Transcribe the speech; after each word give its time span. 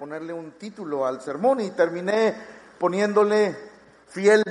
ponerle 0.00 0.32
un 0.32 0.52
título 0.52 1.04
al 1.04 1.20
sermón 1.20 1.60
y 1.60 1.72
terminé 1.72 2.34
poniéndole 2.78 3.54
fiel 4.06 4.42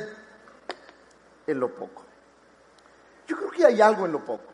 en 1.48 1.60
lo 1.60 1.74
poco. 1.74 2.04
Yo 3.26 3.36
creo 3.36 3.50
que 3.50 3.66
hay 3.66 3.82
algo 3.82 4.06
en 4.06 4.12
lo 4.12 4.24
poco. 4.24 4.54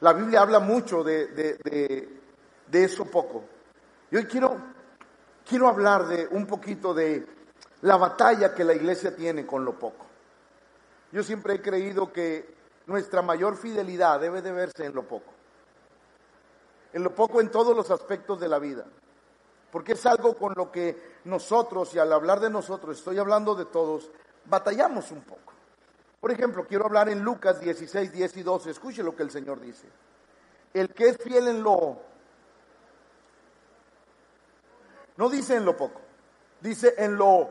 La 0.00 0.14
Biblia 0.14 0.40
habla 0.40 0.58
mucho 0.58 1.04
de, 1.04 1.26
de, 1.26 2.82
eso 2.82 3.04
poco. 3.04 3.44
Y 4.10 4.16
hoy 4.16 4.24
quiero, 4.24 4.56
quiero 5.46 5.68
hablar 5.68 6.06
de 6.06 6.26
un 6.30 6.46
poquito 6.46 6.94
de 6.94 7.26
la 7.82 7.98
batalla 7.98 8.54
que 8.54 8.64
la 8.64 8.72
iglesia 8.72 9.14
tiene 9.14 9.44
con 9.44 9.66
lo 9.66 9.78
poco. 9.78 10.06
Yo 11.12 11.22
siempre 11.22 11.56
he 11.56 11.60
creído 11.60 12.10
que 12.10 12.54
nuestra 12.86 13.20
mayor 13.20 13.54
fidelidad 13.58 14.18
debe 14.18 14.40
de 14.40 14.52
verse 14.52 14.86
en 14.86 14.94
lo 14.94 15.02
poco. 15.02 15.34
En 16.94 17.02
lo 17.02 17.14
poco 17.14 17.42
en 17.42 17.50
todos 17.50 17.76
los 17.76 17.90
aspectos 17.90 18.40
de 18.40 18.48
la 18.48 18.58
vida. 18.58 18.86
Porque 19.76 19.92
es 19.92 20.06
algo 20.06 20.34
con 20.34 20.54
lo 20.56 20.72
que 20.72 21.18
nosotros, 21.24 21.94
y 21.94 21.98
al 21.98 22.10
hablar 22.10 22.40
de 22.40 22.48
nosotros, 22.48 22.96
estoy 22.96 23.18
hablando 23.18 23.54
de 23.54 23.66
todos, 23.66 24.10
batallamos 24.46 25.10
un 25.10 25.20
poco. 25.20 25.52
Por 26.18 26.30
ejemplo, 26.30 26.66
quiero 26.66 26.86
hablar 26.86 27.10
en 27.10 27.20
Lucas 27.20 27.60
16, 27.60 28.10
10 28.10 28.36
y 28.38 28.42
12. 28.42 28.70
Escuche 28.70 29.02
lo 29.02 29.14
que 29.14 29.22
el 29.22 29.30
Señor 29.30 29.60
dice. 29.60 29.86
El 30.72 30.94
que 30.94 31.08
es 31.10 31.18
fiel 31.18 31.48
en 31.48 31.62
lo... 31.62 31.98
No 35.18 35.28
dice 35.28 35.56
en 35.56 35.66
lo 35.66 35.76
poco, 35.76 36.00
dice 36.62 36.94
en 36.96 37.14
lo 37.14 37.50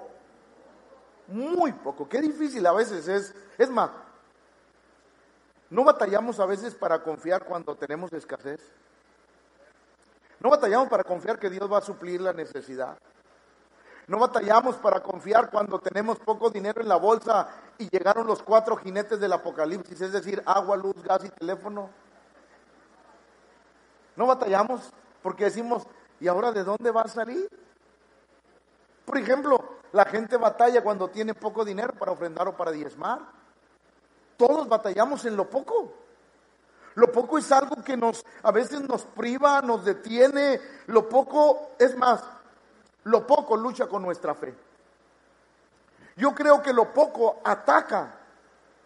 muy 1.28 1.74
poco. 1.74 2.10
Qué 2.10 2.22
difícil 2.22 2.66
a 2.66 2.74
veces 2.74 3.08
es. 3.08 3.36
Es 3.56 3.70
más, 3.70 3.92
¿no 5.70 5.84
batallamos 5.84 6.40
a 6.40 6.48
veces 6.48 6.74
para 6.74 7.04
confiar 7.04 7.46
cuando 7.46 7.76
tenemos 7.76 8.12
escasez? 8.14 8.74
¿No 10.40 10.50
batallamos 10.50 10.90
para 10.90 11.04
confiar 11.04 11.40
que 11.40 11.50
Dios 11.50 11.72
va 11.72 11.80
a 11.80 11.82
suplir 11.82 12.22
la 12.22 12.34
necesidad? 12.34 12.98
No 14.08 14.20
batallamos 14.20 14.76
para 14.76 15.02
confiar 15.02 15.50
cuando 15.50 15.80
tenemos 15.80 16.20
poco 16.20 16.50
dinero 16.50 16.82
en 16.82 16.88
la 16.88 16.98
bolsa 16.98 17.48
y 17.78 17.90
llegaron 17.90 18.28
los 18.28 18.44
cuatro 18.44 18.76
jinetes 18.78 19.20
del 19.20 19.34
apocalipsis, 19.34 20.00
es 20.00 20.12
decir, 20.12 20.44
agua, 20.46 20.78
luz, 20.78 20.96
gas 21.04 21.24
y 21.24 21.30
teléfono. 21.30 21.90
No 24.16 24.28
batallamos 24.28 24.92
porque 25.24 25.46
decimos, 25.46 25.84
¿y 26.20 26.28
ahora 26.28 26.52
de 26.52 26.64
dónde 26.64 26.92
va 26.92 27.02
a 27.02 27.08
salir? 27.08 27.50
Por 29.06 29.18
ejemplo, 29.18 29.80
la 29.92 30.06
gente 30.06 30.38
batalla 30.38 30.84
cuando 30.84 31.08
tiene 31.10 31.34
poco 31.34 31.66
dinero 31.66 31.94
para 31.94 32.12
ofrendar 32.12 32.48
o 32.48 32.56
para 32.56 32.72
diezmar. 32.72 33.22
Todos 34.38 34.68
batallamos 34.68 35.26
en 35.26 35.36
lo 35.36 35.50
poco. 35.50 36.05
Lo 36.96 37.12
poco 37.12 37.38
es 37.38 37.52
algo 37.52 37.84
que 37.84 37.98
nos 37.98 38.26
a 38.44 38.52
veces 38.52 38.82
nos 38.82 39.04
priva, 39.04 39.62
nos 39.62 39.84
detiene. 39.86 40.60
Lo 40.88 41.08
poco 41.08 41.72
es 41.78 41.96
más, 41.98 42.24
lo 43.04 43.28
poco 43.28 43.58
lucha 43.58 43.88
con 43.88 44.02
nuestra 44.02 44.34
fe. 44.34 44.56
Yo 46.16 46.34
creo 46.34 46.62
que 46.62 46.74
lo 46.74 46.94
poco 46.94 47.42
ataca 47.44 48.16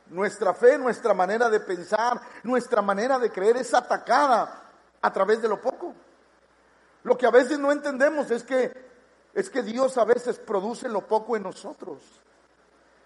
nuestra 0.08 0.56
fe, 0.56 0.78
nuestra 0.80 1.14
manera 1.14 1.50
de 1.50 1.60
pensar, 1.60 2.20
nuestra 2.44 2.82
manera 2.82 3.20
de 3.20 3.32
creer 3.32 3.58
es 3.58 3.74
atacada 3.74 4.64
a 5.02 5.14
través 5.14 5.42
de 5.42 5.48
lo 5.48 5.62
poco. 5.62 5.94
Lo 7.04 7.16
que 7.18 7.28
a 7.28 7.32
veces 7.32 7.60
no 7.60 7.72
entendemos 7.72 8.32
es 8.32 8.44
que 8.44 8.90
es 9.34 9.50
que 9.50 9.62
Dios 9.62 9.98
a 9.98 10.06
veces 10.06 10.40
produce 10.40 10.90
lo 10.90 11.02
poco 11.08 11.38
en 11.38 11.44
nosotros 11.44 12.00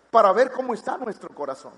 para 0.10 0.32
ver 0.32 0.52
cómo 0.52 0.74
está 0.74 0.98
nuestro 0.98 1.30
corazón. 1.30 1.74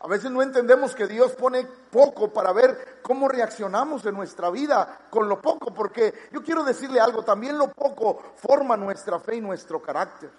A 0.00 0.08
veces 0.08 0.30
no 0.30 0.42
entendemos 0.42 0.94
que 0.94 1.06
Dios 1.06 1.32
pone 1.32 1.66
poco 1.90 2.32
para 2.32 2.52
ver 2.52 2.98
cómo 3.02 3.28
reaccionamos 3.28 4.04
en 4.04 4.14
nuestra 4.14 4.50
vida 4.50 5.06
con 5.10 5.28
lo 5.28 5.40
poco, 5.40 5.72
porque 5.72 6.12
yo 6.32 6.42
quiero 6.42 6.64
decirle 6.64 7.00
algo, 7.00 7.24
también 7.24 7.56
lo 7.56 7.72
poco 7.72 8.22
forma 8.36 8.76
nuestra 8.76 9.18
fe 9.18 9.36
y 9.36 9.40
nuestro 9.40 9.80
carácter. 9.80 10.30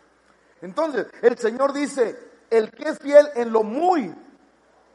Entonces, 0.62 1.08
el 1.22 1.38
Señor 1.38 1.74
dice, 1.74 2.18
el 2.50 2.72
que 2.72 2.90
es 2.90 3.00
fiel 3.00 3.30
en 3.36 3.52
lo 3.52 3.64
muy 3.64 4.14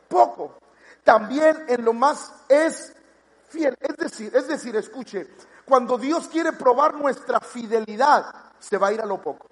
poco, 0.08 0.58
también 1.04 1.64
en 1.68 1.84
lo 1.84 1.92
más 1.92 2.32
es 2.48 2.94
fiel. 3.48 3.76
Es 3.80 3.96
decir, 3.96 4.34
es 4.34 4.46
decir, 4.46 4.76
escuche, 4.76 5.28
cuando 5.64 5.98
Dios 5.98 6.28
quiere 6.28 6.52
probar 6.52 6.94
nuestra 6.94 7.40
fidelidad, 7.40 8.26
se 8.58 8.78
va 8.78 8.88
a 8.88 8.92
ir 8.92 9.00
a 9.00 9.06
lo 9.06 9.20
poco. 9.20 9.51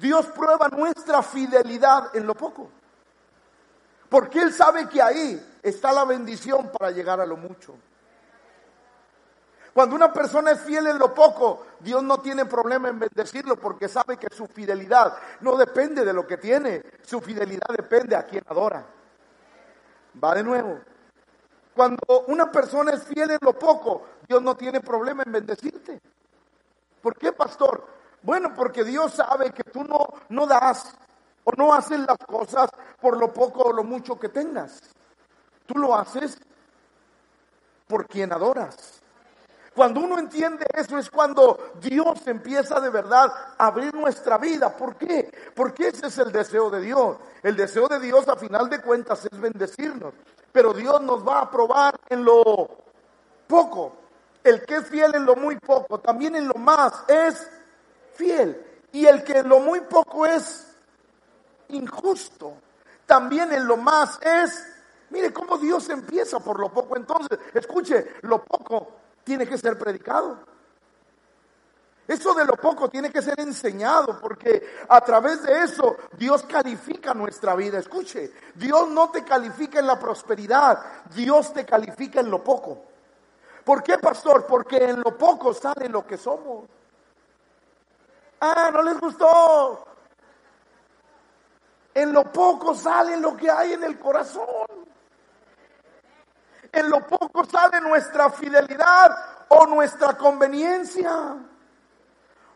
Dios 0.00 0.26
prueba 0.26 0.68
nuestra 0.68 1.22
fidelidad 1.22 2.16
en 2.16 2.26
lo 2.26 2.34
poco. 2.34 2.70
Porque 4.08 4.40
Él 4.40 4.52
sabe 4.52 4.88
que 4.88 5.00
ahí 5.00 5.58
está 5.62 5.92
la 5.92 6.04
bendición 6.04 6.70
para 6.72 6.90
llegar 6.90 7.20
a 7.20 7.26
lo 7.26 7.36
mucho. 7.36 7.74
Cuando 9.72 9.94
una 9.94 10.12
persona 10.12 10.50
es 10.50 10.60
fiel 10.62 10.88
en 10.88 10.98
lo 10.98 11.14
poco, 11.14 11.64
Dios 11.78 12.02
no 12.02 12.18
tiene 12.18 12.44
problema 12.44 12.88
en 12.88 12.98
bendecirlo 12.98 13.56
porque 13.56 13.88
sabe 13.88 14.16
que 14.16 14.34
su 14.34 14.46
fidelidad 14.48 15.16
no 15.40 15.56
depende 15.56 16.04
de 16.04 16.12
lo 16.12 16.26
que 16.26 16.38
tiene, 16.38 16.82
su 17.02 17.20
fidelidad 17.20 17.68
depende 17.76 18.16
a 18.16 18.24
quien 18.24 18.42
adora. 18.48 18.84
Va 20.22 20.34
de 20.34 20.42
nuevo. 20.42 20.80
Cuando 21.72 22.24
una 22.26 22.50
persona 22.50 22.92
es 22.92 23.04
fiel 23.04 23.30
en 23.30 23.38
lo 23.42 23.56
poco, 23.56 24.06
Dios 24.26 24.42
no 24.42 24.56
tiene 24.56 24.80
problema 24.80 25.22
en 25.24 25.32
bendecirte. 25.32 26.00
¿Por 27.00 27.16
qué, 27.16 27.32
pastor? 27.32 27.99
Bueno, 28.22 28.52
porque 28.54 28.84
Dios 28.84 29.14
sabe 29.14 29.50
que 29.50 29.64
tú 29.64 29.84
no, 29.84 30.06
no 30.28 30.46
das 30.46 30.94
o 31.44 31.52
no 31.56 31.72
haces 31.72 32.00
las 32.00 32.18
cosas 32.18 32.70
por 33.00 33.16
lo 33.16 33.32
poco 33.32 33.62
o 33.64 33.72
lo 33.72 33.84
mucho 33.84 34.18
que 34.18 34.28
tengas. 34.28 34.80
Tú 35.66 35.78
lo 35.78 35.94
haces 35.94 36.38
por 37.86 38.06
quien 38.06 38.32
adoras. 38.32 39.00
Cuando 39.74 40.00
uno 40.00 40.18
entiende 40.18 40.66
eso 40.74 40.98
es 40.98 41.08
cuando 41.08 41.72
Dios 41.80 42.26
empieza 42.26 42.80
de 42.80 42.90
verdad 42.90 43.32
a 43.56 43.66
abrir 43.66 43.94
nuestra 43.94 44.36
vida. 44.36 44.76
¿Por 44.76 44.96
qué? 44.96 45.32
Porque 45.54 45.88
ese 45.88 46.08
es 46.08 46.18
el 46.18 46.32
deseo 46.32 46.70
de 46.70 46.80
Dios. 46.80 47.16
El 47.42 47.56
deseo 47.56 47.88
de 47.88 48.00
Dios 48.00 48.28
a 48.28 48.36
final 48.36 48.68
de 48.68 48.82
cuentas 48.82 49.26
es 49.30 49.40
bendecirnos. 49.40 50.12
Pero 50.52 50.74
Dios 50.74 51.00
nos 51.02 51.26
va 51.26 51.40
a 51.40 51.50
probar 51.50 51.94
en 52.08 52.24
lo 52.24 52.68
poco. 53.46 53.96
El 54.42 54.64
que 54.64 54.76
es 54.76 54.88
fiel 54.88 55.14
en 55.14 55.24
lo 55.24 55.36
muy 55.36 55.56
poco, 55.56 56.00
también 56.00 56.34
en 56.34 56.48
lo 56.48 56.54
más 56.54 57.04
es 57.08 57.48
fiel. 58.20 58.66
Y 58.92 59.06
el 59.06 59.24
que 59.24 59.38
en 59.38 59.48
lo 59.48 59.60
muy 59.60 59.80
poco 59.80 60.26
es 60.26 60.66
injusto, 61.68 62.54
también 63.06 63.52
en 63.52 63.66
lo 63.66 63.76
más 63.76 64.18
es, 64.20 64.66
mire 65.10 65.32
cómo 65.32 65.56
Dios 65.56 65.88
empieza 65.88 66.40
por 66.40 66.58
lo 66.58 66.70
poco. 66.70 66.96
Entonces, 66.96 67.38
escuche, 67.54 68.16
lo 68.22 68.44
poco 68.44 68.88
tiene 69.24 69.46
que 69.46 69.56
ser 69.56 69.78
predicado. 69.78 70.38
Eso 72.06 72.34
de 72.34 72.44
lo 72.44 72.54
poco 72.54 72.88
tiene 72.90 73.10
que 73.10 73.22
ser 73.22 73.38
enseñado 73.38 74.18
porque 74.20 74.78
a 74.88 75.00
través 75.00 75.44
de 75.44 75.62
eso 75.62 75.96
Dios 76.18 76.42
califica 76.42 77.14
nuestra 77.14 77.54
vida. 77.54 77.78
Escuche, 77.78 78.32
Dios 78.56 78.88
no 78.88 79.10
te 79.10 79.22
califica 79.22 79.78
en 79.78 79.86
la 79.86 79.96
prosperidad, 79.96 81.04
Dios 81.14 81.52
te 81.54 81.64
califica 81.64 82.18
en 82.18 82.28
lo 82.28 82.42
poco. 82.42 82.82
¿Por 83.62 83.84
qué, 83.84 83.98
pastor? 83.98 84.44
Porque 84.44 84.78
en 84.78 85.00
lo 85.00 85.16
poco 85.16 85.54
sale 85.54 85.88
lo 85.88 86.04
que 86.04 86.16
somos. 86.16 86.64
Ah, 88.40 88.70
no 88.72 88.82
les 88.82 88.98
gustó. 88.98 89.86
En 91.94 92.12
lo 92.12 92.24
poco 92.32 92.74
sale 92.74 93.16
lo 93.16 93.36
que 93.36 93.50
hay 93.50 93.74
en 93.74 93.84
el 93.84 93.98
corazón. 93.98 94.66
En 96.72 96.88
lo 96.88 97.06
poco 97.06 97.44
sale 97.44 97.80
nuestra 97.80 98.30
fidelidad 98.30 99.46
o 99.48 99.66
nuestra 99.66 100.16
conveniencia. 100.16 101.36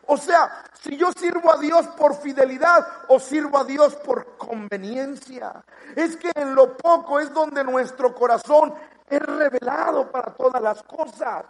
O 0.07 0.17
sea, 0.17 0.63
si 0.81 0.97
yo 0.97 1.11
sirvo 1.11 1.53
a 1.53 1.57
Dios 1.57 1.87
por 1.97 2.15
fidelidad 2.15 2.87
o 3.09 3.19
sirvo 3.19 3.57
a 3.57 3.63
Dios 3.63 3.95
por 3.95 4.37
conveniencia. 4.37 5.63
Es 5.95 6.15
que 6.15 6.31
en 6.35 6.55
lo 6.55 6.77
poco 6.77 7.19
es 7.19 7.33
donde 7.33 7.63
nuestro 7.63 8.13
corazón 8.13 8.73
es 9.09 9.19
revelado 9.19 10.09
para 10.11 10.33
todas 10.33 10.61
las 10.61 10.81
cosas. 10.83 11.45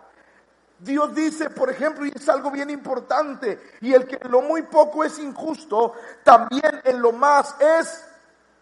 Dios 0.79 1.15
dice, 1.15 1.49
por 1.49 1.69
ejemplo, 1.69 2.05
y 2.05 2.11
es 2.13 2.27
algo 2.27 2.51
bien 2.51 2.69
importante, 2.69 3.75
y 3.81 3.93
el 3.93 4.05
que 4.05 4.19
en 4.21 4.31
lo 4.31 4.41
muy 4.41 4.63
poco 4.63 5.03
es 5.03 5.17
injusto, 5.19 5.93
también 6.23 6.81
en 6.83 7.01
lo 7.01 7.11
más 7.11 7.55
es 7.59 8.03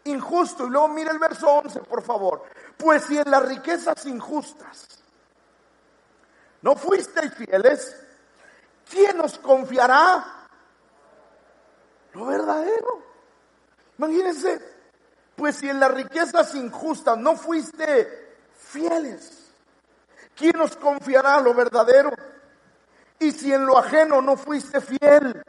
injusto. 0.05 0.67
Y 0.67 0.69
luego 0.69 0.89
mire 0.89 1.11
el 1.11 1.19
verso 1.19 1.47
11, 1.49 1.79
por 1.81 2.01
favor. 2.01 2.43
Pues 2.77 3.03
si 3.05 3.17
en 3.17 3.29
las 3.29 3.43
riquezas 3.47 4.05
injustas 4.05 4.87
no 6.61 6.75
fuisteis 6.75 7.33
fieles, 7.33 7.95
¿quién 8.89 9.19
os 9.19 9.37
confiará 9.39 10.47
lo 12.13 12.25
verdadero? 12.25 13.03
Imagínense, 13.97 14.61
pues 15.35 15.55
si 15.55 15.69
en 15.69 15.79
las 15.79 15.91
riquezas 15.91 16.53
injustas 16.55 17.17
no 17.17 17.35
fuiste 17.35 18.35
fieles, 18.55 19.42
¿quién 20.43 20.59
os 20.59 20.75
confiará 20.75 21.39
lo 21.39 21.53
verdadero? 21.53 22.11
Y 23.17 23.31
si 23.31 23.53
en 23.53 23.65
lo 23.65 23.77
ajeno 23.77 24.21
no 24.21 24.35
fuiste 24.35 24.81
fiel, 24.81 25.41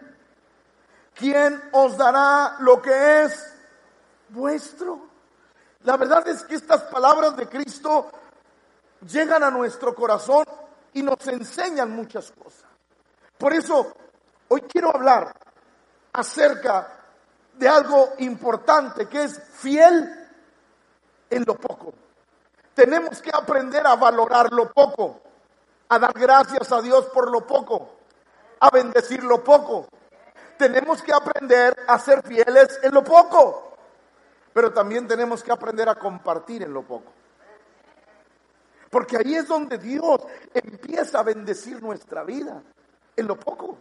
¿quién 1.12 1.60
os 1.72 1.96
dará 1.96 2.58
lo 2.60 2.80
que 2.80 3.24
es 3.24 3.56
vuestro? 4.28 5.00
La 5.82 5.96
verdad 5.96 6.28
es 6.28 6.44
que 6.44 6.54
estas 6.54 6.82
palabras 6.82 7.36
de 7.36 7.48
Cristo 7.48 8.08
llegan 9.04 9.42
a 9.42 9.50
nuestro 9.50 9.96
corazón 9.96 10.44
y 10.92 11.02
nos 11.02 11.26
enseñan 11.26 11.90
muchas 11.90 12.30
cosas. 12.30 12.70
Por 13.36 13.52
eso, 13.52 13.96
hoy 14.46 14.60
quiero 14.60 14.94
hablar 14.94 15.34
acerca 16.12 17.00
de 17.54 17.68
algo 17.68 18.12
importante 18.18 19.08
que 19.08 19.24
es 19.24 19.42
fiel 19.54 20.28
en 21.30 21.44
lo 21.44 21.56
poco. 21.56 22.03
Tenemos 22.74 23.22
que 23.22 23.30
aprender 23.32 23.86
a 23.86 23.94
valorar 23.94 24.52
lo 24.52 24.72
poco, 24.72 25.20
a 25.88 25.98
dar 25.98 26.12
gracias 26.12 26.72
a 26.72 26.82
Dios 26.82 27.06
por 27.06 27.30
lo 27.30 27.46
poco, 27.46 27.88
a 28.60 28.70
bendecir 28.70 29.22
lo 29.22 29.44
poco. 29.44 29.86
Tenemos 30.58 31.02
que 31.02 31.12
aprender 31.12 31.76
a 31.86 31.98
ser 31.98 32.22
fieles 32.22 32.80
en 32.82 32.92
lo 32.94 33.04
poco, 33.04 33.76
pero 34.52 34.72
también 34.72 35.06
tenemos 35.06 35.42
que 35.42 35.52
aprender 35.52 35.88
a 35.88 35.94
compartir 35.94 36.62
en 36.62 36.72
lo 36.72 36.82
poco. 36.82 37.12
Porque 38.90 39.16
ahí 39.16 39.34
es 39.34 39.48
donde 39.48 39.78
Dios 39.78 40.20
empieza 40.52 41.20
a 41.20 41.22
bendecir 41.22 41.82
nuestra 41.82 42.22
vida, 42.22 42.62
en 43.16 43.26
lo 43.26 43.36
poco. 43.36 43.78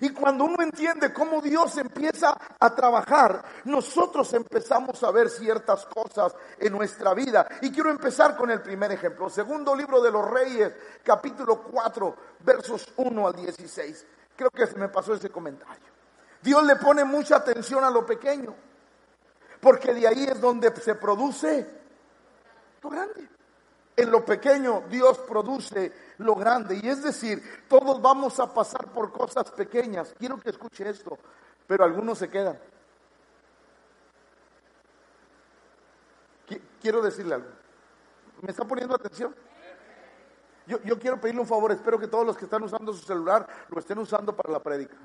Y 0.00 0.10
cuando 0.10 0.44
uno 0.44 0.62
entiende 0.62 1.12
cómo 1.12 1.40
Dios 1.40 1.76
empieza 1.78 2.36
a 2.58 2.74
trabajar, 2.74 3.42
nosotros 3.64 4.32
empezamos 4.34 5.02
a 5.02 5.10
ver 5.10 5.28
ciertas 5.28 5.86
cosas 5.86 6.34
en 6.58 6.72
nuestra 6.72 7.14
vida. 7.14 7.48
Y 7.62 7.70
quiero 7.70 7.90
empezar 7.90 8.36
con 8.36 8.50
el 8.50 8.60
primer 8.60 8.92
ejemplo. 8.92 9.28
Segundo 9.28 9.74
libro 9.74 10.00
de 10.00 10.12
los 10.12 10.30
Reyes, 10.30 10.72
capítulo 11.02 11.62
4, 11.62 12.16
versos 12.40 12.92
1 12.96 13.26
al 13.26 13.34
16. 13.34 14.06
Creo 14.36 14.50
que 14.50 14.66
se 14.66 14.78
me 14.78 14.88
pasó 14.88 15.14
ese 15.14 15.30
comentario. 15.30 15.88
Dios 16.40 16.62
le 16.64 16.76
pone 16.76 17.04
mucha 17.04 17.36
atención 17.36 17.82
a 17.82 17.90
lo 17.90 18.06
pequeño, 18.06 18.54
porque 19.60 19.92
de 19.94 20.06
ahí 20.06 20.24
es 20.24 20.40
donde 20.40 20.74
se 20.76 20.94
produce 20.94 21.66
lo 22.82 22.90
grande. 22.90 23.28
En 23.96 24.12
lo 24.12 24.24
pequeño 24.24 24.84
Dios 24.88 25.18
produce 25.18 25.92
lo 26.18 26.34
grande. 26.34 26.78
Y 26.82 26.88
es 26.88 27.02
decir, 27.02 27.42
todos 27.68 28.00
vamos 28.00 28.38
a 28.40 28.52
pasar 28.52 28.86
por 28.92 29.12
cosas 29.12 29.50
pequeñas. 29.50 30.14
Quiero 30.18 30.38
que 30.38 30.50
escuche 30.50 30.88
esto, 30.88 31.18
pero 31.66 31.84
algunos 31.84 32.18
se 32.18 32.28
quedan. 32.28 32.58
Quiero 36.80 37.02
decirle 37.02 37.34
algo. 37.34 37.48
¿Me 38.42 38.50
está 38.50 38.64
poniendo 38.64 38.94
atención? 38.94 39.34
Yo, 40.66 40.80
yo, 40.82 40.98
quiero 40.98 41.20
pedirle 41.20 41.40
un 41.40 41.46
favor, 41.46 41.72
espero 41.72 41.98
que 41.98 42.06
todos 42.06 42.26
los 42.26 42.36
que 42.36 42.44
están 42.44 42.62
usando 42.62 42.92
su 42.92 43.04
celular 43.04 43.46
lo 43.68 43.80
estén 43.80 43.98
usando 43.98 44.36
para 44.36 44.52
la 44.52 44.62
prédica. 44.62 44.96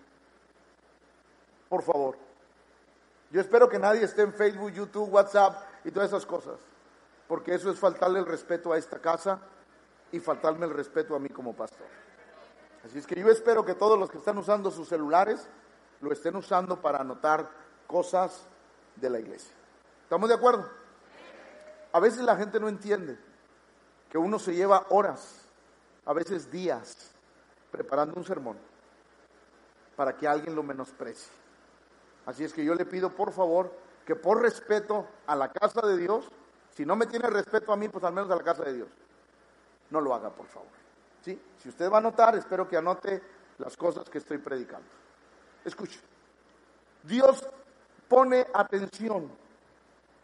Por 1.69 1.81
favor. 1.81 2.18
Yo 3.31 3.42
espero 3.42 3.68
que 3.68 3.80
nadie 3.80 4.04
esté 4.04 4.21
en 4.21 4.33
Facebook, 4.33 4.71
YouTube, 4.71 5.12
WhatsApp 5.12 5.63
y 5.86 5.92
todas 5.92 6.10
esas 6.10 6.25
cosas 6.25 6.60
porque 7.27 7.56
eso 7.56 7.71
es 7.71 7.80
faltarle 7.80 8.19
el 8.19 8.25
respeto 8.25 8.71
a 8.71 8.77
esta 8.77 9.00
casa 9.00 9.39
y 10.13 10.19
faltarme 10.19 10.65
el 10.65 10.74
respeto 10.74 11.15
a 11.15 11.19
mí 11.19 11.27
como 11.30 11.54
pastor. 11.54 11.88
Así 12.86 13.00
es 13.00 13.07
que 13.07 13.19
yo 13.19 13.30
espero 13.30 13.65
que 13.65 13.74
todos 13.74 14.00
los 14.00 14.10
que 14.10 14.19
están 14.19 14.38
usando 14.38 14.69
sus 14.71 14.88
celulares 14.88 15.50
lo 16.01 16.12
estén 16.12 16.36
usando 16.36 16.80
para 16.80 17.00
anotar 17.00 17.50
cosas 17.88 18.48
de 18.95 19.10
la 19.10 19.19
iglesia. 19.19 19.54
¿Estamos 20.04 20.30
de 20.30 20.36
acuerdo? 20.36 20.69
A 21.92 22.00
veces 22.00 22.21
la 22.21 22.36
gente 22.36 22.60
no 22.60 22.69
entiende 22.69 23.18
que 24.10 24.19
uno 24.19 24.38
se 24.38 24.54
lleva 24.54 24.86
horas, 24.89 25.48
a 26.06 26.13
veces 26.13 26.51
días, 26.51 27.12
preparando 27.71 28.15
un 28.15 28.24
sermón 28.24 28.57
para 29.95 30.15
que 30.15 30.27
alguien 30.27 30.56
lo 30.56 30.62
menosprecie. 30.62 31.31
Así 32.27 32.44
es 32.44 32.54
que 32.54 32.63
yo 32.63 32.75
le 32.75 32.86
pido 32.86 33.10
por 33.10 33.31
favor 33.31 33.74
que 34.06 34.15
por 34.15 34.42
respeto 34.42 35.07
a 35.25 35.36
la 35.36 35.51
casa 35.51 35.81
de 35.88 35.98
Dios, 35.98 36.27
si 36.75 36.86
no 36.86 36.95
me 36.95 37.07
tiene 37.07 37.27
respeto 37.30 37.74
a 37.74 37.77
mí, 37.77 37.89
pues 37.89 38.04
al 38.04 38.13
menos 38.13 38.30
a 38.30 38.36
la 38.36 38.44
casa 38.44 38.63
de 38.63 38.74
Dios. 38.74 38.89
No 39.94 40.01
lo 40.01 40.13
haga, 40.13 40.30
por 40.30 40.48
favor. 40.48 40.68
¿Sí? 41.22 41.40
Si 41.62 41.69
usted 41.69 41.90
va 41.90 41.98
a 41.98 42.00
anotar, 42.00 42.36
espero 42.36 42.68
que 42.68 42.75
anote 42.75 43.22
las 43.60 43.78
cosas 43.78 44.10
que 44.10 44.18
estoy 44.18 44.40
predicando. 44.40 44.90
Escuche. 45.63 46.00
Dios 47.04 47.48
pone 48.10 48.45
atención 48.54 49.31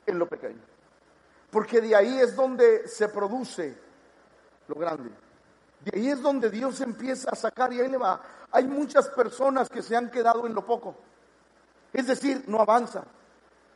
en 0.05 0.19
lo 0.19 0.27
pequeño. 0.27 0.59
Porque 1.51 1.79
de 1.79 1.95
ahí 1.95 2.19
es 2.19 2.35
donde 2.35 2.87
se 2.87 3.07
produce 3.09 3.77
lo 4.67 4.75
grande. 4.75 5.11
De 5.85 5.97
ahí 5.97 6.09
es 6.09 6.21
donde 6.21 6.49
Dios 6.49 6.81
empieza 6.81 7.29
a 7.29 7.35
sacar 7.35 7.71
y 7.71 7.79
ahí 7.79 7.89
le 7.89 7.97
va. 7.97 8.21
Hay 8.51 8.65
muchas 8.65 9.07
personas 9.09 9.69
que 9.69 9.81
se 9.81 9.95
han 9.95 10.09
quedado 10.09 10.45
en 10.47 10.53
lo 10.53 10.65
poco. 10.65 10.95
Es 11.93 12.07
decir, 12.07 12.43
no 12.47 12.59
avanza, 12.59 13.03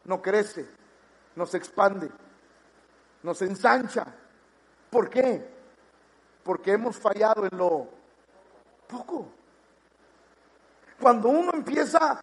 no 0.05 0.21
crece, 0.21 0.67
no 1.35 1.45
se 1.45 1.57
expande 1.57 2.11
nos 3.23 3.41
ensancha. 3.41 4.05
¿Por 4.89 5.09
qué? 5.09 5.52
Porque 6.43 6.73
hemos 6.73 6.97
fallado 6.97 7.45
en 7.45 7.57
lo 7.57 7.87
poco. 8.87 9.27
Cuando 10.99 11.29
uno 11.29 11.51
empieza 11.53 12.21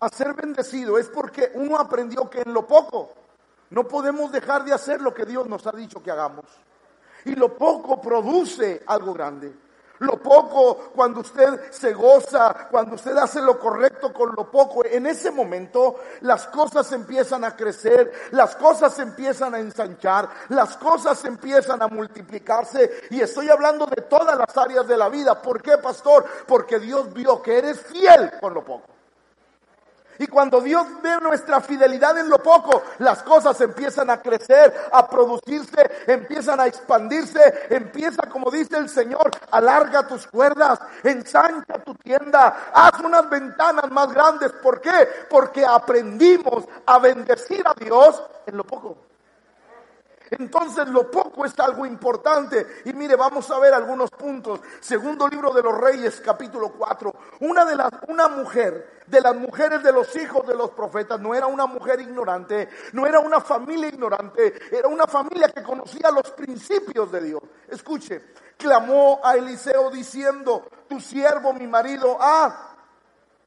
a 0.00 0.08
ser 0.08 0.34
bendecido 0.34 0.98
es 0.98 1.08
porque 1.08 1.52
uno 1.54 1.78
aprendió 1.78 2.28
que 2.28 2.42
en 2.42 2.52
lo 2.52 2.66
poco 2.66 3.12
no 3.70 3.88
podemos 3.88 4.30
dejar 4.30 4.64
de 4.64 4.72
hacer 4.72 5.00
lo 5.00 5.14
que 5.14 5.24
Dios 5.24 5.48
nos 5.48 5.66
ha 5.66 5.72
dicho 5.72 6.02
que 6.02 6.10
hagamos. 6.10 6.44
Y 7.24 7.34
lo 7.34 7.56
poco 7.56 8.00
produce 8.00 8.82
algo 8.86 9.14
grande. 9.14 9.63
Lo 10.00 10.20
poco, 10.20 10.90
cuando 10.94 11.20
usted 11.20 11.70
se 11.70 11.92
goza, 11.92 12.68
cuando 12.70 12.96
usted 12.96 13.16
hace 13.16 13.40
lo 13.40 13.58
correcto 13.58 14.12
con 14.12 14.34
lo 14.36 14.50
poco, 14.50 14.84
en 14.84 15.06
ese 15.06 15.30
momento 15.30 16.00
las 16.22 16.46
cosas 16.48 16.90
empiezan 16.92 17.44
a 17.44 17.54
crecer, 17.54 18.12
las 18.32 18.56
cosas 18.56 18.98
empiezan 18.98 19.54
a 19.54 19.60
ensanchar, 19.60 20.28
las 20.48 20.76
cosas 20.76 21.24
empiezan 21.24 21.80
a 21.80 21.86
multiplicarse. 21.86 23.04
Y 23.10 23.20
estoy 23.20 23.48
hablando 23.48 23.86
de 23.86 24.02
todas 24.02 24.36
las 24.36 24.56
áreas 24.56 24.86
de 24.88 24.96
la 24.96 25.08
vida. 25.08 25.40
¿Por 25.40 25.62
qué, 25.62 25.78
pastor? 25.78 26.24
Porque 26.46 26.80
Dios 26.80 27.12
vio 27.12 27.40
que 27.40 27.58
eres 27.58 27.80
fiel 27.80 28.32
con 28.40 28.52
lo 28.52 28.64
poco. 28.64 28.93
Y 30.18 30.26
cuando 30.26 30.60
Dios 30.60 30.86
ve 31.02 31.18
nuestra 31.20 31.60
fidelidad 31.60 32.16
en 32.18 32.28
lo 32.28 32.42
poco, 32.42 32.82
las 32.98 33.22
cosas 33.22 33.60
empiezan 33.60 34.10
a 34.10 34.20
crecer, 34.20 34.72
a 34.92 35.08
producirse, 35.08 35.90
empiezan 36.06 36.60
a 36.60 36.66
expandirse, 36.66 37.66
empieza, 37.70 38.22
como 38.28 38.50
dice 38.50 38.76
el 38.76 38.88
Señor, 38.88 39.30
alarga 39.50 40.06
tus 40.06 40.26
cuerdas, 40.26 40.78
ensancha 41.02 41.78
tu 41.84 41.94
tienda, 41.94 42.70
haz 42.72 43.00
unas 43.00 43.28
ventanas 43.28 43.90
más 43.90 44.12
grandes. 44.12 44.52
¿Por 44.52 44.80
qué? 44.80 45.08
Porque 45.28 45.64
aprendimos 45.64 46.64
a 46.86 46.98
bendecir 46.98 47.62
a 47.66 47.74
Dios 47.74 48.22
en 48.46 48.56
lo 48.56 48.64
poco. 48.64 49.13
Entonces 50.38 50.88
lo 50.88 51.10
poco 51.10 51.44
es 51.44 51.58
algo 51.58 51.86
importante. 51.86 52.82
Y 52.84 52.92
mire, 52.92 53.16
vamos 53.16 53.50
a 53.50 53.58
ver 53.58 53.74
algunos 53.74 54.10
puntos. 54.10 54.60
Segundo 54.80 55.28
libro 55.28 55.52
de 55.52 55.62
los 55.62 55.76
Reyes, 55.76 56.20
capítulo 56.24 56.72
4. 56.72 57.14
Una 57.40 57.64
de 57.64 57.76
las, 57.76 57.90
una 58.08 58.28
mujer, 58.28 59.02
de 59.06 59.20
las 59.20 59.36
mujeres 59.36 59.82
de 59.82 59.92
los 59.92 60.14
hijos 60.16 60.46
de 60.46 60.54
los 60.54 60.70
profetas, 60.70 61.20
no 61.20 61.34
era 61.34 61.46
una 61.46 61.66
mujer 61.66 62.00
ignorante, 62.00 62.68
no 62.92 63.06
era 63.06 63.20
una 63.20 63.40
familia 63.40 63.88
ignorante, 63.88 64.54
era 64.74 64.88
una 64.88 65.06
familia 65.06 65.48
que 65.48 65.62
conocía 65.62 66.10
los 66.10 66.30
principios 66.32 67.12
de 67.12 67.20
Dios. 67.20 67.42
Escuche, 67.68 68.32
clamó 68.56 69.20
a 69.22 69.36
Eliseo 69.36 69.90
diciendo, 69.90 70.68
tu 70.88 71.00
siervo, 71.00 71.52
mi 71.52 71.66
marido, 71.66 72.16
ha 72.20 72.74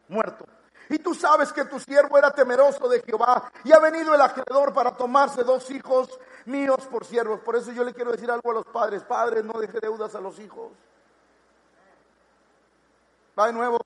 muerto. 0.08 0.46
Y 0.90 1.00
tú 1.00 1.14
sabes 1.14 1.52
que 1.52 1.66
tu 1.66 1.80
siervo 1.80 2.18
era 2.18 2.32
temeroso 2.32 2.88
de 2.88 3.02
Jehová 3.02 3.52
y 3.64 3.74
ha 3.74 3.80
venido 3.80 4.16
el 4.16 4.22
acreedor 4.22 4.74
para 4.74 4.96
tomarse 4.96 5.44
dos 5.44 5.70
hijos 5.70 6.18
míos 6.48 6.88
por 6.90 7.06
siervos. 7.06 7.40
Por 7.42 7.56
eso 7.56 7.72
yo 7.72 7.84
le 7.84 7.94
quiero 7.94 8.12
decir 8.12 8.32
algo 8.32 8.52
a 8.52 8.56
los 8.56 8.66
padres. 8.66 9.04
Padres, 9.04 9.44
no 9.44 9.60
deje 9.60 9.80
deudas 9.80 10.16
a 10.16 10.22
los 10.22 10.40
hijos. 10.40 10.72
Va 13.38 13.48
de 13.48 13.54
nuevo. 13.54 13.78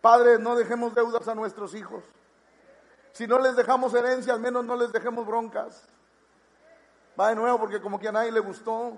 Padres, 0.00 0.38
no 0.40 0.56
dejemos 0.56 0.94
deudas 0.94 1.26
a 1.28 1.34
nuestros 1.34 1.74
hijos. 1.74 2.04
Si 3.12 3.26
no 3.26 3.38
les 3.38 3.56
dejamos 3.56 3.94
herencia, 3.94 4.32
al 4.32 4.40
menos 4.40 4.64
no 4.64 4.76
les 4.76 4.92
dejemos 4.92 5.26
broncas. 5.26 5.86
Va 7.18 7.30
de 7.30 7.34
nuevo 7.34 7.58
porque 7.58 7.80
como 7.80 7.98
que 7.98 8.08
a 8.08 8.12
nadie 8.12 8.30
le 8.30 8.40
gustó. 8.40 8.92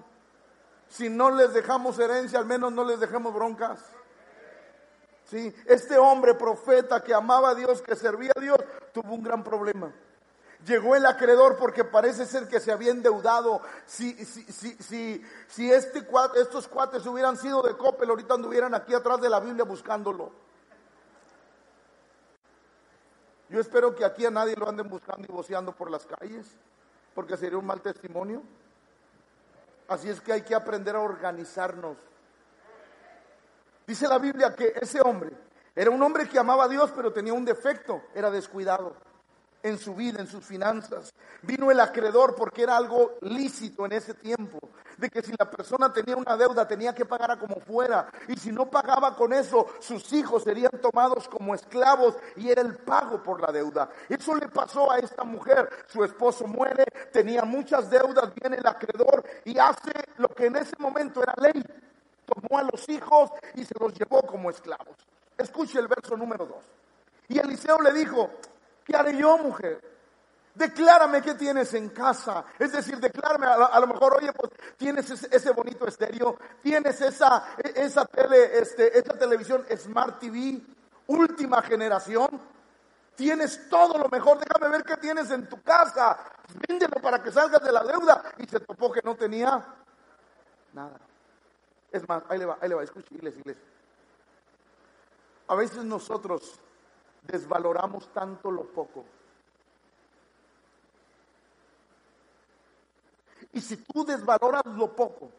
Si 0.88 1.08
no 1.08 1.30
les 1.30 1.54
dejamos 1.54 1.98
herencia, 1.98 2.38
al 2.38 2.46
menos 2.46 2.72
no 2.72 2.84
les 2.84 2.98
dejemos 2.98 3.32
broncas. 3.32 3.80
Sí, 5.24 5.54
este 5.64 5.96
hombre 5.96 6.34
profeta 6.34 7.02
que 7.02 7.14
amaba 7.14 7.50
a 7.50 7.54
Dios, 7.54 7.80
que 7.80 7.94
servía 7.94 8.32
a 8.36 8.40
Dios, 8.40 8.58
tuvo 8.92 9.14
un 9.14 9.22
gran 9.22 9.44
problema. 9.44 9.92
Llegó 10.66 10.94
el 10.94 11.06
acreedor 11.06 11.56
porque 11.56 11.84
parece 11.84 12.26
ser 12.26 12.46
que 12.46 12.60
se 12.60 12.70
había 12.70 12.90
endeudado. 12.90 13.62
Si, 13.86 14.12
si, 14.24 14.42
si, 14.44 14.74
si, 14.74 15.24
si 15.48 15.72
este 15.72 16.06
estos 16.36 16.68
cuates 16.68 17.06
hubieran 17.06 17.36
sido 17.36 17.62
de 17.62 17.76
Coppel, 17.76 18.10
ahorita 18.10 18.34
anduvieran 18.34 18.74
aquí 18.74 18.94
atrás 18.94 19.20
de 19.20 19.30
la 19.30 19.40
Biblia 19.40 19.64
buscándolo. 19.64 20.30
Yo 23.48 23.58
espero 23.58 23.94
que 23.94 24.04
aquí 24.04 24.26
a 24.26 24.30
nadie 24.30 24.54
lo 24.54 24.68
anden 24.68 24.88
buscando 24.88 25.26
y 25.28 25.32
voceando 25.32 25.72
por 25.72 25.90
las 25.90 26.06
calles, 26.06 26.46
porque 27.14 27.36
sería 27.36 27.58
un 27.58 27.66
mal 27.66 27.80
testimonio. 27.80 28.42
Así 29.88 30.08
es 30.08 30.20
que 30.20 30.32
hay 30.32 30.42
que 30.42 30.54
aprender 30.54 30.94
a 30.94 31.00
organizarnos. 31.00 31.96
Dice 33.86 34.06
la 34.06 34.18
Biblia 34.18 34.54
que 34.54 34.74
ese 34.80 35.00
hombre 35.00 35.30
era 35.74 35.90
un 35.90 36.00
hombre 36.02 36.28
que 36.28 36.38
amaba 36.38 36.64
a 36.64 36.68
Dios, 36.68 36.92
pero 36.94 37.12
tenía 37.12 37.32
un 37.32 37.44
defecto, 37.44 38.02
era 38.14 38.30
descuidado. 38.30 38.94
En 39.62 39.78
su 39.78 39.94
vida, 39.94 40.20
en 40.20 40.26
sus 40.26 40.44
finanzas. 40.44 41.12
Vino 41.42 41.70
el 41.70 41.80
acreedor 41.80 42.34
porque 42.34 42.62
era 42.62 42.76
algo 42.76 43.18
lícito 43.22 43.86
en 43.86 43.92
ese 43.92 44.14
tiempo, 44.14 44.58
de 44.96 45.08
que 45.08 45.22
si 45.22 45.32
la 45.38 45.50
persona 45.50 45.92
tenía 45.92 46.16
una 46.16 46.36
deuda 46.36 46.68
tenía 46.68 46.94
que 46.94 47.04
pagar 47.04 47.30
a 47.30 47.38
como 47.38 47.60
fuera, 47.60 48.10
y 48.28 48.36
si 48.36 48.52
no 48.52 48.70
pagaba 48.70 49.16
con 49.16 49.32
eso, 49.32 49.66
sus 49.80 50.12
hijos 50.12 50.42
serían 50.42 50.72
tomados 50.80 51.28
como 51.28 51.54
esclavos 51.54 52.16
y 52.36 52.50
era 52.50 52.62
el 52.62 52.76
pago 52.76 53.22
por 53.22 53.40
la 53.40 53.50
deuda. 53.52 53.88
Eso 54.08 54.34
le 54.34 54.48
pasó 54.48 54.90
a 54.90 54.98
esta 54.98 55.24
mujer, 55.24 55.68
su 55.86 56.04
esposo 56.04 56.46
muere, 56.46 56.84
tenía 57.12 57.42
muchas 57.42 57.90
deudas, 57.90 58.32
viene 58.34 58.56
el 58.56 58.66
acreedor 58.66 59.24
y 59.44 59.58
hace 59.58 59.92
lo 60.18 60.28
que 60.28 60.46
en 60.46 60.56
ese 60.56 60.74
momento 60.78 61.22
era 61.22 61.34
ley, 61.40 61.62
tomó 62.26 62.58
a 62.58 62.62
los 62.62 62.88
hijos 62.88 63.30
y 63.54 63.64
se 63.64 63.74
los 63.78 63.94
llevó 63.94 64.22
como 64.22 64.50
esclavos. 64.50 64.96
Escuche 65.36 65.78
el 65.78 65.88
verso 65.88 66.16
número 66.16 66.44
2. 66.46 66.56
Y 67.28 67.38
Eliseo 67.38 67.80
le 67.80 67.92
dijo, 67.92 68.30
¿Qué 68.84 68.96
haré 68.96 69.16
yo, 69.16 69.38
mujer? 69.38 69.80
Declárame 70.54 71.22
qué 71.22 71.34
tienes 71.34 71.72
en 71.74 71.90
casa. 71.90 72.44
Es 72.58 72.72
decir, 72.72 72.98
declárame, 72.98 73.46
a, 73.46 73.78
lo 73.80 73.86
mejor, 73.86 74.16
oye, 74.16 74.32
pues 74.32 74.52
tienes 74.76 75.10
ese, 75.10 75.52
bonito 75.52 75.86
estéreo, 75.86 76.36
tienes 76.62 77.00
esa, 77.00 77.54
e, 77.56 77.84
esa 77.84 78.04
tele, 78.04 78.58
este, 78.58 78.98
esa 78.98 79.16
televisión 79.16 79.64
Smart 79.76 80.18
TV, 80.18 80.60
última 81.06 81.62
generación. 81.62 82.28
Tienes 83.14 83.68
todo 83.68 83.98
lo 83.98 84.08
mejor, 84.08 84.38
déjame 84.38 84.76
ver 84.76 84.84
qué 84.84 84.96
tienes 84.96 85.30
en 85.30 85.48
tu 85.48 85.62
casa. 85.62 86.18
Véndelo 86.68 87.00
para 87.00 87.22
que 87.22 87.30
salgas 87.30 87.62
de 87.62 87.72
la 87.72 87.84
deuda. 87.84 88.22
Y 88.38 88.46
se 88.46 88.60
topó 88.60 88.90
que 88.90 89.00
no 89.04 89.14
tenía 89.14 89.64
nada. 90.72 90.98
Es 91.92 92.08
más, 92.08 92.22
ahí 92.28 92.38
le 92.38 92.46
va, 92.46 92.58
ahí 92.60 92.68
le 92.68 92.74
va, 92.74 92.82
escuche, 92.82 93.14
iglesia, 93.14 93.40
iglesia. 93.40 93.64
A 95.48 95.54
veces 95.54 95.84
nosotros 95.84 96.60
desvaloramos 97.22 98.12
tanto 98.12 98.50
lo 98.50 98.64
poco. 98.64 99.04
Y 103.52 103.60
si 103.60 103.76
tú 103.78 104.04
desvaloras 104.04 104.64
lo 104.66 104.94
poco, 104.94 105.30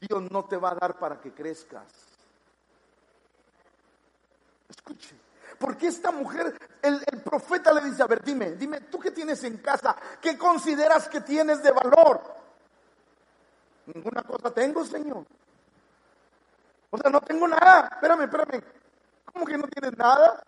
Dios 0.00 0.30
no 0.30 0.44
te 0.44 0.56
va 0.56 0.70
a 0.70 0.74
dar 0.74 0.98
para 0.98 1.20
que 1.20 1.32
crezcas. 1.32 1.90
Escuche, 4.68 5.16
porque 5.58 5.86
esta 5.86 6.10
mujer, 6.10 6.58
el, 6.82 7.00
profeta 7.22 7.72
le 7.72 7.82
dice, 7.82 8.02
a 8.02 8.06
ver, 8.06 8.22
dime, 8.22 8.52
dime, 8.52 8.82
tú 8.82 8.98
qué 8.98 9.10
tienes 9.10 9.42
en 9.44 9.58
casa, 9.58 9.96
qué 10.20 10.36
consideras 10.36 11.08
que 11.08 11.20
tienes 11.20 11.62
de 11.62 11.70
valor. 11.70 12.20
Ninguna 13.86 14.22
cosa 14.22 14.50
tengo, 14.52 14.84
Señor. 14.84 15.24
O 16.90 16.98
sea, 16.98 17.10
no 17.10 17.20
tengo 17.20 17.46
nada. 17.48 17.88
Espérame, 17.92 18.22
espérame. 18.22 18.62
¿Cómo 19.34 19.46
que 19.46 19.58
no 19.58 19.66
tienes 19.66 19.98
nada? 19.98 20.42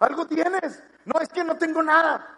¿Algo 0.00 0.26
tienes? 0.26 0.82
No, 1.04 1.20
es 1.20 1.28
que 1.28 1.44
no 1.44 1.56
tengo 1.56 1.82
nada. 1.82 2.36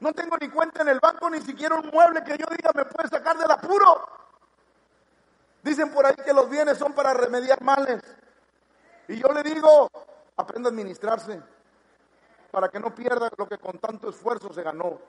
No 0.00 0.12
tengo 0.12 0.36
ni 0.38 0.50
cuenta 0.50 0.82
en 0.82 0.88
el 0.88 1.00
banco, 1.00 1.30
ni 1.30 1.40
siquiera 1.40 1.76
un 1.76 1.88
mueble 1.88 2.22
que 2.22 2.36
yo 2.36 2.44
diga 2.50 2.70
me 2.74 2.84
puede 2.84 3.08
sacar 3.08 3.38
del 3.38 3.50
apuro. 3.50 4.06
Dicen 5.62 5.90
por 5.90 6.04
ahí 6.04 6.14
que 6.14 6.34
los 6.34 6.48
bienes 6.50 6.76
son 6.76 6.92
para 6.92 7.14
remediar 7.14 7.62
males. 7.62 8.02
Y 9.08 9.16
yo 9.16 9.28
le 9.32 9.42
digo, 9.42 9.90
aprenda 10.36 10.68
a 10.68 10.72
administrarse 10.72 11.40
para 12.50 12.68
que 12.68 12.78
no 12.78 12.94
pierda 12.94 13.30
lo 13.36 13.48
que 13.48 13.56
con 13.56 13.78
tanto 13.78 14.10
esfuerzo 14.10 14.52
se 14.52 14.62
ganó. 14.62 15.00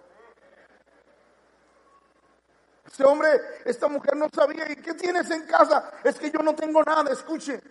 Este 2.86 3.04
hombre, 3.04 3.30
esta 3.66 3.90
mujer 3.90 4.16
no 4.16 4.28
sabía, 4.34 4.72
¿y 4.72 4.78
qué 4.78 4.94
tienes 4.94 5.30
en 5.30 5.46
casa? 5.46 5.92
Es 6.06 6.18
que 6.18 6.32
yo 6.32 6.40
no 6.40 6.56
tengo 6.56 6.82
nada, 6.84 7.12
escuche. 7.12 7.62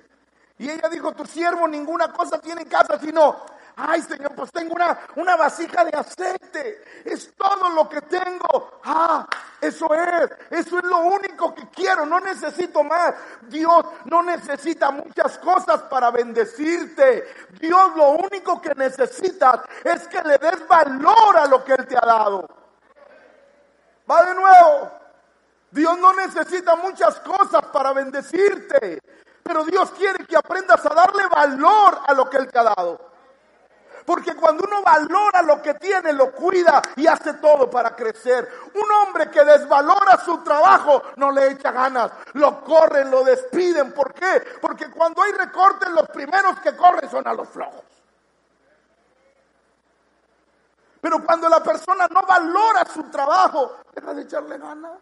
Y 0.59 0.71
ella 0.71 0.89
dijo, 0.89 1.13
tu 1.13 1.25
siervo 1.27 1.69
ninguna 1.69 2.13
cosa 2.13 2.39
tiene 2.39 2.63
en 2.63 2.69
casa, 2.69 2.99
sino, 2.99 3.37
ay 3.77 4.01
Señor, 4.03 4.35
pues 4.35 4.51
tengo 4.51 4.75
una, 4.75 4.99
una 5.17 5.37
vasija 5.37 5.85
de 5.85 5.97
aceite, 5.97 6.83
es 7.05 7.35
todo 7.37 7.69
lo 7.71 7.89
que 7.89 8.01
tengo. 8.03 8.81
Ah, 8.85 9.27
eso 9.61 9.93
es, 9.95 10.31
eso 10.51 10.79
es 10.79 10.85
lo 10.85 10.99
único 10.99 11.55
que 11.55 11.69
quiero, 11.69 12.07
no 12.07 12.21
necesito 12.21 12.83
más. 12.83 13.15
Dios 13.43 13.85
no 14.07 14.23
necesita 14.23 14.91
muchas 14.91 15.39
cosas 15.39 15.83
para 15.83 16.11
bendecirte. 16.11 17.25
Dios 17.61 17.97
lo 17.97 18.11
único 18.13 18.61
que 18.61 18.75
necesita 18.75 19.63
es 19.85 20.09
que 20.09 20.23
le 20.23 20.39
des 20.39 20.67
valor 20.67 21.37
a 21.37 21.47
lo 21.47 21.63
que 21.63 21.75
Él 21.75 21.87
te 21.87 21.97
ha 21.97 22.07
dado. 22.07 22.49
Va 24.11 24.25
de 24.25 24.35
nuevo. 24.35 24.91
Dios 25.71 25.99
no 25.99 26.15
necesita 26.15 26.77
muchas 26.77 27.21
cosas 27.21 27.63
para 27.73 27.93
bendecirte. 27.93 29.01
Pero 29.47 29.65
Dios 29.65 29.93
quiere 29.93 30.27
que 30.27 30.37
aprendas 30.37 30.85
a 30.85 30.93
darle 30.93 31.25
valor 31.29 32.01
a 32.05 32.13
lo 32.15 32.29
que 32.29 32.37
Él 32.39 32.49
te 32.49 32.59
ha 32.59 32.65
dado. 32.65 32.99
Porque 34.05 34.35
cuando 34.35 34.65
uno 34.67 34.83
valora 34.83 35.43
lo 35.43 35.63
que 35.63 35.75
tiene, 35.75 36.13
lo 36.13 36.33
cuida 36.33 36.83
y 36.97 37.07
hace 37.07 37.35
todo 37.35 37.71
para 37.71 37.95
crecer. 37.95 38.49
Un 38.75 38.91
hombre 38.91 39.31
que 39.31 39.45
desvalora 39.45 40.19
su 40.25 40.39
trabajo 40.39 41.03
no 41.17 41.31
le 41.31 41.53
echa 41.53 41.71
ganas. 41.71 42.11
Lo 42.35 42.63
corren, 42.63 43.11
lo 43.11 43.23
despiden. 43.23 43.93
¿Por 43.93 44.13
qué? 44.15 44.43
Porque 44.61 44.91
cuando 44.91 45.23
hay 45.23 45.33
recortes, 45.33 45.91
los 45.91 46.09
primeros 46.09 46.59
que 46.61 46.77
corren 46.77 47.09
son 47.09 47.27
a 47.27 47.35
los 47.35 47.49
flojos. 47.49 47.85
Pero 51.01 51.25
cuando 51.25 51.49
la 51.49 51.63
persona 51.63 52.09
no 52.09 52.23
valora 52.23 52.85
su 52.85 53.05
trabajo, 53.05 53.77
deja 53.93 54.13
de 54.13 54.23
echarle 54.23 54.59
ganas. 54.59 54.99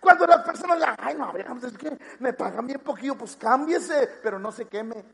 Cuando 0.00 0.26
las 0.26 0.44
personas 0.44 0.78
le 0.78 0.86
ay, 0.98 1.14
no, 1.14 1.32
es 1.36 1.78
que 1.78 1.98
me 2.20 2.32
pagan 2.32 2.66
bien 2.66 2.80
poquito, 2.80 3.16
pues 3.16 3.36
cámbiese, 3.36 4.18
pero 4.22 4.38
no 4.38 4.52
se 4.52 4.66
queme. 4.66 5.04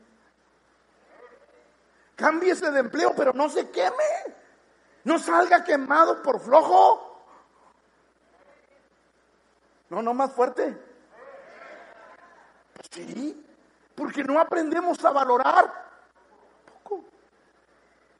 Cámbiese 2.15 2.71
de 2.71 2.79
empleo, 2.79 3.13
pero 3.15 3.33
no 3.33 3.49
se 3.49 3.69
queme. 3.69 4.35
No 5.03 5.19
salga 5.19 5.63
quemado 5.63 6.21
por 6.21 6.39
flojo. 6.39 7.23
No, 9.89 10.01
no 10.01 10.13
más 10.13 10.31
fuerte. 10.31 10.77
sí, 12.91 13.45
porque 13.95 14.23
no 14.23 14.39
aprendemos 14.39 15.03
a 15.03 15.11
valorar. 15.11 15.85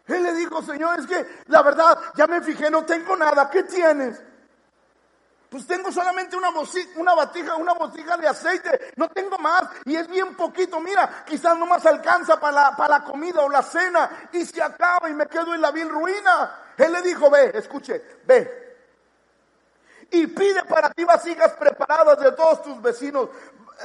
Él 0.08 0.22
le 0.22 0.34
dijo, 0.34 0.62
Señor, 0.62 1.00
es 1.00 1.08
que 1.08 1.26
la 1.48 1.64
verdad, 1.64 1.98
ya 2.16 2.28
me 2.28 2.42
fijé, 2.42 2.70
no 2.70 2.86
tengo 2.86 3.16
nada. 3.16 3.50
¿Qué 3.50 3.64
tienes? 3.64 4.22
Pues 5.56 5.68
tengo 5.68 5.90
solamente 5.90 6.36
una, 6.36 6.50
una 6.98 7.16
batija, 7.16 7.56
una 7.56 7.72
botija 7.72 8.18
de 8.18 8.28
aceite, 8.28 8.92
no 8.98 9.08
tengo 9.08 9.38
más 9.38 9.64
y 9.86 9.96
es 9.96 10.06
bien 10.06 10.36
poquito. 10.36 10.82
Mira, 10.82 11.24
quizás 11.26 11.58
no 11.58 11.66
más 11.66 11.86
alcanza 11.86 12.38
para 12.38 12.52
la, 12.52 12.76
para 12.76 13.00
la 13.00 13.04
comida 13.06 13.40
o 13.40 13.48
la 13.48 13.64
cena 13.64 14.28
y 14.34 14.46
se 14.46 14.62
acaba 14.62 15.10
y 15.10 15.14
me 15.14 15.28
quedo 15.28 15.54
en 15.54 15.62
la 15.62 15.72
vil 15.72 15.88
ruina. 15.88 16.74
Él 16.76 16.92
le 16.92 17.02
dijo, 17.04 17.30
ve, 17.30 17.54
escuche, 17.54 18.04
ve. 18.26 18.76
Y 20.12 20.28
pide 20.28 20.62
para 20.66 20.90
ti 20.90 21.06
vasijas 21.06 21.54
preparadas 21.54 22.20
de 22.20 22.34
todos 22.34 22.62
tus 22.62 22.82
vecinos, 22.82 23.30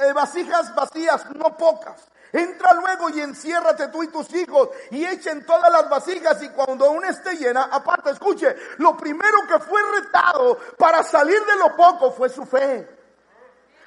eh, 0.01 0.11
vasijas 0.11 0.75
vacías, 0.75 1.25
no 1.33 1.55
pocas. 1.55 2.10
Entra 2.33 2.73
luego 2.73 3.09
y 3.09 3.21
enciérrate 3.21 3.89
tú 3.89 4.03
y 4.03 4.07
tus 4.07 4.33
hijos 4.33 4.69
y 4.89 5.05
echen 5.05 5.45
todas 5.45 5.71
las 5.71 5.89
vasijas 5.89 6.41
y 6.43 6.49
cuando 6.49 6.89
una 6.91 7.09
esté 7.09 7.35
llena, 7.35 7.63
aparte, 7.71 8.11
escuche, 8.11 8.55
lo 8.77 8.95
primero 8.95 9.39
que 9.47 9.59
fue 9.59 9.81
retado 9.99 10.57
para 10.77 11.03
salir 11.03 11.39
de 11.45 11.55
lo 11.57 11.75
poco 11.75 12.11
fue 12.11 12.29
su 12.29 12.45
fe. 12.45 13.00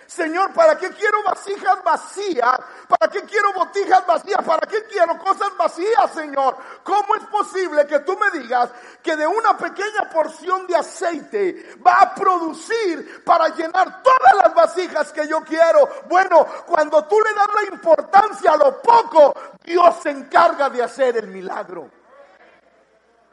Señor, 0.07 0.53
¿para 0.53 0.77
qué 0.77 0.91
quiero 0.91 1.23
vasijas 1.23 1.83
vacías? 1.83 2.59
¿Para 2.89 3.11
qué 3.11 3.23
quiero 3.23 3.53
botijas 3.53 4.07
vacías? 4.07 4.43
¿Para 4.45 4.67
qué 4.67 4.85
quiero 4.85 5.19
cosas 5.19 5.57
vacías, 5.57 6.13
Señor? 6.13 6.57
¿Cómo 6.83 7.15
es 7.17 7.25
posible 7.25 7.87
que 7.87 8.01
tú 8.01 8.17
me 8.19 8.39
digas 8.39 8.71
que 9.03 9.17
de 9.17 9.27
una 9.27 9.57
pequeña 9.57 10.09
porción 10.13 10.67
de 10.67 10.77
aceite 10.77 11.77
va 11.85 12.01
a 12.01 12.15
producir 12.15 13.25
para 13.25 13.49
llenar 13.49 14.03
todas 14.03 14.37
las 14.43 14.55
vasijas 14.55 15.13
que 15.13 15.27
yo 15.27 15.43
quiero? 15.43 15.89
Bueno, 16.07 16.47
cuando 16.67 17.05
tú 17.05 17.17
le 17.21 17.35
das 17.35 17.49
la 17.55 17.75
importancia 17.75 18.53
a 18.53 18.57
lo 18.57 18.81
poco, 18.83 19.35
Dios 19.63 19.97
se 20.03 20.11
encarga 20.11 20.69
de 20.69 20.83
hacer 20.83 21.17
el 21.17 21.29
milagro. 21.29 21.91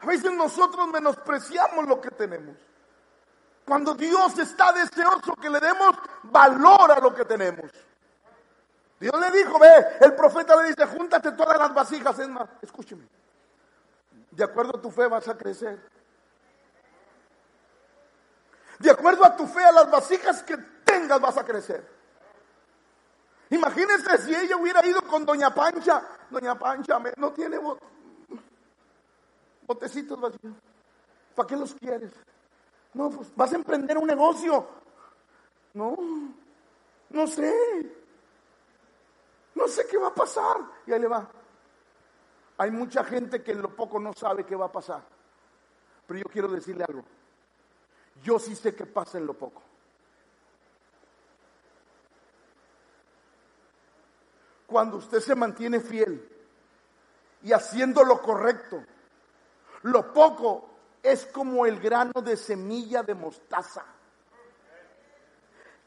A 0.00 0.06
veces 0.06 0.32
nosotros 0.32 0.88
menospreciamos 0.88 1.86
lo 1.86 2.00
que 2.00 2.10
tenemos. 2.10 2.56
Cuando 3.64 3.94
Dios 3.94 4.36
está 4.38 4.72
deseoso 4.72 5.34
que 5.40 5.48
le 5.48 5.60
demos 5.60 5.96
valor 6.24 6.92
a 6.92 7.00
lo 7.00 7.14
que 7.14 7.24
tenemos. 7.24 7.70
Dios 8.98 9.20
le 9.20 9.30
dijo, 9.36 9.58
ve, 9.58 9.68
el 10.00 10.14
profeta 10.14 10.54
le 10.62 10.68
dice, 10.68 10.86
júntate 10.86 11.32
todas 11.32 11.58
las 11.58 11.74
vasijas. 11.74 12.18
Es 12.18 12.28
más, 12.28 12.48
escúcheme. 12.60 13.04
De 14.30 14.44
acuerdo 14.44 14.76
a 14.76 14.80
tu 14.80 14.90
fe 14.90 15.08
vas 15.08 15.26
a 15.28 15.36
crecer. 15.36 15.78
De 18.78 18.90
acuerdo 18.90 19.24
a 19.24 19.36
tu 19.36 19.46
fe, 19.46 19.64
a 19.64 19.72
las 19.72 19.90
vasijas 19.90 20.42
que 20.42 20.56
tengas 20.84 21.20
vas 21.20 21.36
a 21.36 21.44
crecer. 21.44 21.86
Imagínense 23.50 24.18
si 24.18 24.34
ella 24.34 24.56
hubiera 24.56 24.84
ido 24.86 25.02
con 25.02 25.24
Doña 25.24 25.54
Pancha. 25.54 26.02
Doña 26.30 26.58
Pancha, 26.58 27.00
no 27.16 27.32
tiene 27.32 27.58
botecitos 29.66 30.20
vacíos. 30.20 30.54
¿Para 31.34 31.46
qué 31.46 31.56
los 31.56 31.74
quieres? 31.74 32.12
No, 32.94 33.10
pues 33.10 33.34
vas 33.36 33.52
a 33.52 33.56
emprender 33.56 33.98
un 33.98 34.06
negocio. 34.06 34.81
No, 35.74 35.96
no 37.10 37.26
sé. 37.26 37.52
No 39.54 39.68
sé 39.68 39.86
qué 39.86 39.98
va 39.98 40.08
a 40.08 40.14
pasar. 40.14 40.56
Y 40.86 40.92
ahí 40.92 41.00
le 41.00 41.08
va. 41.08 41.28
Hay 42.58 42.70
mucha 42.70 43.04
gente 43.04 43.42
que 43.42 43.52
en 43.52 43.62
lo 43.62 43.74
poco 43.74 43.98
no 43.98 44.12
sabe 44.12 44.44
qué 44.44 44.56
va 44.56 44.66
a 44.66 44.72
pasar. 44.72 45.02
Pero 46.06 46.20
yo 46.20 46.26
quiero 46.26 46.48
decirle 46.48 46.84
algo. 46.84 47.04
Yo 48.22 48.38
sí 48.38 48.54
sé 48.54 48.74
qué 48.74 48.86
pasa 48.86 49.18
en 49.18 49.26
lo 49.26 49.34
poco. 49.34 49.62
Cuando 54.66 54.96
usted 54.96 55.20
se 55.20 55.34
mantiene 55.34 55.80
fiel 55.80 56.28
y 57.42 57.52
haciendo 57.52 58.04
lo 58.04 58.22
correcto, 58.22 58.82
lo 59.82 60.12
poco 60.12 60.70
es 61.02 61.26
como 61.26 61.66
el 61.66 61.80
grano 61.80 62.22
de 62.22 62.36
semilla 62.36 63.02
de 63.02 63.14
mostaza, 63.14 63.84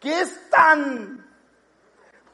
que 0.05 0.21
es 0.21 0.51
tan 0.51 1.25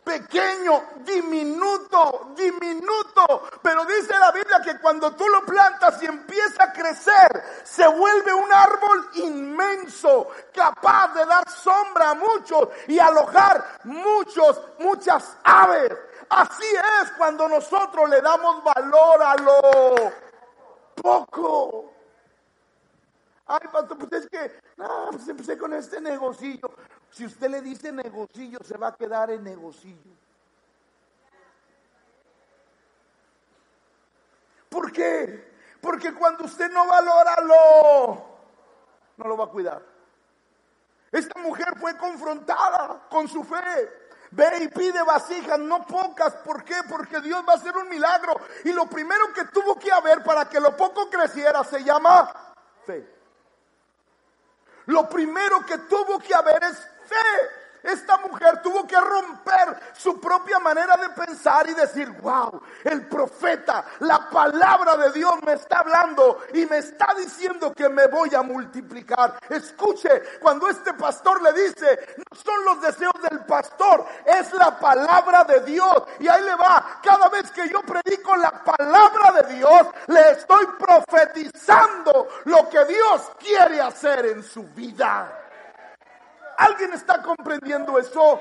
pequeño, 0.04 0.90
diminuto, 1.06 2.34
diminuto. 2.36 3.44
Pero 3.64 3.86
dice 3.86 4.14
la 4.20 4.30
Biblia 4.34 4.60
que 4.62 4.78
cuando 4.82 5.16
tú 5.16 5.26
lo 5.30 5.46
plantas 5.46 6.04
y 6.04 6.06
empieza 6.06 6.66
a 6.66 6.74
crecer, 6.74 7.62
se 7.64 7.88
vuelve 7.88 8.34
un 8.34 8.52
árbol 8.52 9.10
inmenso, 9.14 10.28
capaz 10.54 11.14
de 11.14 11.26
dar 11.26 11.50
sombra 11.50 12.10
a 12.10 12.16
muchos 12.16 12.68
y 12.90 13.00
alojar 13.00 13.80
muchos, 13.86 14.62
muchas 14.80 15.38
aves. 15.42 15.94
Así 16.28 16.76
es 17.02 17.12
cuando 17.12 17.48
nosotros 17.48 18.10
le 18.10 18.20
damos 18.20 18.66
valor 18.66 19.24
a 19.24 19.36
lo 19.38 20.12
poco. 20.96 22.01
Ay, 23.54 23.68
pastor, 23.70 23.98
pues 23.98 24.24
es 24.24 24.30
que, 24.30 24.62
no, 24.78 25.10
pues 25.12 25.28
empecé 25.28 25.58
con 25.58 25.74
este 25.74 26.00
negocillo. 26.00 26.72
Si 27.10 27.26
usted 27.26 27.50
le 27.50 27.62
dice 27.62 27.92
negocillo, 27.92 28.60
se 28.64 28.78
va 28.78 28.88
a 28.88 28.96
quedar 28.96 29.30
en 29.30 29.44
negocillo. 29.44 30.10
¿Por 34.70 34.90
qué? 34.94 35.52
Porque 35.82 36.14
cuando 36.14 36.46
usted 36.46 36.72
no 36.72 36.88
valora 36.88 37.42
lo, 37.42 38.26
no 39.18 39.28
lo 39.28 39.36
va 39.36 39.44
a 39.44 39.50
cuidar. 39.50 39.82
Esta 41.12 41.38
mujer 41.42 41.78
fue 41.78 41.98
confrontada 41.98 43.06
con 43.10 43.28
su 43.28 43.44
fe. 43.44 43.90
Ve 44.32 44.60
y 44.62 44.70
pide 44.70 45.04
vasijas, 45.04 45.60
no 45.60 45.86
pocas. 45.86 46.36
¿Por 46.36 46.64
qué? 46.64 46.78
Porque 46.88 47.20
Dios 47.20 47.44
va 47.46 47.52
a 47.52 47.58
hacer 47.58 47.76
un 47.76 47.90
milagro. 47.90 48.34
Y 48.64 48.72
lo 48.72 48.86
primero 48.86 49.34
que 49.34 49.44
tuvo 49.44 49.78
que 49.78 49.92
haber 49.92 50.24
para 50.24 50.48
que 50.48 50.62
lo 50.62 50.78
poco 50.78 51.10
creciera 51.10 51.66
se 51.66 51.84
llama 51.84 52.32
fe. 52.86 53.21
Lo 54.88 55.10
primero 55.10 55.66
que 55.66 55.78
tuvo 55.80 56.20
que 56.20 56.34
haber 56.34 56.64
es 56.64 56.78
fe. 57.06 57.61
Esta 57.84 58.18
mujer 58.18 58.62
tuvo 58.62 58.86
que 58.86 59.00
romper 59.00 59.80
su 59.94 60.20
propia 60.20 60.60
manera 60.60 60.98
de 60.98 61.10
pensar 61.10 61.68
y 61.68 61.74
decir, 61.74 62.10
wow, 62.22 62.62
el 62.84 63.08
profeta, 63.08 63.84
la 64.00 64.30
palabra 64.30 64.98
de 64.98 65.12
Dios 65.12 65.34
me 65.44 65.54
está 65.54 65.80
hablando 65.80 66.44
y 66.54 66.66
me 66.68 66.78
está 66.78 67.14
diciendo 67.18 67.74
que 67.74 67.90
me 67.90 68.08
voy 68.08 68.34
a 68.36 68.44
multiplicar. 68.44 69.40
Escuche, 69.50 70.40
cuando 70.40 70.70
este 70.70 70.94
pastor 70.94 71.42
le 71.42 71.54
dice, 71.54 72.16
no 72.18 72.38
son 72.38 72.66
los 72.66 72.82
deseos 72.82 73.14
del 73.30 73.40
pastor, 73.46 74.06
es 74.26 74.54
la 74.54 74.80
palabra 74.80 75.44
de 75.44 75.62
Dios. 75.62 76.04
Y 76.20 76.28
ahí 76.28 76.44
le 76.44 76.56
va, 76.56 77.00
cada 77.02 77.30
vez 77.30 77.50
que 77.52 77.68
yo 77.68 77.82
predico 77.82 78.36
la 78.36 78.64
palabra 78.64 79.42
de 79.42 79.56
Dios, 79.56 79.88
le 80.08 80.32
estoy 80.32 80.68
profetizando 80.78 82.28
lo 82.46 82.70
que 82.70 82.86
Dios 82.86 83.32
quiere 83.40 83.82
hacer 83.82 84.26
en 84.28 84.44
su 84.44 84.64
vida. 84.64 85.41
¿Alguien 86.62 86.94
está 86.94 87.24
comprendiendo 87.24 87.98
eso? 87.98 88.40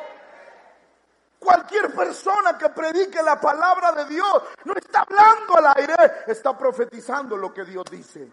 Cualquier 1.39 1.95
persona 1.95 2.59
que 2.59 2.69
predique 2.69 3.23
la 3.23 3.41
palabra 3.41 3.93
de 3.93 4.05
Dios 4.05 4.43
no 4.65 4.75
está 4.75 5.07
hablando 5.09 5.57
al 5.57 5.79
aire, 5.79 5.95
está 6.27 6.57
profetizando 6.57 7.35
lo 7.35 7.53
que 7.55 7.65
Dios 7.65 7.85
dice. 7.91 8.31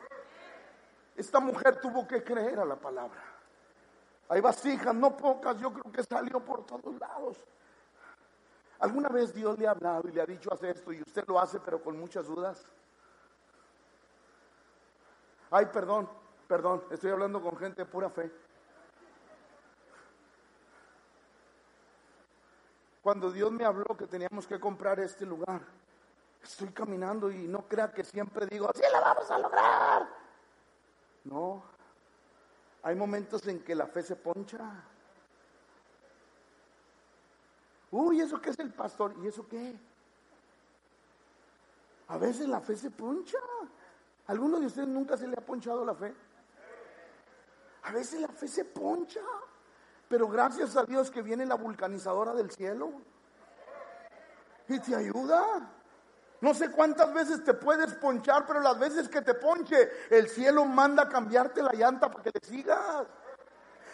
Esta 1.15 1.39
mujer 1.39 1.79
tuvo 1.79 2.05
que 2.05 2.21
creer 2.21 2.59
a 2.59 2.65
la 2.65 2.75
palabra. 2.75 3.21
Hay 4.27 4.41
vasijas, 4.41 4.93
no 4.93 5.15
pocas, 5.15 5.57
yo 5.57 5.71
creo 5.71 5.89
que 5.89 6.03
salió 6.03 6.41
por 6.41 6.65
todos 6.65 6.99
lados. 6.99 7.37
¿Alguna 8.79 9.07
vez 9.07 9.33
Dios 9.33 9.57
le 9.57 9.67
ha 9.67 9.71
hablado 9.71 10.09
y 10.09 10.11
le 10.11 10.21
ha 10.21 10.25
dicho 10.25 10.53
hacer 10.53 10.75
esto 10.75 10.91
y 10.91 11.01
usted 11.01 11.23
lo 11.27 11.39
hace 11.39 11.61
pero 11.61 11.81
con 11.81 11.97
muchas 11.97 12.27
dudas? 12.27 12.61
Ay, 15.49 15.67
perdón, 15.67 16.09
perdón, 16.45 16.83
estoy 16.91 17.09
hablando 17.09 17.41
con 17.41 17.55
gente 17.55 17.83
de 17.83 17.85
pura 17.85 18.09
fe. 18.09 18.29
Cuando 23.07 23.31
Dios 23.31 23.53
me 23.53 23.63
habló 23.63 23.95
que 23.97 24.05
teníamos 24.05 24.45
que 24.45 24.59
comprar 24.59 24.99
este 24.99 25.25
lugar, 25.25 25.61
estoy 26.43 26.67
caminando 26.71 27.31
y 27.31 27.47
no 27.47 27.65
crea 27.65 27.89
que 27.89 28.03
siempre 28.03 28.45
digo, 28.47 28.69
así 28.69 28.81
la 28.91 28.99
vamos 28.99 29.31
a 29.31 29.39
lograr. 29.39 30.09
No, 31.23 31.63
hay 32.83 32.95
momentos 32.95 33.47
en 33.47 33.63
que 33.63 33.75
la 33.75 33.87
fe 33.87 34.03
se 34.03 34.17
poncha. 34.17 34.59
Uy, 37.91 38.19
¿eso 38.19 38.41
qué 38.41 38.49
es 38.49 38.59
el 38.59 38.73
pastor? 38.73 39.15
¿Y 39.23 39.27
eso 39.27 39.47
qué? 39.47 39.73
A 42.09 42.17
veces 42.17 42.49
la 42.49 42.59
fe 42.59 42.75
se 42.75 42.91
poncha. 42.91 43.39
¿Alguno 44.25 44.59
de 44.59 44.65
ustedes 44.65 44.89
nunca 44.89 45.15
se 45.15 45.27
le 45.27 45.37
ha 45.37 45.45
ponchado 45.45 45.85
la 45.85 45.95
fe? 45.95 46.13
A 47.83 47.91
veces 47.93 48.19
la 48.19 48.27
fe 48.27 48.49
se 48.49 48.65
poncha. 48.65 49.21
Pero 50.07 50.27
gracias 50.27 50.75
a 50.77 50.83
Dios 50.83 51.11
que 51.11 51.21
viene 51.21 51.45
la 51.45 51.55
vulcanizadora 51.55 52.33
del 52.33 52.49
cielo 52.51 52.91
y 54.67 54.79
te 54.79 54.95
ayuda. 54.95 55.71
No 56.39 56.53
sé 56.53 56.69
cuántas 56.71 57.13
veces 57.13 57.43
te 57.43 57.53
puedes 57.53 57.93
ponchar, 57.95 58.45
pero 58.45 58.61
las 58.61 58.77
veces 58.77 59.09
que 59.09 59.21
te 59.21 59.33
ponche, 59.33 59.89
el 60.09 60.29
cielo 60.29 60.65
manda 60.65 61.03
a 61.03 61.09
cambiarte 61.09 61.63
la 61.63 61.73
llanta 61.73 62.11
para 62.11 62.23
que 62.23 62.31
le 62.33 62.47
sigas. 62.47 63.07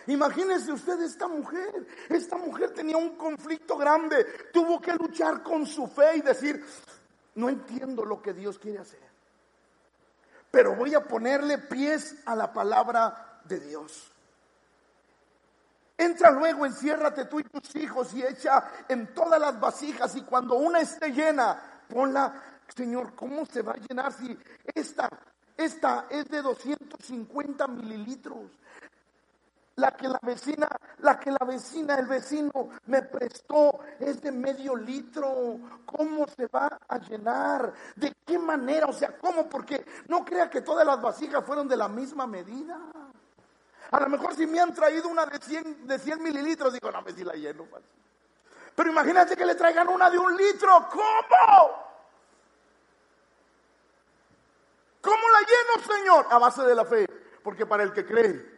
Imagínese 0.08 0.71
usted 0.71 1.02
esta 1.02 1.28
mujer. 1.28 1.88
Esta 2.10 2.38
mujer 2.38 2.71
tenía 2.71 2.97
un 2.97 3.15
conflicto 3.15 3.78
grande. 3.78 4.26
Tuvo 4.52 4.82
que 4.82 4.93
luchar 4.93 5.41
con 5.41 5.65
su 5.65 5.88
fe 5.88 6.17
y 6.17 6.21
decir, 6.21 6.63
no 7.36 7.49
entiendo 7.49 8.04
lo 8.04 8.21
que 8.21 8.34
Dios 8.34 8.60
quiere 8.60 8.80
hacer. 8.80 9.13
Pero 10.52 10.76
voy 10.76 10.93
a 10.93 11.04
ponerle 11.04 11.58
pies 11.58 12.15
a 12.26 12.36
la 12.36 12.52
palabra 12.52 13.39
de 13.45 13.60
Dios. 13.60 14.12
Entra 15.97 16.32
luego, 16.32 16.65
enciérrate 16.65 17.25
tú 17.25 17.39
y 17.39 17.43
tus 17.43 17.75
hijos 17.75 18.13
y 18.13 18.23
echa 18.23 18.63
en 18.88 19.13
todas 19.13 19.39
las 19.39 19.60
vasijas 19.60 20.15
y 20.15 20.23
cuando 20.23 20.56
una 20.56 20.79
esté 20.79 21.12
llena, 21.12 21.84
ponla, 21.88 22.34
Señor, 22.75 23.13
¿cómo 23.15 23.45
se 23.45 23.62
va 23.62 23.73
a 23.73 23.77
llenar 23.77 24.12
si 24.12 24.38
esta, 24.73 25.10
esta 25.56 26.08
es 26.10 26.27
de 26.29 26.41
250 26.41 27.67
mililitros? 27.67 28.49
La 29.75 29.91
que 29.91 30.08
la 30.08 30.19
vecina, 30.21 30.67
la 30.99 31.19
que 31.19 31.32
la 31.32 31.45
vecina, 31.45 31.95
el 31.95 32.06
vecino 32.06 32.69
me 32.86 33.01
prestó 33.01 33.79
es 33.99 34.21
de 34.21 34.32
medio 34.32 34.75
litro. 34.75 35.60
¿Cómo 35.86 36.27
se 36.27 36.45
va 36.45 36.79
a 36.88 36.99
llenar? 36.99 37.73
¿De 37.95 38.13
qué 38.23 38.38
manera? 38.38 38.86
O 38.86 38.93
sea, 38.93 39.17
¿cómo? 39.17 39.49
Porque 39.49 39.84
no 40.08 40.23
crea 40.23 40.47
que 40.47 40.62
todas 40.62 40.86
las 40.86 41.01
vasijas 41.01 41.43
fueron 41.43 41.67
de 41.67 41.77
la 41.77 41.88
misma 41.88 42.27
medida. 42.27 42.79
A 43.91 44.00
lo 44.00 44.10
mejor 44.10 44.36
si 44.36 44.48
me 44.48 44.60
han 44.60 44.74
traído 44.74 45.08
una 45.08 45.26
de 45.26 45.38
100, 45.39 45.88
de 45.88 46.00
100 46.00 46.24
mililitros, 46.24 46.74
digo, 46.74 46.91
no, 46.91 47.02
me 47.02 47.12
si 47.13 47.24
la 47.24 47.34
lleno. 47.34 47.67
Pero 48.76 48.89
imagínate 48.89 49.36
que 49.36 49.46
le 49.46 49.56
traigan 49.56 49.88
una 49.88 50.10
de 50.10 50.17
un 50.17 50.36
litro. 50.36 50.88
¿Cómo? 50.89 51.84
¿Cómo 55.02 55.30
la 55.30 55.39
lleno, 55.39 55.96
Señor? 55.96 56.28
A 56.30 56.38
base 56.39 56.63
de 56.63 56.76
la 56.76 56.86
fe. 56.86 57.06
Porque 57.43 57.65
para 57.65 57.84
el 57.84 57.93
que 57.93 58.06
cree, 58.06 58.52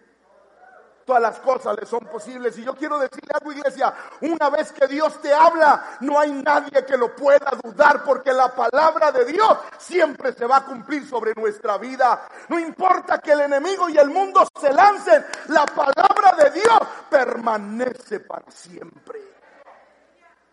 todas 1.06 1.22
las 1.22 1.40
cosas 1.40 1.78
le 1.80 1.86
son 1.86 2.02
posibles. 2.02 2.58
Y 2.58 2.64
yo 2.64 2.74
quiero 2.74 2.98
decirle 2.98 3.32
algo, 3.34 3.52
iglesia, 3.52 3.94
una 4.22 4.50
vez 4.50 4.72
que 4.72 4.88
Dios 4.88 5.22
te 5.22 5.34
habla, 5.34 5.98
no 6.02 6.20
hay 6.20 6.32
nadie 6.32 6.84
que 6.86 6.98
lo 6.98 7.16
pueda 7.16 7.52
dudar, 7.64 8.04
porque 8.04 8.34
la 8.34 8.54
palabra 8.54 9.12
de 9.12 9.26
Dios 9.26 9.58
siempre 9.78 10.34
se 10.34 10.46
va 10.46 10.58
a 10.58 10.66
cumplir 10.66 11.08
sobre 11.08 11.34
nuestra 11.36 11.78
vida. 11.78 12.28
No 12.50 12.60
importa 12.60 13.20
que 13.20 13.32
el 13.32 13.42
enemigo 13.42 13.88
y 13.88 13.98
el 13.98 14.10
mundo 14.10 14.48
se 14.60 14.74
lancen, 14.74 15.24
la 15.50 15.66
palabra 15.66 16.36
de 16.44 16.50
Dios 16.52 16.80
permanece 17.10 18.20
para 18.22 18.50
siempre. 18.50 19.22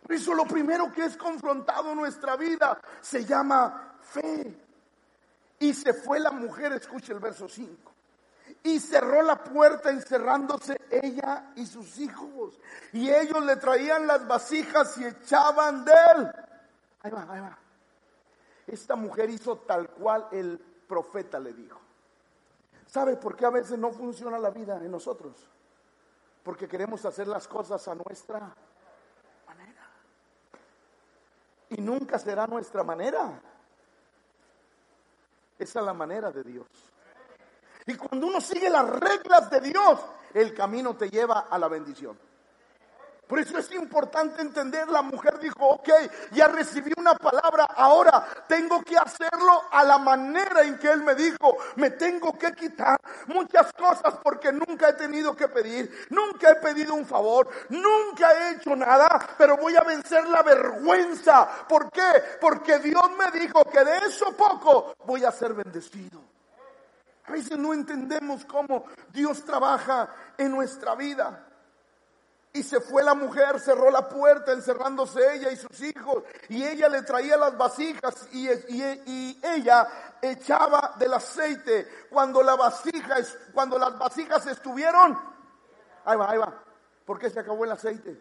Por 0.02 0.12
eso 0.12 0.34
lo 0.34 0.44
primero 0.44 0.92
que 0.92 1.04
es 1.06 1.16
confrontado 1.16 1.92
en 1.92 1.96
nuestra 1.96 2.36
vida 2.36 2.78
se 3.00 3.24
llama 3.24 3.96
fe. 4.00 4.58
Y 5.60 5.72
se 5.74 5.94
fue 5.94 6.18
la 6.18 6.32
mujer, 6.32 6.72
escuche 6.72 7.12
el 7.12 7.20
verso 7.20 7.48
5 7.48 7.91
y 8.64 8.78
cerró 8.78 9.22
la 9.22 9.42
puerta 9.42 9.90
encerrándose 9.90 10.80
ella 10.90 11.52
y 11.56 11.66
sus 11.66 11.98
hijos. 11.98 12.58
Y 12.92 13.10
ellos 13.10 13.44
le 13.44 13.56
traían 13.56 14.06
las 14.06 14.26
vasijas 14.26 14.96
y 14.98 15.04
echaban 15.04 15.84
de 15.84 15.92
él. 15.92 16.32
Ahí 17.02 17.10
va, 17.10 17.26
ahí 17.28 17.40
va. 17.40 17.58
Esta 18.66 18.94
mujer 18.94 19.30
hizo 19.30 19.56
tal 19.58 19.88
cual 19.88 20.28
el 20.30 20.58
profeta 20.86 21.40
le 21.40 21.52
dijo. 21.52 21.80
¿Sabe 22.86 23.16
por 23.16 23.34
qué 23.34 23.46
a 23.46 23.50
veces 23.50 23.78
no 23.78 23.90
funciona 23.90 24.38
la 24.38 24.50
vida 24.50 24.76
en 24.76 24.90
nosotros? 24.90 25.32
Porque 26.44 26.68
queremos 26.68 27.04
hacer 27.04 27.26
las 27.26 27.48
cosas 27.48 27.86
a 27.88 27.94
nuestra 27.94 28.54
manera. 29.46 29.88
Y 31.70 31.80
nunca 31.80 32.18
será 32.18 32.46
nuestra 32.46 32.84
manera. 32.84 33.40
Esa 35.58 35.80
es 35.80 35.86
la 35.86 35.94
manera 35.94 36.30
de 36.30 36.44
Dios. 36.44 36.91
Y 37.86 37.94
cuando 37.94 38.26
uno 38.26 38.40
sigue 38.40 38.70
las 38.70 38.88
reglas 38.88 39.50
de 39.50 39.60
Dios, 39.60 40.00
el 40.34 40.54
camino 40.54 40.96
te 40.96 41.10
lleva 41.10 41.46
a 41.50 41.58
la 41.58 41.68
bendición. 41.68 42.16
Por 43.32 43.38
eso 43.38 43.56
es 43.56 43.72
importante 43.72 44.42
entender, 44.42 44.90
la 44.90 45.00
mujer 45.00 45.38
dijo, 45.38 45.66
ok, 45.66 45.88
ya 46.32 46.48
recibí 46.48 46.92
una 46.98 47.14
palabra, 47.14 47.64
ahora 47.64 48.26
tengo 48.46 48.82
que 48.82 48.98
hacerlo 48.98 49.62
a 49.70 49.84
la 49.84 49.96
manera 49.96 50.62
en 50.62 50.78
que 50.78 50.92
él 50.92 51.02
me 51.02 51.14
dijo, 51.14 51.56
me 51.76 51.92
tengo 51.92 52.36
que 52.36 52.52
quitar 52.52 53.00
muchas 53.28 53.72
cosas 53.72 54.16
porque 54.22 54.52
nunca 54.52 54.90
he 54.90 54.92
tenido 54.92 55.34
que 55.34 55.48
pedir, 55.48 56.08
nunca 56.10 56.50
he 56.50 56.56
pedido 56.56 56.92
un 56.92 57.06
favor, 57.06 57.48
nunca 57.70 58.34
he 58.34 58.56
hecho 58.56 58.76
nada, 58.76 59.08
pero 59.38 59.56
voy 59.56 59.76
a 59.76 59.82
vencer 59.82 60.28
la 60.28 60.42
vergüenza. 60.42 61.48
¿Por 61.66 61.90
qué? 61.90 62.12
Porque 62.38 62.80
Dios 62.80 63.10
me 63.16 63.30
dijo 63.40 63.64
que 63.64 63.82
de 63.82 63.96
eso 64.08 64.36
poco 64.36 64.94
voy 65.06 65.24
a 65.24 65.32
ser 65.32 65.54
bendecido. 65.54 66.31
A 67.32 67.34
veces 67.34 67.56
no 67.56 67.72
entendemos 67.72 68.44
cómo 68.44 68.84
Dios 69.10 69.42
trabaja 69.42 70.06
en 70.36 70.50
nuestra 70.50 70.94
vida. 70.94 71.46
Y 72.52 72.62
se 72.62 72.78
fue 72.78 73.02
la 73.02 73.14
mujer, 73.14 73.58
cerró 73.58 73.90
la 73.90 74.06
puerta, 74.06 74.52
encerrándose 74.52 75.36
ella 75.36 75.50
y 75.50 75.56
sus 75.56 75.80
hijos. 75.80 76.24
Y 76.50 76.62
ella 76.62 76.90
le 76.90 77.00
traía 77.00 77.38
las 77.38 77.56
vasijas 77.56 78.28
y, 78.34 78.50
ella 79.42 79.88
echaba 80.20 80.94
del 80.98 81.14
aceite. 81.14 82.06
Cuando, 82.10 82.44
vasija, 82.44 83.16
cuando 83.54 83.78
las 83.78 83.98
vasijas 83.98 84.46
estuvieron, 84.48 85.18
ahí 86.04 86.18
va, 86.18 86.30
ahí 86.32 86.36
va. 86.36 86.62
¿Por 87.06 87.18
qué 87.18 87.30
se 87.30 87.40
acabó 87.40 87.64
el 87.64 87.72
aceite? 87.72 88.14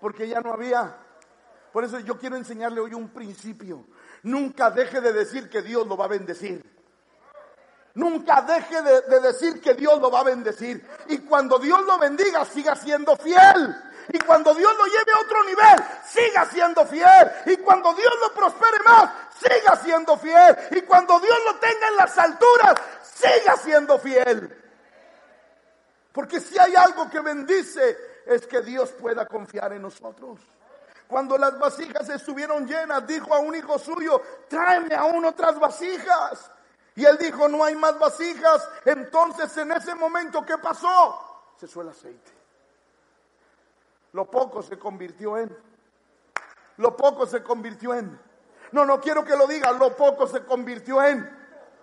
Porque 0.00 0.26
ya 0.26 0.40
no 0.40 0.52
había. 0.52 0.98
Por 1.72 1.84
eso 1.84 2.00
yo 2.00 2.18
quiero 2.18 2.34
enseñarle 2.34 2.80
hoy 2.80 2.92
un 2.92 3.10
principio. 3.10 3.86
Nunca 4.24 4.70
deje 4.70 5.00
de 5.00 5.12
decir 5.12 5.50
que 5.50 5.62
Dios 5.62 5.86
lo 5.86 5.96
va 5.96 6.06
a 6.06 6.08
bendecir. 6.08 6.64
Nunca 7.94 8.42
deje 8.42 8.82
de, 8.82 9.20
decir 9.20 9.60
que 9.60 9.74
Dios 9.74 10.00
lo 10.00 10.10
va 10.10 10.20
a 10.20 10.24
bendecir. 10.24 10.84
Y 11.08 11.18
cuando 11.18 11.58
Dios 11.58 11.80
lo 11.84 11.98
bendiga, 11.98 12.44
siga 12.44 12.74
siendo 12.74 13.16
fiel. 13.16 13.76
Y 14.08 14.18
cuando 14.18 14.54
Dios 14.54 14.72
lo 14.76 14.84
lleve 14.84 15.12
a 15.14 15.20
otro 15.20 15.44
nivel, 15.44 15.84
siga 16.06 16.46
siendo 16.46 16.86
fiel. 16.86 17.32
Y 17.46 17.56
cuando 17.58 17.92
Dios 17.94 18.12
lo 18.20 18.34
prospere 18.34 18.78
más, 18.84 19.10
siga 19.38 19.76
siendo 19.76 20.16
fiel. 20.16 20.56
Y 20.70 20.80
cuando 20.82 21.20
Dios 21.20 21.38
lo 21.44 21.54
tenga 21.56 21.88
en 21.88 21.96
las 21.96 22.18
alturas, 22.18 22.74
siga 23.02 23.56
siendo 23.58 23.98
fiel. 23.98 24.62
Porque 26.12 26.40
si 26.40 26.58
hay 26.58 26.74
algo 26.76 27.10
que 27.10 27.20
bendice, 27.20 27.96
es 28.26 28.46
que 28.46 28.62
Dios 28.62 28.90
pueda 28.92 29.26
confiar 29.26 29.74
en 29.74 29.82
nosotros. 29.82 30.40
Cuando 31.14 31.38
las 31.38 31.56
vasijas 31.60 32.08
estuvieron 32.08 32.66
llenas, 32.66 33.06
dijo 33.06 33.32
a 33.32 33.38
un 33.38 33.54
hijo 33.54 33.78
suyo, 33.78 34.20
tráeme 34.48 34.96
aún 34.96 35.24
otras 35.24 35.60
vasijas. 35.60 36.50
Y 36.96 37.04
él 37.04 37.16
dijo, 37.18 37.46
no 37.46 37.62
hay 37.62 37.76
más 37.76 37.96
vasijas. 38.00 38.68
Entonces 38.84 39.56
en 39.58 39.70
ese 39.70 39.94
momento, 39.94 40.44
¿qué 40.44 40.58
pasó? 40.58 41.52
Se 41.56 41.66
el 41.80 41.88
aceite. 41.88 42.32
Lo 44.10 44.28
poco 44.28 44.60
se 44.60 44.76
convirtió 44.76 45.38
en. 45.38 45.56
Lo 46.78 46.96
poco 46.96 47.26
se 47.26 47.44
convirtió 47.44 47.94
en. 47.94 48.18
No, 48.72 48.84
no 48.84 49.00
quiero 49.00 49.24
que 49.24 49.36
lo 49.36 49.46
diga. 49.46 49.70
Lo 49.70 49.96
poco 49.96 50.26
se 50.26 50.44
convirtió 50.44 51.00
en. 51.00 51.30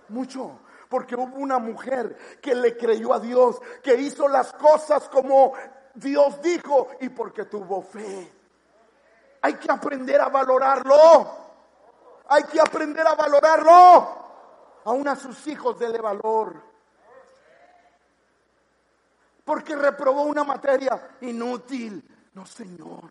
Mucho. 0.10 0.60
Porque 0.90 1.16
hubo 1.16 1.38
una 1.38 1.58
mujer 1.58 2.38
que 2.42 2.54
le 2.54 2.76
creyó 2.76 3.14
a 3.14 3.20
Dios, 3.22 3.62
que 3.82 3.96
hizo 3.96 4.28
las 4.28 4.52
cosas 4.52 5.08
como 5.08 5.54
Dios 5.94 6.42
dijo 6.42 6.90
y 7.00 7.08
porque 7.08 7.46
tuvo 7.46 7.82
fe. 7.82 8.41
Hay 9.42 9.56
que 9.56 9.72
aprender 9.72 10.22
a 10.22 10.30
valorarlo. 10.30 11.42
Hay 12.28 12.44
que 12.44 12.62
aprender 12.62 13.06
a 13.06 13.16
valorarlo 13.16 14.22
aún 14.86 15.08
a 15.08 15.16
sus 15.16 15.46
hijos 15.48 15.78
dele 15.78 16.00
valor. 16.00 16.56
Porque 19.44 19.76
reprobó 19.76 20.24
una 20.24 20.44
materia 20.44 21.16
inútil. 21.22 22.04
No, 22.34 22.46
Señor. 22.46 23.10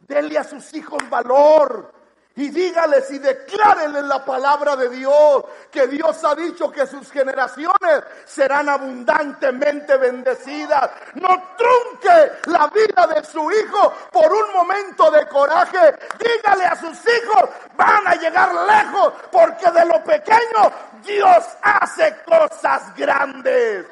Dele 0.00 0.38
a 0.38 0.44
sus 0.44 0.72
hijos 0.74 1.08
valor 1.08 1.97
y 2.38 2.50
dígales 2.50 3.10
y 3.10 3.18
declárenles 3.18 4.04
la 4.04 4.24
palabra 4.24 4.76
de 4.76 4.88
Dios, 4.90 5.44
que 5.72 5.88
Dios 5.88 6.22
ha 6.22 6.36
dicho 6.36 6.70
que 6.70 6.86
sus 6.86 7.10
generaciones 7.10 8.04
serán 8.26 8.68
abundantemente 8.68 9.96
bendecidas. 9.96 10.88
No 11.14 11.56
trunque 11.56 12.32
la 12.44 12.68
vida 12.68 13.08
de 13.08 13.24
su 13.24 13.50
hijo 13.50 13.92
por 14.12 14.32
un 14.32 14.52
momento 14.52 15.10
de 15.10 15.26
coraje. 15.26 15.98
Dígale 16.16 16.64
a 16.64 16.76
sus 16.76 16.96
hijos, 17.08 17.50
van 17.76 18.06
a 18.06 18.14
llegar 18.14 18.54
lejos, 18.54 19.14
porque 19.32 19.68
de 19.72 19.86
lo 19.86 20.04
pequeño 20.04 20.72
Dios 21.04 21.44
hace 21.60 22.18
cosas 22.24 22.94
grandes. 22.94 23.84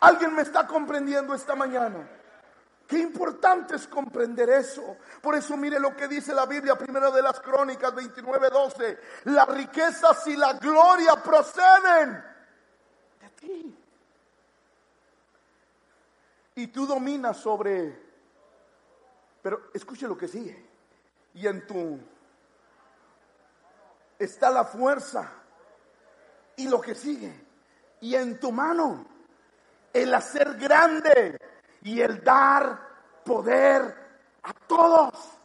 ¿Alguien 0.00 0.34
me 0.34 0.42
está 0.42 0.66
comprendiendo 0.66 1.32
esta 1.32 1.54
mañana? 1.54 2.19
Qué 2.90 2.98
importante 2.98 3.76
es 3.76 3.86
comprender 3.86 4.50
eso. 4.50 4.96
Por 5.22 5.36
eso 5.36 5.56
mire 5.56 5.78
lo 5.78 5.94
que 5.94 6.08
dice 6.08 6.34
la 6.34 6.44
Biblia, 6.44 6.74
primero 6.74 7.12
de 7.12 7.22
las 7.22 7.38
Crónicas 7.38 7.94
29, 7.94 8.50
12. 8.50 8.98
Las 9.26 9.46
riquezas 9.46 10.26
y 10.26 10.34
la 10.34 10.54
gloria 10.54 11.14
proceden 11.22 12.24
de 13.20 13.28
ti. 13.36 13.78
Y 16.56 16.66
tú 16.66 16.84
dominas 16.84 17.36
sobre... 17.36 17.96
Pero 19.40 19.70
escuche 19.72 20.08
lo 20.08 20.18
que 20.18 20.26
sigue. 20.26 20.66
Y 21.34 21.46
en 21.46 21.64
tu... 21.68 21.96
Está 24.18 24.50
la 24.50 24.64
fuerza. 24.64 25.30
Y 26.56 26.66
lo 26.66 26.80
que 26.80 26.96
sigue. 26.96 27.40
Y 28.00 28.16
en 28.16 28.40
tu 28.40 28.50
mano. 28.50 29.06
El 29.92 30.12
hacer 30.12 30.56
grande 30.56 31.39
y 31.82 32.00
el 32.00 32.22
dar 32.22 32.78
poder 33.24 33.96
a 34.42 34.52
todos. 34.66 35.38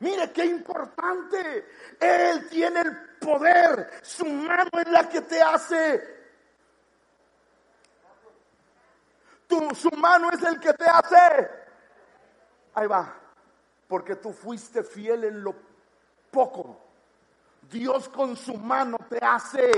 Mire 0.00 0.32
qué 0.32 0.44
importante. 0.44 1.66
Él 1.98 2.48
tiene 2.48 2.80
el 2.80 2.96
poder. 3.18 4.00
Su 4.02 4.26
mano 4.26 4.70
es 4.80 4.88
la 4.88 5.08
que 5.08 5.20
te 5.22 5.42
hace. 5.42 6.18
Tu, 9.46 9.74
su 9.74 9.90
mano 9.96 10.30
es 10.30 10.42
el 10.42 10.60
que 10.60 10.72
te 10.74 10.84
hace. 10.84 11.50
Ahí 12.74 12.86
va. 12.86 13.14
Porque 13.88 14.16
tú 14.16 14.32
fuiste 14.32 14.84
fiel 14.84 15.24
en 15.24 15.42
lo 15.42 15.54
poco. 16.30 16.80
Dios 17.62 18.08
con 18.08 18.36
su 18.36 18.54
mano 18.54 18.98
te 19.08 19.18
hace 19.18 19.70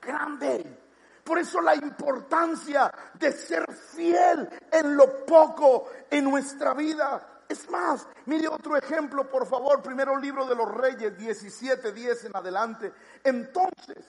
grande. 0.00 0.87
Por 1.28 1.38
eso 1.38 1.60
la 1.60 1.74
importancia 1.74 2.90
de 3.12 3.30
ser 3.32 3.70
fiel 3.70 4.48
en 4.72 4.96
lo 4.96 5.26
poco 5.26 5.90
en 6.08 6.24
nuestra 6.24 6.72
vida. 6.72 7.42
Es 7.46 7.68
más, 7.68 8.06
mire 8.24 8.48
otro 8.48 8.78
ejemplo, 8.78 9.28
por 9.28 9.46
favor. 9.46 9.82
Primero 9.82 10.16
libro 10.16 10.46
de 10.46 10.54
los 10.54 10.74
Reyes 10.74 11.18
17, 11.18 11.92
10 11.92 12.24
en 12.24 12.34
adelante. 12.34 12.94
Entonces, 13.22 14.06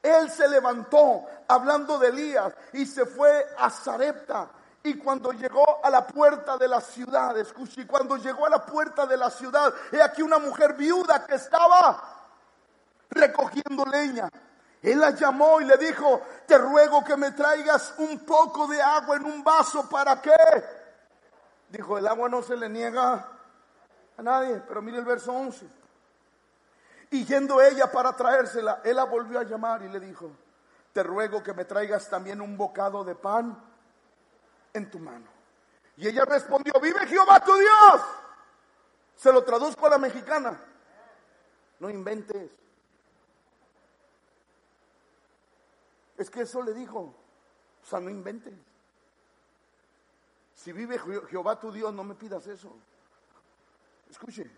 él 0.00 0.30
se 0.30 0.46
levantó 0.46 1.24
hablando 1.48 1.98
de 1.98 2.10
Elías 2.10 2.54
y 2.72 2.86
se 2.86 3.04
fue 3.04 3.44
a 3.58 3.68
Zarepta. 3.68 4.48
Y 4.84 4.98
cuando 4.98 5.32
llegó 5.32 5.84
a 5.84 5.90
la 5.90 6.06
puerta 6.06 6.56
de 6.56 6.68
la 6.68 6.80
ciudad, 6.80 7.36
escuche, 7.36 7.80
y 7.80 7.86
cuando 7.86 8.16
llegó 8.16 8.46
a 8.46 8.50
la 8.50 8.64
puerta 8.64 9.06
de 9.06 9.16
la 9.16 9.28
ciudad, 9.28 9.74
he 9.90 10.00
aquí 10.00 10.22
una 10.22 10.38
mujer 10.38 10.74
viuda 10.74 11.26
que 11.26 11.34
estaba 11.34 12.00
recogiendo 13.10 13.84
leña. 13.86 14.28
Él 14.82 14.98
la 14.98 15.10
llamó 15.10 15.60
y 15.60 15.64
le 15.64 15.76
dijo, 15.76 16.22
te 16.46 16.58
ruego 16.58 17.04
que 17.04 17.16
me 17.16 17.30
traigas 17.30 17.94
un 17.98 18.18
poco 18.26 18.66
de 18.66 18.82
agua 18.82 19.16
en 19.16 19.24
un 19.24 19.44
vaso, 19.44 19.88
¿para 19.88 20.20
qué? 20.20 20.34
Dijo, 21.68 21.96
el 21.98 22.06
agua 22.06 22.28
no 22.28 22.42
se 22.42 22.56
le 22.56 22.68
niega 22.68 23.28
a 24.16 24.22
nadie, 24.22 24.60
pero 24.66 24.82
mire 24.82 24.98
el 24.98 25.04
verso 25.04 25.32
11. 25.32 25.66
Y 27.10 27.24
yendo 27.24 27.62
ella 27.62 27.92
para 27.92 28.12
traérsela, 28.14 28.80
él 28.82 28.96
la 28.96 29.04
volvió 29.04 29.38
a 29.38 29.44
llamar 29.44 29.82
y 29.82 29.88
le 29.88 30.00
dijo, 30.00 30.32
te 30.92 31.02
ruego 31.02 31.42
que 31.42 31.54
me 31.54 31.64
traigas 31.64 32.08
también 32.10 32.40
un 32.40 32.56
bocado 32.56 33.04
de 33.04 33.14
pan 33.14 33.56
en 34.72 34.90
tu 34.90 34.98
mano. 34.98 35.26
Y 35.96 36.08
ella 36.08 36.24
respondió, 36.24 36.72
vive 36.80 37.06
Jehová 37.06 37.38
tu 37.40 37.54
Dios. 37.54 38.02
Se 39.14 39.32
lo 39.32 39.44
traduzco 39.44 39.86
a 39.86 39.90
la 39.90 39.98
mexicana. 39.98 40.58
No 41.78 41.88
inventes. 41.88 42.50
Es 46.22 46.30
que 46.30 46.42
eso 46.42 46.62
le 46.62 46.72
dijo. 46.72 47.00
O 47.00 47.84
sea, 47.84 47.98
no 47.98 48.08
inventes. 48.08 48.54
Si 50.54 50.70
vive 50.70 50.96
Jehová 51.28 51.58
tu 51.58 51.72
Dios, 51.72 51.92
no 51.92 52.04
me 52.04 52.14
pidas 52.14 52.46
eso. 52.46 52.72
Escuche. 54.08 54.48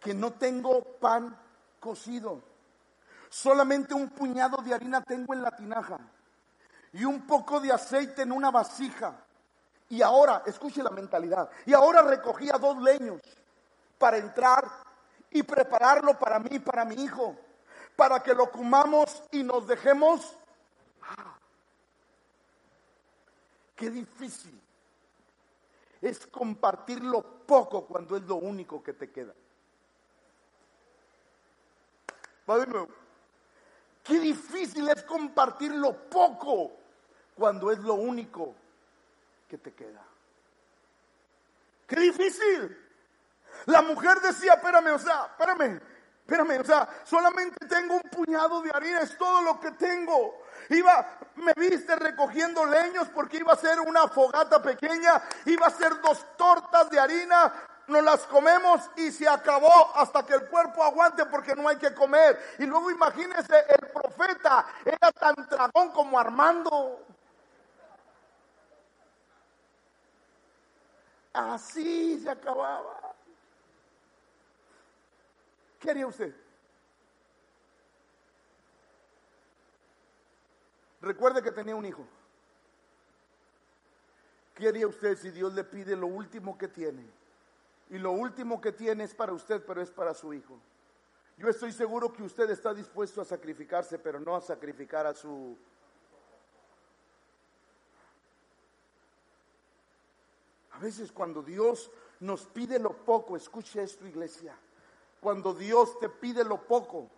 Que 0.00 0.14
no 0.14 0.32
tengo 0.32 0.82
pan 0.98 1.38
cocido. 1.78 2.40
Solamente 3.28 3.92
un 3.92 4.08
puñado 4.08 4.62
de 4.62 4.72
harina 4.72 5.02
tengo 5.02 5.34
en 5.34 5.42
la 5.42 5.54
tinaja. 5.54 5.98
Y 6.94 7.04
un 7.04 7.26
poco 7.26 7.60
de 7.60 7.72
aceite 7.72 8.22
en 8.22 8.32
una 8.32 8.50
vasija. 8.50 9.22
Y 9.90 10.00
ahora, 10.00 10.44
escuche 10.46 10.82
la 10.82 10.88
mentalidad. 10.88 11.50
Y 11.66 11.74
ahora 11.74 12.00
recogía 12.00 12.54
dos 12.54 12.80
leños 12.80 13.20
para 13.98 14.16
entrar 14.16 14.64
y 15.30 15.42
prepararlo 15.42 16.18
para 16.18 16.38
mí 16.38 16.48
y 16.52 16.58
para 16.58 16.86
mi 16.86 16.94
hijo, 16.94 17.36
para 17.96 18.22
que 18.22 18.34
lo 18.34 18.50
comamos 18.50 19.22
y 19.30 19.42
nos 19.42 19.66
dejemos. 19.66 20.36
Ah, 21.02 21.36
qué 23.76 23.90
difícil 23.90 24.60
es 26.02 26.26
compartir 26.26 27.02
lo 27.02 27.22
poco 27.22 27.86
cuando 27.86 28.16
es 28.16 28.22
lo 28.24 28.34
único 28.34 28.82
que 28.82 28.92
te 28.92 29.10
queda. 29.10 29.32
Va 32.48 32.58
de. 32.58 32.88
Qué 34.02 34.18
difícil 34.18 34.88
es 34.88 35.02
compartir 35.04 35.72
lo 35.72 35.96
poco 36.10 36.72
cuando 37.36 37.70
es 37.70 37.78
lo 37.78 37.94
único 37.94 38.54
que 39.48 39.58
te 39.58 39.72
queda. 39.72 40.02
Qué 41.86 42.00
difícil. 42.00 42.78
La 43.66 43.82
mujer 43.82 44.18
decía, 44.20 44.54
espérame, 44.54 44.94
o 44.94 44.98
sea, 44.98 45.26
espérame, 45.26 45.80
espérame, 46.32 46.60
o 46.60 46.64
sea, 46.64 46.88
solamente 47.04 47.66
tengo 47.66 47.96
un 47.96 48.10
puñado 48.10 48.62
de 48.62 48.70
harina, 48.70 49.00
es 49.00 49.16
todo 49.18 49.42
lo 49.42 49.60
que 49.60 49.72
tengo. 49.72 50.42
Iba, 50.70 51.18
me 51.36 51.52
viste 51.54 51.94
recogiendo 51.96 52.64
leños 52.64 53.08
porque 53.14 53.38
iba 53.38 53.52
a 53.52 53.56
ser 53.56 53.80
una 53.80 54.08
fogata 54.08 54.62
pequeña, 54.62 55.22
iba 55.44 55.66
a 55.66 55.70
ser 55.70 56.00
dos 56.00 56.24
tortas 56.36 56.88
de 56.88 56.98
harina, 56.98 57.52
nos 57.88 58.02
las 58.02 58.20
comemos 58.22 58.80
y 58.96 59.10
se 59.10 59.28
acabó 59.28 59.94
hasta 59.94 60.24
que 60.24 60.34
el 60.34 60.48
cuerpo 60.48 60.82
aguante 60.82 61.26
porque 61.26 61.54
no 61.54 61.68
hay 61.68 61.76
que 61.76 61.92
comer. 61.92 62.40
Y 62.58 62.64
luego 62.64 62.90
imagínese, 62.90 63.58
el 63.68 63.88
profeta 63.88 64.64
era 64.84 65.12
tan 65.12 65.34
dragón 65.50 65.90
como 65.90 66.18
Armando. 66.18 67.04
Así 71.34 72.20
se 72.22 72.30
acababa. 72.30 73.11
¿Qué 75.82 75.90
haría 75.90 76.06
usted? 76.06 76.32
Recuerde 81.00 81.42
que 81.42 81.50
tenía 81.50 81.74
un 81.74 81.84
hijo. 81.84 82.06
¿Qué 84.54 84.68
haría 84.68 84.86
usted 84.86 85.18
si 85.18 85.30
Dios 85.30 85.52
le 85.54 85.64
pide 85.64 85.96
lo 85.96 86.06
último 86.06 86.56
que 86.56 86.68
tiene? 86.68 87.04
Y 87.90 87.98
lo 87.98 88.12
último 88.12 88.60
que 88.60 88.70
tiene 88.70 89.02
es 89.02 89.12
para 89.12 89.32
usted, 89.32 89.60
pero 89.66 89.82
es 89.82 89.90
para 89.90 90.14
su 90.14 90.32
hijo. 90.32 90.56
Yo 91.36 91.48
estoy 91.48 91.72
seguro 91.72 92.12
que 92.12 92.22
usted 92.22 92.48
está 92.50 92.72
dispuesto 92.72 93.20
a 93.20 93.24
sacrificarse, 93.24 93.98
pero 93.98 94.20
no 94.20 94.36
a 94.36 94.40
sacrificar 94.40 95.04
a 95.04 95.14
su... 95.14 95.58
A 100.70 100.78
veces 100.78 101.10
cuando 101.10 101.42
Dios 101.42 101.90
nos 102.20 102.46
pide 102.46 102.78
lo 102.78 102.96
poco, 103.04 103.36
escuche 103.36 103.82
esto 103.82 104.06
iglesia, 104.06 104.56
cuando 105.22 105.54
Dios 105.54 106.00
te 106.00 106.08
pide 106.08 106.44
lo 106.44 106.66
poco, 106.66 107.08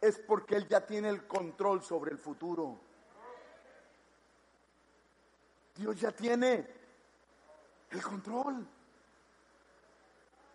es 0.00 0.16
porque 0.16 0.54
Él 0.54 0.68
ya 0.68 0.86
tiene 0.86 1.08
el 1.08 1.26
control 1.26 1.82
sobre 1.82 2.12
el 2.12 2.18
futuro. 2.18 2.78
Dios 5.74 6.00
ya 6.00 6.12
tiene 6.12 6.64
el 7.90 8.00
control. 8.00 8.64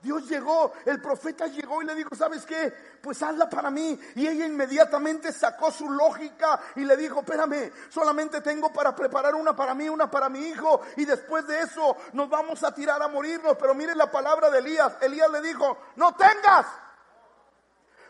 Dios 0.08 0.30
llegó, 0.30 0.72
el 0.86 1.02
profeta 1.02 1.48
llegó 1.48 1.82
y 1.82 1.86
le 1.86 1.94
dijo, 1.94 2.16
¿sabes 2.16 2.46
qué? 2.46 2.74
Pues 3.02 3.22
hazla 3.22 3.50
para 3.50 3.70
mí. 3.70 4.00
Y 4.16 4.26
ella 4.26 4.46
inmediatamente 4.46 5.34
sacó 5.34 5.70
su 5.70 5.90
lógica 5.90 6.62
y 6.78 6.86
le 6.86 6.96
dijo, 6.96 7.20
espérame, 7.20 7.74
solamente 7.90 8.40
tengo 8.40 8.72
para 8.72 8.96
preparar 8.96 9.36
una 9.36 9.54
para 9.54 9.74
mí, 9.74 9.90
una 9.90 10.10
para 10.10 10.30
mi 10.30 10.40
hijo. 10.40 10.80
Y 10.96 11.04
después 11.04 11.46
de 11.46 11.60
eso 11.60 11.98
nos 12.14 12.30
vamos 12.30 12.64
a 12.64 12.74
tirar 12.74 13.04
a 13.04 13.10
morirnos. 13.10 13.58
Pero 13.60 13.74
mire 13.76 13.96
la 13.96 14.10
palabra 14.10 14.50
de 14.50 14.60
Elías. 14.60 14.94
Elías 15.02 15.30
le 15.30 15.42
dijo, 15.42 15.78
no 15.98 16.16
tengas. 16.16 16.66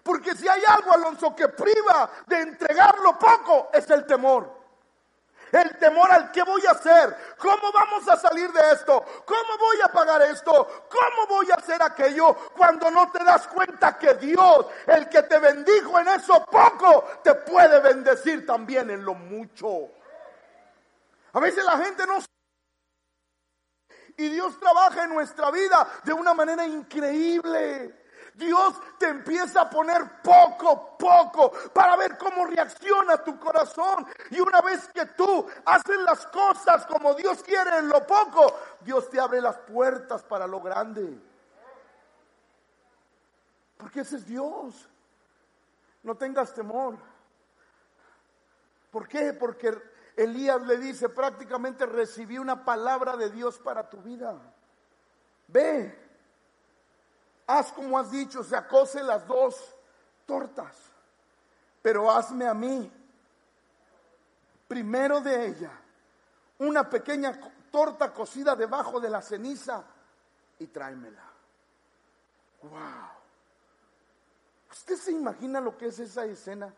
Porque 0.04 0.36
si 0.36 0.48
hay 0.48 0.62
algo, 0.68 0.94
Alonso, 0.94 1.36
que 1.36 1.48
priva 1.48 2.12
de 2.28 2.42
entregarlo 2.42 3.18
poco, 3.18 3.70
es 3.74 3.90
el 3.90 4.06
temor. 4.06 4.57
El 5.52 5.78
temor 5.78 6.12
al 6.12 6.32
qué 6.32 6.44
voy 6.44 6.66
a 6.66 6.72
hacer, 6.72 7.16
cómo 7.38 7.72
vamos 7.72 8.08
a 8.10 8.18
salir 8.18 8.52
de 8.52 8.72
esto, 8.72 9.04
cómo 9.26 9.58
voy 9.60 9.78
a 9.84 9.88
pagar 9.90 10.22
esto, 10.24 10.88
cómo 10.90 11.28
voy 11.28 11.50
a 11.52 11.56
hacer 11.56 11.82
aquello, 11.82 12.34
cuando 12.56 12.92
no 12.92 13.12
te 13.12 13.24
das 13.24 13.48
cuenta 13.48 13.98
que 13.98 14.14
Dios, 14.16 14.66
el 14.88 15.08
que 15.10 15.24
te 15.24 15.40
bendijo 15.40 16.00
en 16.00 16.08
eso 16.10 16.46
poco, 16.46 17.06
te 17.24 17.34
puede 17.36 17.80
bendecir 17.80 18.46
también 18.46 18.90
en 18.90 19.06
lo 19.06 19.14
mucho. 19.14 19.90
A 21.34 21.40
veces 21.40 21.64
la 21.64 21.78
gente 21.78 22.06
no 22.08 22.20
y 24.18 24.30
Dios 24.30 24.60
trabaja 24.60 25.04
en 25.04 25.12
nuestra 25.12 25.52
vida 25.52 25.88
de 26.04 26.12
una 26.12 26.34
manera 26.34 26.66
increíble. 26.66 28.07
Dios 28.38 28.76
te 29.00 29.08
empieza 29.08 29.62
a 29.62 29.70
poner 29.70 30.22
poco, 30.22 30.96
poco, 30.98 31.52
para 31.74 31.96
ver 31.96 32.18
cómo 32.18 32.46
reacciona 32.46 33.24
tu 33.24 33.40
corazón. 33.40 34.06
Y 34.30 34.40
una 34.40 34.62
vez 34.62 34.88
que 34.90 35.06
tú 35.08 35.48
haces 35.66 35.98
las 36.02 36.28
cosas 36.28 36.86
como 36.86 37.16
Dios 37.16 37.42
quiere 37.42 37.80
en 37.80 37.90
lo 37.90 38.06
poco, 38.06 38.54
Dios 38.82 39.10
te 39.10 39.20
abre 39.20 39.42
las 39.42 39.58
puertas 39.58 40.24
para 40.24 40.46
lo 40.46 40.62
grande. 40.62 41.20
Porque 43.78 44.02
ese 44.02 44.18
es 44.18 44.26
Dios. 44.26 44.88
No 46.04 46.16
tengas 46.16 46.54
temor. 46.54 46.96
¿Por 48.92 49.08
qué? 49.08 49.34
Porque 49.34 49.76
Elías 50.16 50.62
le 50.62 50.78
dice 50.78 51.10
prácticamente 51.10 51.86
recibí 51.88 52.38
una 52.38 52.64
palabra 52.64 53.18
de 53.18 53.32
Dios 53.32 53.58
para 53.58 53.90
tu 53.90 53.98
vida. 53.98 54.36
Ve, 55.48 56.07
haz 57.48 57.72
como 57.72 57.98
has 57.98 58.12
dicho, 58.12 58.44
se 58.44 58.56
acose 58.56 59.02
las 59.02 59.26
dos 59.26 59.56
tortas, 60.26 60.76
pero 61.82 62.12
hazme 62.12 62.46
a 62.46 62.54
mí, 62.54 62.92
primero 64.68 65.22
de 65.22 65.48
ella, 65.48 65.72
una 66.60 66.90
pequeña 66.90 67.40
torta 67.72 68.14
cocida 68.14 68.56
debajo 68.56 69.00
de 69.00 69.10
la 69.10 69.22
ceniza 69.22 69.84
y 70.60 70.68
tráemela. 70.68 71.24
Wow. 72.64 73.18
¿Usted 74.72 74.96
se 74.98 75.12
imagina 75.12 75.62
lo 75.62 75.78
que 75.78 75.88
es 75.88 76.00
esa 76.00 76.26
escena? 76.26 76.74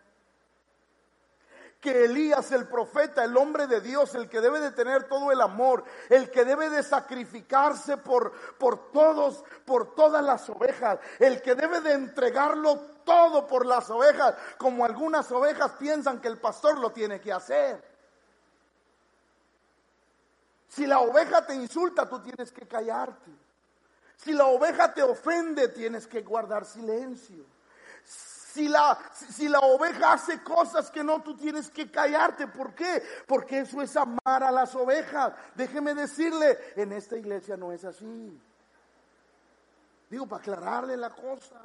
Que 1.79 2.05
Elías, 2.05 2.51
el 2.51 2.67
profeta, 2.67 3.23
el 3.23 3.37
hombre 3.37 3.65
de 3.67 3.79
Dios, 3.79 4.13
el 4.15 4.27
que 4.27 4.41
debe 4.41 4.59
de 4.59 4.71
tener 4.71 5.05
todo 5.05 5.31
el 5.31 5.39
amor, 5.39 5.83
el 6.09 6.29
que 6.29 6.43
debe 6.43 6.69
de 6.69 6.83
sacrificarse 6.83 7.97
por, 7.97 8.33
por 8.57 8.91
todos, 8.91 9.43
por 9.65 9.95
todas 9.95 10.23
las 10.23 10.49
ovejas, 10.49 10.99
el 11.19 11.41
que 11.41 11.55
debe 11.55 11.79
de 11.79 11.93
entregarlo 11.93 12.75
todo 13.05 13.47
por 13.47 13.65
las 13.65 13.89
ovejas, 13.89 14.35
como 14.57 14.83
algunas 14.83 15.31
ovejas 15.31 15.71
piensan 15.79 16.19
que 16.19 16.27
el 16.27 16.37
pastor 16.37 16.77
lo 16.77 16.91
tiene 16.91 17.21
que 17.21 17.31
hacer. 17.31 17.81
Si 20.67 20.85
la 20.85 20.99
oveja 20.99 21.45
te 21.45 21.55
insulta, 21.55 22.07
tú 22.07 22.19
tienes 22.19 22.51
que 22.51 22.67
callarte. 22.67 23.31
Si 24.17 24.33
la 24.33 24.45
oveja 24.45 24.93
te 24.93 25.01
ofende, 25.01 25.69
tienes 25.69 26.07
que 26.07 26.21
guardar 26.21 26.65
silencio. 26.65 27.45
Si 28.53 28.67
la, 28.67 28.97
si 29.13 29.47
la 29.47 29.59
oveja 29.59 30.13
hace 30.13 30.41
cosas 30.41 30.89
que 30.89 31.03
no, 31.03 31.21
tú 31.21 31.35
tienes 31.35 31.69
que 31.69 31.91
callarte. 31.91 32.47
¿Por 32.47 32.73
qué? 32.73 33.03
Porque 33.27 33.59
eso 33.59 33.81
es 33.81 33.95
amar 33.95 34.43
a 34.43 34.51
las 34.51 34.73
ovejas. 34.75 35.33
Déjeme 35.53 35.93
decirle, 35.93 36.57
en 36.75 36.91
esta 36.93 37.15
iglesia 37.15 37.55
no 37.55 37.71
es 37.71 37.85
así. 37.85 38.41
Digo, 40.09 40.25
para 40.25 40.41
aclararle 40.41 40.97
la 40.97 41.11
cosa. 41.11 41.61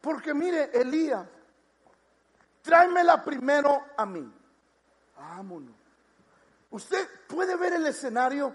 Porque 0.00 0.34
mire, 0.34 0.70
Elías, 0.78 1.26
tráemela 2.60 3.24
primero 3.24 3.82
a 3.96 4.04
mí. 4.04 4.30
Vámonos. 5.16 5.74
Usted 6.70 7.08
puede 7.26 7.56
ver 7.56 7.72
el 7.72 7.86
escenario, 7.86 8.54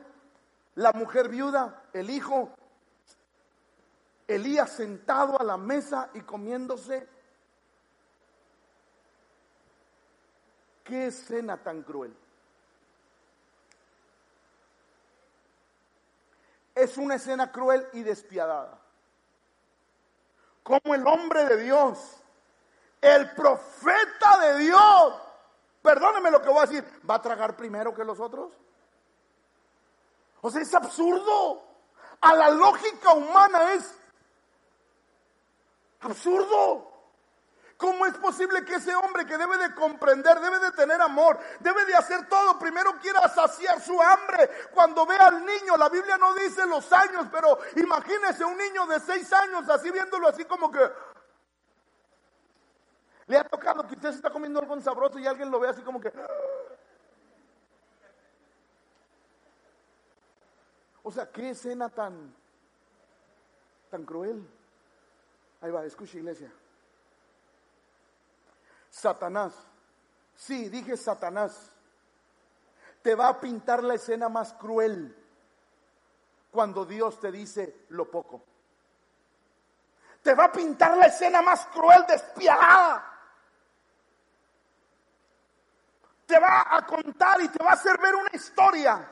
la 0.75 0.91
mujer 0.93 1.29
viuda, 1.29 1.83
el 1.93 2.09
hijo, 2.11 2.53
Elías 4.27 4.71
sentado 4.71 5.39
a 5.39 5.43
la 5.43 5.57
mesa 5.57 6.09
y 6.13 6.21
comiéndose. 6.21 7.07
Qué 10.83 11.07
escena 11.07 11.61
tan 11.61 11.83
cruel. 11.83 12.15
Es 16.73 16.97
una 16.97 17.15
escena 17.15 17.51
cruel 17.51 17.87
y 17.93 18.03
despiadada. 18.03 18.79
Como 20.63 20.95
el 20.95 21.05
hombre 21.07 21.45
de 21.45 21.57
Dios, 21.63 22.21
el 23.01 23.31
profeta 23.31 24.39
de 24.41 24.59
Dios, 24.59 25.13
perdóneme 25.81 26.31
lo 26.31 26.41
que 26.41 26.49
voy 26.49 26.57
a 26.57 26.65
decir, 26.65 26.83
va 27.09 27.15
a 27.15 27.21
tragar 27.21 27.55
primero 27.55 27.93
que 27.93 28.03
los 28.03 28.19
otros. 28.19 28.51
O 30.41 30.49
sea, 30.49 30.61
es 30.61 30.73
absurdo. 30.73 31.63
A 32.21 32.35
la 32.35 32.49
lógica 32.49 33.13
humana 33.13 33.73
es 33.73 33.95
Absurdo. 36.05 36.91
¿Cómo 37.77 38.05
es 38.05 38.17
posible 38.17 38.63
que 38.63 38.75
ese 38.75 38.95
hombre 38.95 39.25
que 39.25 39.37
debe 39.37 39.57
de 39.57 39.73
comprender, 39.75 40.39
debe 40.39 40.59
de 40.59 40.71
tener 40.71 41.01
amor, 41.01 41.37
debe 41.59 41.85
de 41.85 41.95
hacer 41.95 42.29
todo, 42.29 42.57
primero 42.57 42.97
quiera 43.01 43.27
saciar 43.27 43.81
su 43.81 44.01
hambre? 44.01 44.49
Cuando 44.73 45.05
ve 45.05 45.17
al 45.17 45.45
niño, 45.45 45.75
la 45.77 45.89
Biblia 45.89 46.17
no 46.17 46.33
dice 46.35 46.65
los 46.67 46.91
años, 46.93 47.27
pero 47.29 47.57
imagínese 47.75 48.45
un 48.45 48.57
niño 48.57 48.85
de 48.87 48.99
seis 49.01 49.31
años 49.33 49.67
así 49.67 49.91
viéndolo 49.91 50.29
así 50.29 50.45
como 50.45 50.71
que... 50.71 50.79
Le 53.27 53.37
ha 53.37 53.43
tocado 53.43 53.85
que 53.87 53.95
usted 53.95 54.09
está 54.09 54.29
comiendo 54.29 54.59
algo 54.59 54.79
sabroso 54.79 55.17
y 55.19 55.27
alguien 55.27 55.51
lo 55.51 55.59
ve 55.59 55.69
así 55.69 55.81
como 55.81 55.99
que... 55.99 56.13
O 61.07 61.11
sea, 61.11 61.29
qué 61.29 61.51
escena 61.51 61.87
tan, 61.87 62.33
tan 63.91 64.03
cruel. 64.05 64.43
Ahí 65.61 65.71
va, 65.71 65.85
escucha 65.85 66.17
iglesia. 66.17 66.51
Satanás, 68.89 69.53
sí, 70.35 70.69
dije 70.69 70.95
Satanás, 70.95 71.71
te 73.01 73.13
va 73.13 73.27
a 73.27 73.39
pintar 73.39 73.83
la 73.83 73.95
escena 73.95 74.29
más 74.29 74.53
cruel 74.53 75.15
cuando 76.51 76.85
Dios 76.85 77.19
te 77.19 77.31
dice 77.31 77.85
lo 77.89 78.09
poco. 78.09 78.41
Te 80.23 80.33
va 80.33 80.45
a 80.45 80.51
pintar 80.51 80.97
la 80.97 81.07
escena 81.07 81.41
más 81.41 81.67
cruel, 81.67 82.05
despiadada. 82.07 83.11
Te 86.25 86.39
va 86.39 86.65
a 86.75 86.85
contar 86.85 87.41
y 87.41 87.49
te 87.49 87.63
va 87.63 87.71
a 87.71 87.73
hacer 87.73 87.99
ver 87.99 88.15
una 88.15 88.29
historia 88.33 89.07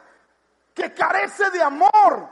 que 0.74 0.94
carece 0.94 1.52
de 1.52 1.62
amor, 1.62 2.30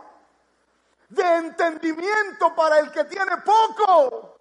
de 1.11 1.35
entendimiento 1.37 2.55
para 2.55 2.79
el 2.79 2.91
que 2.91 3.03
tiene 3.03 3.37
poco 3.37 4.39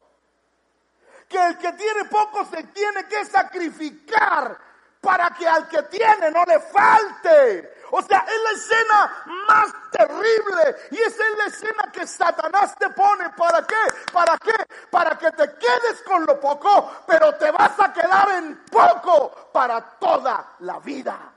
que 1.29 1.39
el 1.39 1.59
que 1.59 1.73
tiene 1.75 2.05
poco 2.07 2.45
se 2.45 2.65
tiene 2.65 3.07
que 3.07 3.25
sacrificar 3.25 4.59
para 5.01 5.31
que 5.31 5.47
al 5.47 5.69
que 5.69 5.83
tiene 5.85 6.31
no 6.31 6.45
le 6.45 6.59
falte. 6.59 7.77
O 7.93 8.03
sea, 8.03 8.19
es 8.29 8.43
la 8.43 8.51
escena 8.51 9.25
más 9.47 9.73
terrible 9.93 10.77
y 10.91 10.97
esa 10.99 11.25
es 11.25 11.39
la 11.39 11.47
escena 11.47 11.93
que 11.93 12.07
Satanás 12.07 12.77
te 12.77 12.91
pone. 12.91 13.31
¿Para 13.31 13.65
qué? 13.65 13.77
¿Para 14.13 14.37
qué? 14.39 14.55
Para 14.91 15.17
que 15.17 15.31
te 15.31 15.55
quedes 15.55 16.03
con 16.05 16.27
lo 16.27 16.39
poco, 16.41 16.93
pero 17.07 17.35
te 17.37 17.51
vas 17.53 17.79
a 17.79 17.93
quedar 17.93 18.31
en 18.31 18.65
poco 18.65 19.51
para 19.53 19.81
toda 19.99 20.57
la 20.61 20.81
vida. 20.81 21.33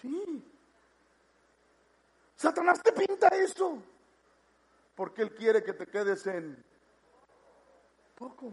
Sí. 0.00 0.49
Satanás 2.40 2.82
te 2.82 2.90
pinta 2.92 3.28
eso 3.28 3.82
porque 4.94 5.20
Él 5.20 5.34
quiere 5.34 5.62
que 5.62 5.74
te 5.74 5.86
quedes 5.86 6.26
en 6.26 6.64
poco 8.14 8.50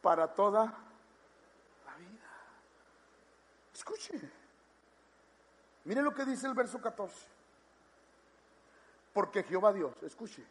para 0.00 0.32
toda 0.32 0.64
la 1.84 1.94
vida. 1.96 2.30
Escuche, 3.74 4.18
mire 5.84 6.00
lo 6.00 6.14
que 6.14 6.24
dice 6.24 6.46
el 6.46 6.54
verso 6.54 6.80
14. 6.80 7.14
Porque 9.12 9.42
Jehová 9.42 9.74
Dios, 9.74 10.02
escuche, 10.02 10.42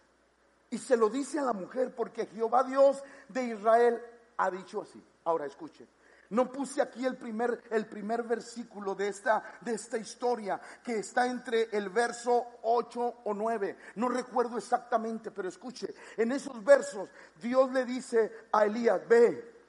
y 0.70 0.78
se 0.78 0.96
lo 0.98 1.10
dice 1.10 1.40
a 1.40 1.44
la 1.44 1.54
mujer, 1.54 1.96
porque 1.96 2.28
Jehová 2.28 2.64
Dios 2.64 3.04
de 3.30 3.46
Israel 3.46 4.00
ha 4.38 4.52
dicho 4.52 4.84
así. 4.84 5.04
Ahora 5.24 5.48
escuche, 5.48 5.88
no 6.32 6.50
puse 6.50 6.82
aquí 6.82 7.06
el 7.06 7.18
primer, 7.18 7.62
el 7.70 7.88
primer 7.88 8.24
versículo 8.24 8.96
de 8.96 9.10
esta, 9.10 9.44
de 9.60 9.74
esta 9.74 9.98
historia 9.98 10.60
que 10.82 11.00
está 11.00 11.28
entre 11.28 11.68
el 11.74 11.90
verso 11.90 12.46
8 12.64 13.16
o 13.26 13.34
9. 13.34 13.78
No 13.96 14.08
recuerdo 14.08 14.58
exactamente, 14.58 15.30
pero 15.32 15.50
escuche, 15.50 15.94
en 16.16 16.32
esos 16.32 16.64
versos 16.64 17.10
Dios 17.42 17.72
le 17.74 17.84
dice 17.84 18.48
a 18.54 18.66
Elías, 18.66 19.06
ve, 19.10 19.62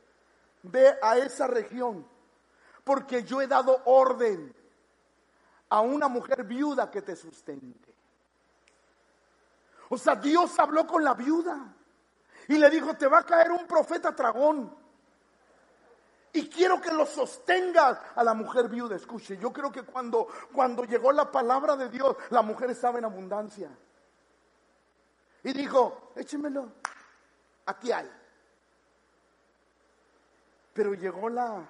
ve 0.63 0.99
a 1.03 1.17
esa 1.19 1.49
región, 1.49 2.07
porque 2.85 3.25
yo 3.25 3.43
he 3.43 3.49
dado 3.49 3.83
orden 3.85 4.55
a 5.69 5.81
una 5.81 6.07
mujer 6.07 6.45
viuda 6.45 6.93
que 6.93 7.03
te 7.03 7.17
sustente. 7.17 7.93
O 9.89 9.99
sea, 9.99 10.15
Dios 10.15 10.57
habló 10.61 10.87
con 10.87 11.03
la 11.03 11.15
viuda 11.15 11.75
y 12.47 12.57
le 12.57 12.71
dijo, 12.71 12.95
te 12.95 13.09
va 13.09 13.19
a 13.19 13.27
caer 13.27 13.51
un 13.51 13.67
profeta 13.67 14.15
tragón 14.15 14.82
y 16.33 16.49
quiero 16.49 16.81
que 16.81 16.91
lo 16.91 17.05
sostengas 17.05 17.99
a 18.15 18.25
la 18.25 18.33
mujer 18.33 18.69
viuda. 18.69 18.97
Escuche, 18.97 19.37
yo 19.37 19.53
creo 19.53 19.71
que 19.71 19.83
cuando, 19.83 20.27
cuando 20.53 20.85
llegó 20.85 21.13
la 21.13 21.31
palabra 21.31 21.77
de 21.77 21.91
Dios, 21.91 22.17
la 22.31 22.41
mujer 22.41 22.71
estaba 22.71 22.99
en 22.99 23.05
abundancia. 23.05 23.71
Y 25.45 25.53
dijo, 25.53 26.13
échemelo, 26.17 26.73
aquí 27.67 27.93
hay. 27.93 28.11
Pero 30.73 30.95
llegó 30.95 31.29
la, 31.29 31.69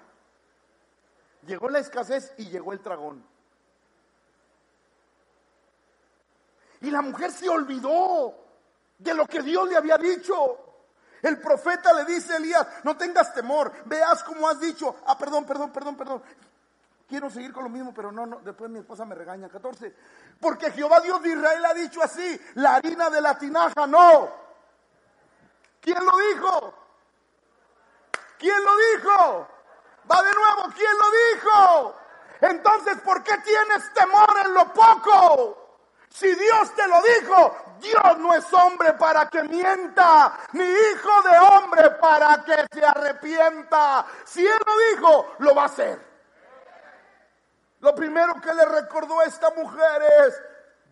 llegó 1.45 1.69
la 1.69 1.79
escasez 1.79 2.33
y 2.37 2.49
llegó 2.49 2.71
el 2.71 2.81
dragón. 2.81 3.25
Y 6.79 6.89
la 6.89 7.01
mujer 7.01 7.31
se 7.31 7.49
olvidó 7.49 8.33
de 8.97 9.13
lo 9.13 9.25
que 9.25 9.41
Dios 9.41 9.67
le 9.67 9.75
había 9.75 9.97
dicho. 9.97 10.72
El 11.23 11.39
profeta 11.39 11.93
le 11.93 12.03
dice 12.03 12.33
a 12.33 12.37
Elías, 12.37 12.67
no 12.83 12.97
tengas 12.97 13.33
temor, 13.33 13.71
veas 13.85 14.21
como 14.25 14.47
has 14.47 14.59
dicho. 14.59 14.97
Ah, 15.07 15.17
perdón, 15.17 15.45
perdón, 15.45 15.71
perdón, 15.71 15.95
perdón. 15.95 16.23
Quiero 17.07 17.29
seguir 17.29 17.53
con 17.53 17.63
lo 17.63 17.69
mismo, 17.69 17.93
pero 17.93 18.11
no, 18.11 18.25
no, 18.25 18.39
después 18.39 18.69
mi 18.69 18.79
esposa 18.79 19.05
me 19.05 19.15
regaña. 19.15 19.47
14. 19.47 19.95
Porque 20.41 20.71
Jehová 20.71 20.99
Dios 20.99 21.23
de 21.23 21.29
Israel 21.29 21.65
ha 21.65 21.73
dicho 21.73 22.03
así, 22.03 22.39
la 22.55 22.75
harina 22.75 23.09
de 23.09 23.21
la 23.21 23.37
tinaja 23.37 23.87
no. 23.87 24.29
¿Quién 25.79 26.03
lo 26.03 26.11
dijo? 26.29 26.73
¿Quién 28.37 28.57
lo 28.61 28.71
dijo? 28.75 29.47
Va 30.11 30.23
de 30.23 30.33
nuevo, 30.33 30.73
¿quién 30.75 30.91
lo 30.97 31.35
dijo? 31.35 31.95
Entonces, 32.41 32.97
¿por 33.01 33.23
qué 33.23 33.37
tienes 33.37 33.93
temor 33.93 34.29
en 34.43 34.53
lo 34.53 34.73
poco? 34.73 35.62
Si 36.13 36.27
Dios 36.35 36.75
te 36.75 36.87
lo 36.87 37.01
dijo, 37.01 37.57
Dios 37.79 38.19
no 38.19 38.35
es 38.35 38.53
hombre 38.53 38.93
para 38.93 39.27
que 39.29 39.41
mienta, 39.41 40.37
ni 40.51 40.63
hijo 40.63 41.21
de 41.23 41.37
hombre 41.39 41.89
para 41.99 42.43
que 42.43 42.67
se 42.71 42.85
arrepienta. 42.85 44.05
Si 44.23 44.45
Él 44.45 44.59
lo 44.63 44.77
dijo, 44.89 45.35
lo 45.39 45.55
va 45.55 45.63
a 45.63 45.65
hacer. 45.65 45.99
Lo 47.79 47.95
primero 47.95 48.39
que 48.39 48.53
le 48.53 48.63
recordó 48.63 49.21
a 49.21 49.25
esta 49.25 49.49
mujer 49.55 50.03
es, 50.27 50.41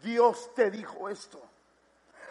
Dios 0.02 0.56
te 0.56 0.72
dijo 0.72 1.08
esto. 1.08 1.40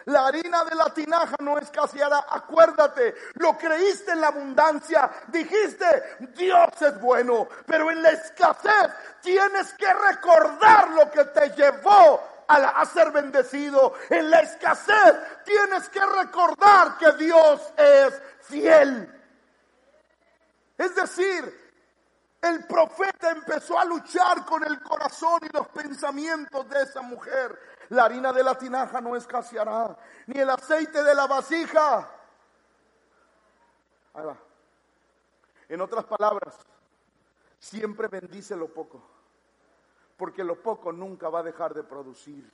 La 0.05 0.27
harina 0.27 0.65
de 0.65 0.75
la 0.75 0.93
tinaja 0.93 1.37
no 1.39 1.57
escaseará. 1.59 2.25
Acuérdate, 2.29 3.15
lo 3.35 3.57
creíste 3.57 4.11
en 4.11 4.21
la 4.21 4.27
abundancia. 4.27 5.09
Dijiste, 5.27 6.17
Dios 6.35 6.69
es 6.81 6.99
bueno. 6.99 7.47
Pero 7.65 7.89
en 7.89 8.01
la 8.01 8.09
escasez 8.09 8.91
tienes 9.21 9.73
que 9.75 9.93
recordar 9.93 10.89
lo 10.89 11.09
que 11.09 11.23
te 11.25 11.49
llevó 11.51 12.30
a, 12.51 12.85
ser 12.85 13.11
bendecido. 13.11 13.93
En 14.09 14.29
la 14.29 14.39
escasez 14.39 15.43
tienes 15.43 15.89
que 15.89 15.99
recordar 15.99 16.97
que 16.97 17.11
Dios 17.13 17.73
es 17.77 18.21
fiel. 18.41 19.21
Es 20.77 20.95
decir, 20.95 21.71
el 22.41 22.65
profeta 22.65 23.31
empezó 23.31 23.77
a 23.77 23.85
luchar 23.85 24.45
con 24.45 24.63
el 24.63 24.81
corazón 24.81 25.39
y 25.43 25.55
los 25.55 25.67
pensamientos 25.69 26.67
de 26.69 26.81
esa 26.81 27.01
mujer. 27.01 27.59
La 27.89 28.05
harina 28.05 28.31
de 28.31 28.43
la 28.43 28.57
tinaja 28.57 29.01
no 29.01 29.15
escaseará, 29.15 29.97
ni 30.27 30.39
el 30.39 30.49
aceite 30.49 31.03
de 31.03 31.13
la 31.13 31.27
vasija. 31.27 32.09
Ahí. 34.13 34.25
En 35.69 35.81
otras 35.81 36.05
palabras, 36.05 36.55
siempre 37.59 38.07
bendice 38.07 38.55
lo 38.55 38.67
poco 38.67 39.10
porque 40.21 40.43
lo 40.43 40.61
poco 40.61 40.91
nunca 40.91 41.29
va 41.29 41.39
a 41.39 41.43
dejar 41.43 41.73
de 41.73 41.81
producir. 41.81 42.47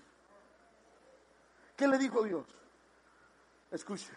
¿Qué 1.75 1.85
le 1.85 1.97
dijo 1.97 2.23
Dios? 2.23 2.45
Escuche, 3.69 4.13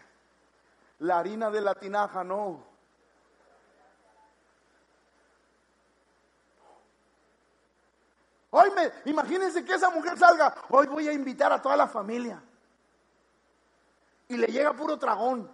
la 0.99 1.19
harina 1.19 1.51
de 1.51 1.59
la 1.59 1.75
tinaja 1.75 2.23
no. 2.23 2.63
Hoy 8.51 8.69
me, 8.71 9.11
imagínense 9.11 9.65
que 9.65 9.73
esa 9.73 9.89
mujer 9.89 10.17
salga, 10.17 10.55
hoy 10.69 10.87
voy 10.87 11.09
a 11.09 11.11
invitar 11.11 11.51
a 11.51 11.61
toda 11.61 11.75
la 11.75 11.89
familia. 11.89 12.41
Y 14.29 14.37
le 14.37 14.47
llega 14.47 14.71
puro 14.71 14.97
tragón. 14.97 15.51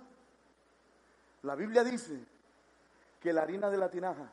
La 1.42 1.56
Biblia 1.56 1.84
dice 1.84 2.24
que 3.20 3.34
la 3.34 3.42
harina 3.42 3.72
de 3.72 3.78
la 3.80 3.90
tinaja 3.90 4.32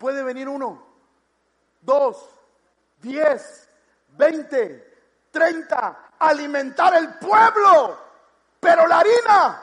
Puede 0.00 0.22
venir 0.22 0.48
uno, 0.48 0.82
dos, 1.82 2.34
diez, 3.02 3.68
veinte, 4.16 5.28
treinta, 5.30 6.12
alimentar 6.18 6.94
el 6.96 7.18
pueblo, 7.18 7.98
pero 8.58 8.86
la 8.86 9.00
harina 9.00 9.62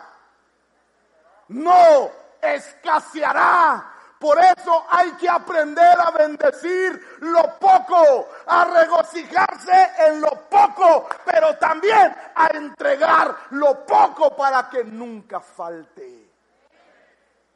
no 1.48 2.12
escaseará 2.40 3.94
Por 4.20 4.38
eso 4.40 4.86
hay 4.92 5.12
que 5.14 5.28
aprender 5.28 5.98
a 6.00 6.12
bendecir 6.12 7.18
lo 7.22 7.58
poco, 7.58 8.30
a 8.46 8.66
regocijarse 8.66 9.90
en 10.08 10.22
lo 10.22 10.48
poco, 10.50 11.10
pero 11.26 11.58
también 11.58 12.16
a 12.36 12.48
entregar 12.54 13.36
lo 13.52 13.84
poco 13.88 14.36
para 14.36 14.70
que 14.70 14.84
nunca 14.84 15.40
falte. 15.40 16.30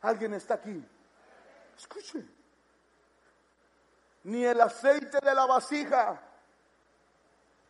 ¿Alguien 0.02 0.34
está 0.34 0.56
aquí? 0.56 0.84
Escuche. 1.78 2.41
Ni 4.24 4.46
el 4.46 4.62
aceite 4.62 5.20
de 5.22 5.34
la 5.34 5.46
vasija 5.46 6.22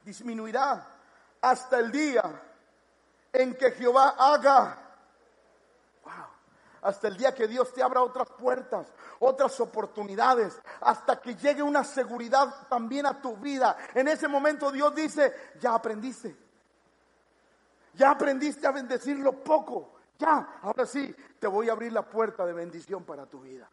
disminuirá 0.03 0.85
hasta 1.41 1.79
el 1.79 1.91
día 1.91 2.23
en 3.31 3.55
que 3.55 3.71
Jehová 3.71 4.15
haga 4.17 4.77
hasta 6.81 7.07
el 7.07 7.17
día 7.17 7.33
que 7.33 7.47
Dios 7.47 7.71
te 7.73 7.83
abra 7.83 8.01
otras 8.01 8.29
puertas, 8.31 8.87
otras 9.19 9.59
oportunidades, 9.59 10.59
hasta 10.81 11.21
que 11.21 11.35
llegue 11.35 11.61
una 11.61 11.83
seguridad 11.83 12.67
también 12.69 13.05
a 13.05 13.21
tu 13.21 13.37
vida. 13.37 13.77
En 13.93 14.07
ese 14.07 14.27
momento 14.27 14.71
Dios 14.71 14.93
dice, 14.95 15.51
ya 15.59 15.75
aprendiste, 15.75 16.35
ya 17.93 18.11
aprendiste 18.11 18.65
a 18.65 18.71
bendecir 18.71 19.17
lo 19.19 19.43
poco, 19.43 19.93
ya, 20.17 20.59
ahora 20.61 20.85
sí, 20.85 21.15
te 21.39 21.47
voy 21.47 21.69
a 21.69 21.73
abrir 21.73 21.91
la 21.91 22.03
puerta 22.03 22.45
de 22.45 22.53
bendición 22.53 23.03
para 23.03 23.25
tu 23.25 23.41
vida. 23.41 23.69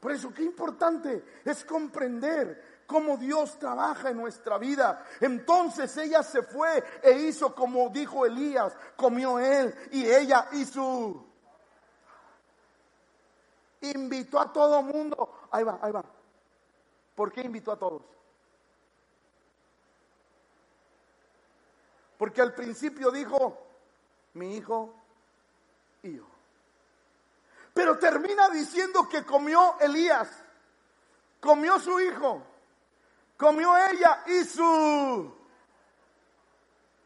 Por 0.00 0.12
eso, 0.12 0.32
qué 0.32 0.42
importante 0.42 1.24
es 1.44 1.64
comprender 1.64 2.84
cómo 2.86 3.16
Dios 3.16 3.58
trabaja 3.58 4.10
en 4.10 4.18
nuestra 4.18 4.58
vida. 4.58 5.04
Entonces 5.20 5.96
ella 5.96 6.22
se 6.22 6.42
fue 6.42 6.82
e 7.02 7.12
hizo 7.12 7.54
como 7.54 7.88
dijo 7.90 8.24
Elías, 8.24 8.76
comió 8.96 9.38
él 9.38 9.74
y 9.90 10.06
ella 10.06 10.48
y 10.52 10.64
su... 10.64 11.24
Invitó 13.80 14.40
a 14.40 14.52
todo 14.52 14.82
mundo. 14.82 15.48
Ahí 15.50 15.62
va, 15.62 15.78
ahí 15.82 15.92
va. 15.92 16.04
¿Por 17.14 17.32
qué 17.32 17.42
invitó 17.42 17.72
a 17.72 17.78
todos? 17.78 18.02
Porque 22.18 22.40
al 22.40 22.54
principio 22.54 23.10
dijo, 23.10 23.58
mi 24.34 24.56
hijo 24.56 24.94
y 26.02 26.16
yo. 26.16 26.35
Pero 27.76 27.96
termina 27.96 28.48
diciendo 28.48 29.08
que 29.08 29.24
comió 29.24 29.78
Elías, 29.78 30.28
comió 31.38 31.78
su 31.78 32.00
hijo 32.00 32.42
comió 33.36 33.76
ella 33.76 34.22
y 34.26 34.44
su... 34.44 35.34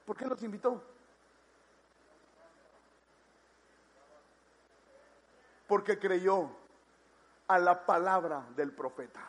¿Por 0.06 0.16
qué 0.16 0.26
los 0.26 0.42
invitó? 0.42 0.82
Porque 5.66 5.98
creyó 5.98 6.50
a 7.46 7.58
la 7.58 7.86
palabra 7.86 8.44
del 8.56 8.72
profeta. 8.72 9.20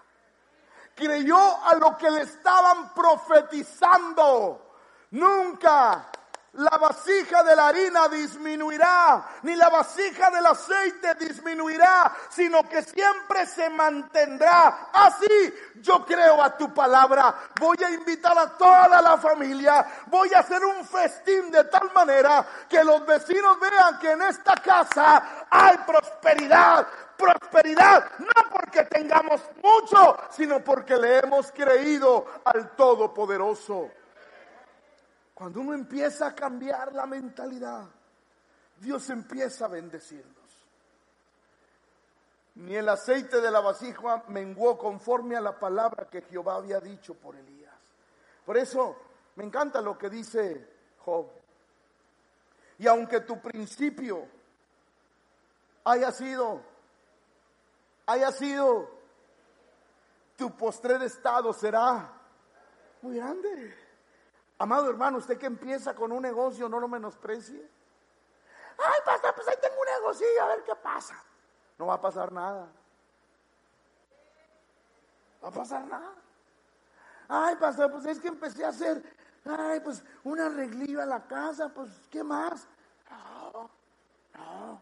Creyó 0.96 1.38
a 1.38 1.76
lo 1.76 1.96
que 1.98 2.10
le 2.10 2.22
estaban 2.22 2.94
profetizando. 2.94 4.76
Nunca 5.12 6.12
la 6.54 6.78
vasija 6.78 7.44
de 7.44 7.56
la 7.56 7.68
harina 7.70 8.10
disminuirá, 8.10 9.26
ni 9.44 9.56
la 9.56 9.70
vasija 9.70 10.30
del 10.32 10.46
aceite 10.46 11.16
disminuirá, 11.16 12.14
sino 12.30 12.68
que 12.68 12.82
siempre 12.82 13.46
se 13.46 13.70
mantendrá. 13.70 14.90
Así 14.92 15.54
yo 15.76 16.06
creo 16.06 16.44
a 16.44 16.58
tu 16.58 16.74
palabra. 16.74 17.34
Voy 17.58 17.78
a 17.86 17.92
invitar 17.92 18.38
a 18.38 18.58
toda 18.58 19.02
la 19.02 19.18
familia, 19.18 19.86
voy 20.08 20.34
a 20.34 20.40
hacer 20.40 20.64
un 20.66 20.86
festín 20.86 21.52
de 21.52 21.64
tal 21.66 21.92
manera 21.94 22.46
que 22.68 22.84
los 22.84 23.06
vecinos 23.06 23.58
vean 23.60 23.98
que 24.00 24.12
en 24.12 24.22
esta 24.24 24.54
casa 24.56 25.46
hay 25.50 25.78
prosperidad, 25.88 26.86
prosperidad, 27.16 28.12
no 28.20 28.50
porque 28.52 28.84
tengamos 28.84 29.42
mucho, 29.64 30.18
sino 30.32 30.62
porque 30.62 30.98
le 30.98 31.20
hemos 31.20 31.50
creído 31.54 32.26
al 32.44 32.76
Todopoderoso. 32.76 34.01
Cuando 35.42 35.62
uno 35.62 35.74
empieza 35.74 36.28
a 36.28 36.36
cambiar 36.36 36.94
la 36.94 37.08
mentalidad, 37.08 37.88
Dios 38.78 39.10
empieza 39.10 39.66
a 39.66 39.70
bendecirnos. 39.70 40.38
Ni 42.54 42.76
el 42.76 42.88
aceite 42.88 43.42
de 43.42 43.50
la 43.50 43.60
vasija 43.60 44.24
menguó 44.28 44.78
conforme 44.78 45.36
a 45.36 45.42
la 45.42 45.58
palabra 45.58 46.08
que 46.08 46.22
Jehová 46.22 46.58
había 46.58 46.80
dicho 46.80 47.16
por 47.16 47.36
Elías. 47.36 47.74
Por 48.46 48.56
eso 48.56 48.96
me 49.36 49.44
encanta 49.44 49.82
lo 49.82 49.98
que 49.98 50.12
dice 50.12 50.70
Job. 51.00 51.26
Y 52.78 52.86
aunque 52.86 53.22
tu 53.22 53.42
principio 53.42 54.28
haya 55.86 56.12
sido, 56.12 56.62
haya 58.06 58.32
sido, 58.32 58.92
tu 60.38 60.56
postrer 60.56 61.02
estado 61.02 61.52
será 61.52 62.14
muy 63.02 63.16
grande. 63.16 63.81
Amado 64.62 64.92
hermano, 64.92 65.18
usted 65.18 65.40
que 65.40 65.48
empieza 65.48 65.96
con 65.96 66.12
un 66.12 66.22
negocio, 66.22 66.70
no 66.70 66.80
lo 66.80 66.88
menosprecie. 66.88 67.68
Ay, 68.78 69.00
pastor, 69.04 69.34
pues 69.34 69.48
ahí 69.48 69.56
tengo 69.60 69.74
un 69.82 70.02
negocio, 70.02 70.28
a 70.40 70.48
ver 70.50 70.64
qué 70.64 70.76
pasa. 70.76 71.16
No 71.80 71.88
va 71.88 71.96
a 71.96 72.02
pasar 72.02 72.32
nada. 72.32 72.68
Va 75.44 75.48
a 75.48 75.52
pasar 75.52 75.84
nada. 75.88 76.14
Ay, 77.28 77.56
pastor, 77.56 77.92
pues 77.92 78.06
es 78.06 78.20
que 78.20 78.28
empecé 78.28 78.64
a 78.64 78.68
hacer, 78.68 79.02
ay, 79.46 79.80
pues 79.80 80.04
un 80.26 80.40
arreglillo 80.40 81.02
a 81.02 81.08
la 81.08 81.26
casa, 81.26 81.70
pues, 81.70 81.90
¿qué 82.12 82.24
más? 82.24 82.68
No, 83.10 83.68
no. 84.36 84.82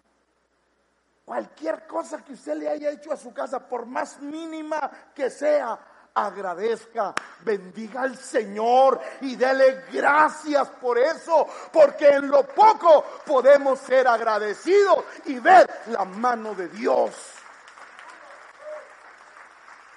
Cualquier 1.24 1.88
cosa 1.88 2.22
que 2.22 2.34
usted 2.34 2.56
le 2.56 2.68
haya 2.68 2.90
hecho 2.90 3.14
a 3.14 3.18
su 3.18 3.34
casa, 3.34 3.66
por 3.66 3.86
más 3.86 4.20
mínima 4.20 4.92
que 5.16 5.30
sea, 5.30 5.80
agradezca, 6.26 7.14
bendiga 7.42 8.02
al 8.02 8.18
Señor 8.18 9.00
y 9.22 9.36
dele 9.36 9.86
gracias 9.92 10.70
por 10.70 10.98
eso, 10.98 11.48
porque 11.72 12.08
en 12.10 12.30
lo 12.30 12.44
poco 12.44 13.04
podemos 13.26 13.80
ser 13.80 14.08
agradecidos 14.08 15.04
y 15.26 15.40
ver 15.40 15.70
la 15.88 16.06
mano 16.06 16.54
de 16.56 16.68
Dios. 16.70 17.40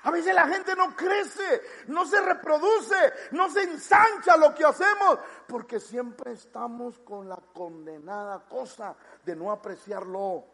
A 0.04 0.10
veces 0.10 0.34
la 0.34 0.48
gente 0.48 0.74
no 0.74 0.96
crece, 0.96 1.62
no 1.86 2.04
se 2.04 2.20
reproduce, 2.20 2.96
no 3.30 3.48
se 3.48 3.62
ensancha 3.62 4.36
lo 4.36 4.52
que 4.52 4.64
hacemos, 4.64 5.18
porque 5.46 5.78
siempre 5.78 6.32
estamos 6.32 6.98
con 7.00 7.28
la 7.28 7.38
condenada 7.54 8.40
cosa 8.48 8.96
de 9.24 9.36
no 9.36 9.52
apreciarlo 9.52 10.51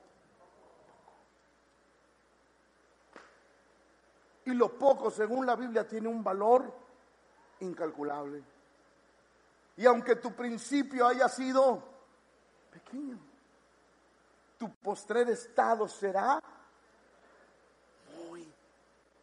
Y 4.48 4.54
lo 4.54 4.72
poco, 4.78 5.10
según 5.10 5.44
la 5.44 5.54
Biblia, 5.56 5.86
tiene 5.86 6.08
un 6.08 6.24
valor 6.24 6.72
incalculable. 7.60 8.42
Y 9.76 9.84
aunque 9.84 10.16
tu 10.16 10.32
principio 10.32 11.06
haya 11.06 11.28
sido 11.28 11.82
pequeño, 12.72 13.18
tu 14.56 14.72
postrer 14.76 15.28
estado 15.28 15.86
será 15.86 16.42
muy 18.16 18.50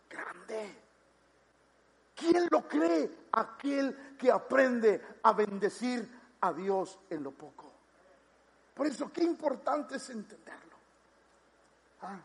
grande. 0.08 0.76
¿Quién 2.16 2.48
lo 2.52 2.68
cree? 2.68 3.26
Aquel 3.32 4.16
que 4.20 4.32
aprende 4.32 5.18
a 5.24 5.34
bendecir 5.34 6.08
a 6.40 6.54
Dios 6.54 7.00
en 7.10 7.24
lo 7.24 7.32
poco. 7.32 7.72
Por 8.76 8.86
eso, 8.86 9.12
qué 9.12 9.24
importante 9.24 9.96
es 9.96 10.08
entenderlo. 10.08 10.76
Ah, 12.04 12.20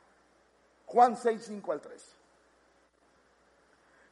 Juan 0.85 1.17
6, 1.17 1.43
5 1.47 1.73
al 1.73 1.81
3 1.81 2.20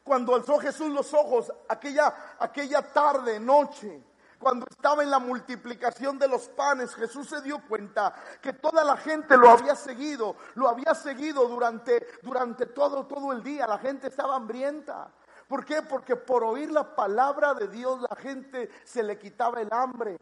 cuando 0.09 0.33
alzó 0.33 0.57
Jesús 0.57 0.89
los 0.89 1.13
ojos 1.13 1.53
aquella, 1.67 2.35
aquella 2.39 2.81
tarde, 2.81 3.39
noche, 3.39 4.03
cuando 4.39 4.65
estaba 4.67 5.03
en 5.03 5.11
la 5.11 5.19
multiplicación 5.19 6.17
de 6.17 6.27
los 6.27 6.47
panes, 6.47 6.95
Jesús 6.95 7.29
se 7.29 7.39
dio 7.43 7.61
cuenta 7.67 8.15
que 8.41 8.53
toda 8.53 8.83
la 8.83 8.97
gente 8.97 9.37
lo 9.37 9.51
había 9.51 9.75
seguido, 9.75 10.35
lo 10.55 10.67
había 10.67 10.95
seguido 10.95 11.47
durante, 11.47 12.07
durante 12.23 12.65
todo, 12.65 13.05
todo 13.05 13.31
el 13.33 13.43
día. 13.43 13.67
La 13.67 13.77
gente 13.77 14.07
estaba 14.07 14.35
hambrienta. 14.37 15.11
¿Por 15.47 15.63
qué? 15.63 15.83
Porque 15.83 16.15
por 16.15 16.43
oír 16.43 16.71
la 16.71 16.95
palabra 16.95 17.53
de 17.53 17.67
Dios 17.67 18.01
la 18.01 18.15
gente 18.15 18.67
se 18.83 19.03
le 19.03 19.19
quitaba 19.19 19.61
el 19.61 19.71
hambre. 19.71 20.17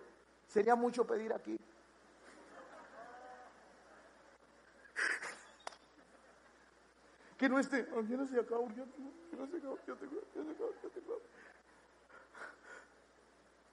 Sería 0.49 0.75
mucho 0.75 1.07
pedir 1.07 1.31
aquí. 1.31 1.57
Que 7.38 7.47
no 7.47 7.59
esté. 7.59 7.88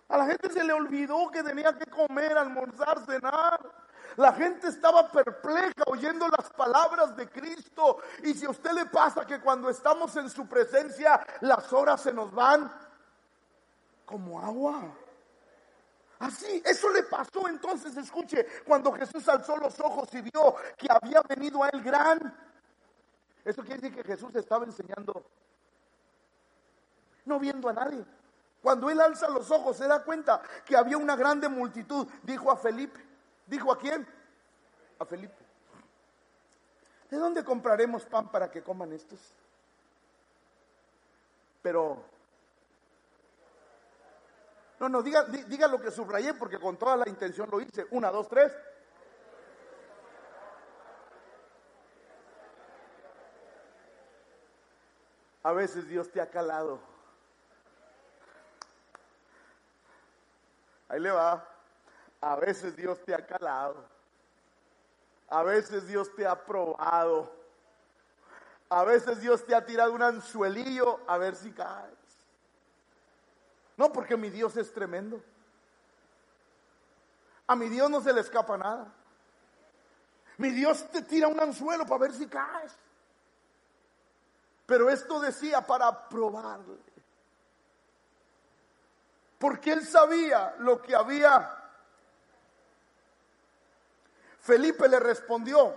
A 0.08 0.18
la 0.18 0.26
gente 0.26 0.50
se 0.50 0.64
le 0.64 0.72
olvidó 0.72 1.30
que 1.30 1.42
tenía 1.42 1.76
que 1.76 1.86
comer, 1.86 2.36
almorzar, 2.36 3.04
cenar. 3.06 3.58
La 4.16 4.32
gente 4.32 4.68
estaba 4.68 5.10
perpleja 5.10 5.82
oyendo 5.86 6.28
las 6.28 6.50
palabras 6.50 7.16
de 7.16 7.28
Cristo. 7.28 7.98
Y 8.22 8.34
si 8.34 8.44
a 8.44 8.50
usted 8.50 8.72
le 8.72 8.86
pasa 8.86 9.26
que 9.26 9.40
cuando 9.40 9.70
estamos 9.70 10.14
en 10.16 10.28
su 10.28 10.46
presencia 10.46 11.20
las 11.40 11.72
horas 11.72 12.02
se 12.02 12.12
nos 12.12 12.32
van 12.32 12.70
como 14.04 14.40
agua. 14.40 14.82
Así, 16.20 16.62
eso 16.64 16.90
le 16.90 17.02
pasó 17.04 17.48
entonces, 17.48 17.96
escuche, 17.96 18.46
cuando 18.64 18.92
Jesús 18.92 19.28
alzó 19.28 19.56
los 19.56 19.78
ojos 19.80 20.08
y 20.14 20.22
vio 20.22 20.54
que 20.76 20.86
había 20.88 21.20
venido 21.22 21.62
a 21.62 21.68
él 21.70 21.82
gran. 21.82 22.53
Eso 23.44 23.62
quiere 23.62 23.80
decir 23.80 23.96
que 23.96 24.04
Jesús 24.04 24.34
estaba 24.34 24.64
enseñando, 24.64 25.24
no 27.26 27.38
viendo 27.38 27.68
a 27.68 27.72
nadie. 27.72 28.04
Cuando 28.62 28.88
él 28.88 28.98
alza 28.98 29.28
los 29.28 29.50
ojos 29.50 29.76
se 29.76 29.86
da 29.86 30.02
cuenta 30.02 30.40
que 30.64 30.74
había 30.74 30.96
una 30.96 31.16
grande 31.16 31.50
multitud. 31.50 32.08
Dijo 32.22 32.50
a 32.50 32.56
Felipe, 32.56 32.98
dijo 33.46 33.70
a 33.70 33.78
quién? 33.78 34.06
A 34.98 35.04
Felipe. 35.04 35.44
¿De 37.10 37.18
dónde 37.18 37.44
compraremos 37.44 38.06
pan 38.06 38.28
para 38.30 38.50
que 38.50 38.62
coman 38.62 38.92
estos? 38.92 39.20
Pero, 41.60 42.02
no, 44.80 44.88
no, 44.88 45.02
diga, 45.02 45.24
diga 45.24 45.68
lo 45.68 45.80
que 45.80 45.90
subrayé 45.90 46.32
porque 46.34 46.58
con 46.58 46.78
toda 46.78 46.96
la 46.96 47.08
intención 47.08 47.50
lo 47.50 47.60
hice. 47.60 47.86
Una, 47.90 48.10
dos, 48.10 48.28
tres. 48.28 48.52
A 55.44 55.52
veces 55.52 55.86
Dios 55.86 56.10
te 56.10 56.20
ha 56.20 56.28
calado. 56.28 56.80
Ahí 60.88 60.98
le 60.98 61.10
va. 61.10 61.46
A 62.20 62.36
veces 62.36 62.74
Dios 62.74 62.98
te 63.04 63.14
ha 63.14 63.26
calado. 63.26 63.84
A 65.28 65.42
veces 65.42 65.86
Dios 65.86 66.14
te 66.16 66.26
ha 66.26 66.44
probado. 66.44 67.30
A 68.70 68.84
veces 68.84 69.20
Dios 69.20 69.44
te 69.44 69.54
ha 69.54 69.64
tirado 69.64 69.92
un 69.92 70.02
anzuelillo 70.02 71.00
a 71.06 71.18
ver 71.18 71.36
si 71.36 71.52
caes. 71.52 71.92
No, 73.76 73.92
porque 73.92 74.16
mi 74.16 74.30
Dios 74.30 74.56
es 74.56 74.72
tremendo. 74.72 75.22
A 77.46 77.54
mi 77.54 77.68
Dios 77.68 77.90
no 77.90 78.00
se 78.00 78.14
le 78.14 78.22
escapa 78.22 78.56
nada. 78.56 78.86
Mi 80.38 80.48
Dios 80.50 80.90
te 80.90 81.02
tira 81.02 81.28
un 81.28 81.38
anzuelo 81.38 81.84
para 81.84 82.00
ver 82.00 82.12
si 82.14 82.26
caes. 82.26 82.74
Pero 84.66 84.88
esto 84.88 85.20
decía 85.20 85.66
para 85.66 86.08
probarle 86.08 86.78
porque 89.44 89.72
él 89.72 89.86
sabía 89.86 90.54
lo 90.60 90.80
que 90.80 90.94
había. 90.94 91.54
Felipe 94.40 94.88
le 94.88 94.98
respondió, 94.98 95.74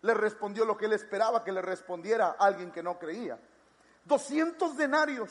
le 0.00 0.14
respondió 0.14 0.64
lo 0.64 0.78
que 0.78 0.86
él 0.86 0.94
esperaba 0.94 1.44
que 1.44 1.52
le 1.52 1.60
respondiera 1.60 2.36
alguien 2.38 2.72
que 2.72 2.82
no 2.82 2.98
creía. 2.98 3.38
200 4.04 4.78
denarios 4.78 5.30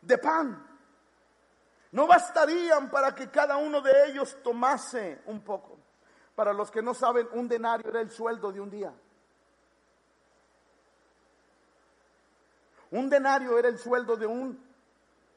de 0.00 0.18
pan 0.18 0.66
no 1.92 2.08
bastarían 2.08 2.90
para 2.90 3.14
que 3.14 3.30
cada 3.30 3.56
uno 3.56 3.80
de 3.80 4.08
ellos 4.08 4.36
tomase 4.42 5.22
un 5.26 5.40
poco. 5.42 5.78
Para 6.34 6.52
los 6.52 6.68
que 6.68 6.82
no 6.82 6.94
saben, 6.94 7.28
un 7.30 7.46
denario 7.46 7.88
era 7.88 8.00
el 8.00 8.10
sueldo 8.10 8.50
de 8.50 8.60
un 8.60 8.70
día. 8.70 8.92
Un 12.96 13.10
denario 13.10 13.58
era 13.58 13.68
el 13.68 13.78
sueldo 13.78 14.16
de 14.16 14.24
un 14.24 14.58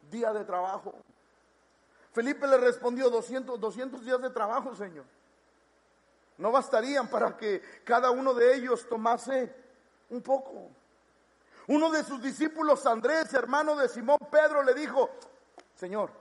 día 0.10 0.32
de 0.32 0.46
trabajo. 0.46 0.96
Felipe 2.14 2.48
le 2.48 2.58
respondió, 2.58 3.10
200, 3.10 3.60
200 3.60 4.06
días 4.06 4.22
de 4.22 4.30
trabajo, 4.30 4.74
Señor. 4.74 5.04
No 6.38 6.54
bastarían 6.54 7.10
para 7.10 7.36
que 7.36 7.62
cada 7.84 8.12
uno 8.12 8.34
de 8.34 8.56
ellos 8.56 8.88
tomase 8.88 9.54
un 10.10 10.22
poco. 10.22 10.70
Uno 11.68 11.92
de 11.92 12.02
sus 12.06 12.22
discípulos, 12.22 12.86
Andrés, 12.86 13.34
hermano 13.34 13.76
de 13.76 13.90
Simón 13.90 14.20
Pedro, 14.32 14.64
le 14.64 14.74
dijo, 14.74 15.10
Señor, 15.76 16.12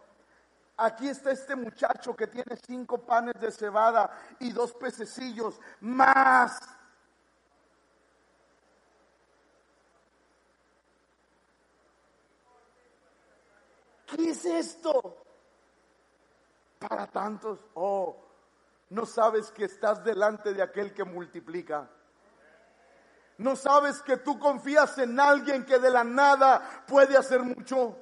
aquí 0.77 1.09
está 1.09 1.31
este 1.31 1.55
muchacho 1.55 2.17
que 2.17 2.27
tiene 2.27 2.59
cinco 2.67 2.99
panes 2.99 3.41
de 3.41 3.53
cebada 3.53 4.11
y 4.41 4.51
dos 4.51 4.73
pececillos 4.73 5.61
más 5.83 6.59
¿Qué 14.09 14.31
es 14.31 14.45
esto? 14.45 15.17
Para 16.79 17.07
tantos, 17.07 17.59
oh, 17.75 18.17
no 18.91 19.05
sabes 19.05 19.51
que 19.51 19.65
estás 19.65 20.03
delante 20.03 20.55
de 20.55 20.63
aquel 20.63 20.95
que 20.95 21.05
multiplica. 21.05 21.89
No 23.39 23.55
sabes 23.55 24.03
que 24.03 24.17
tú 24.17 24.39
confías 24.39 24.97
en 24.99 25.19
alguien 25.21 25.65
que 25.65 25.79
de 25.79 25.91
la 25.91 26.05
nada 26.05 26.85
puede 26.87 27.17
hacer 27.17 27.43
mucho. 27.43 27.97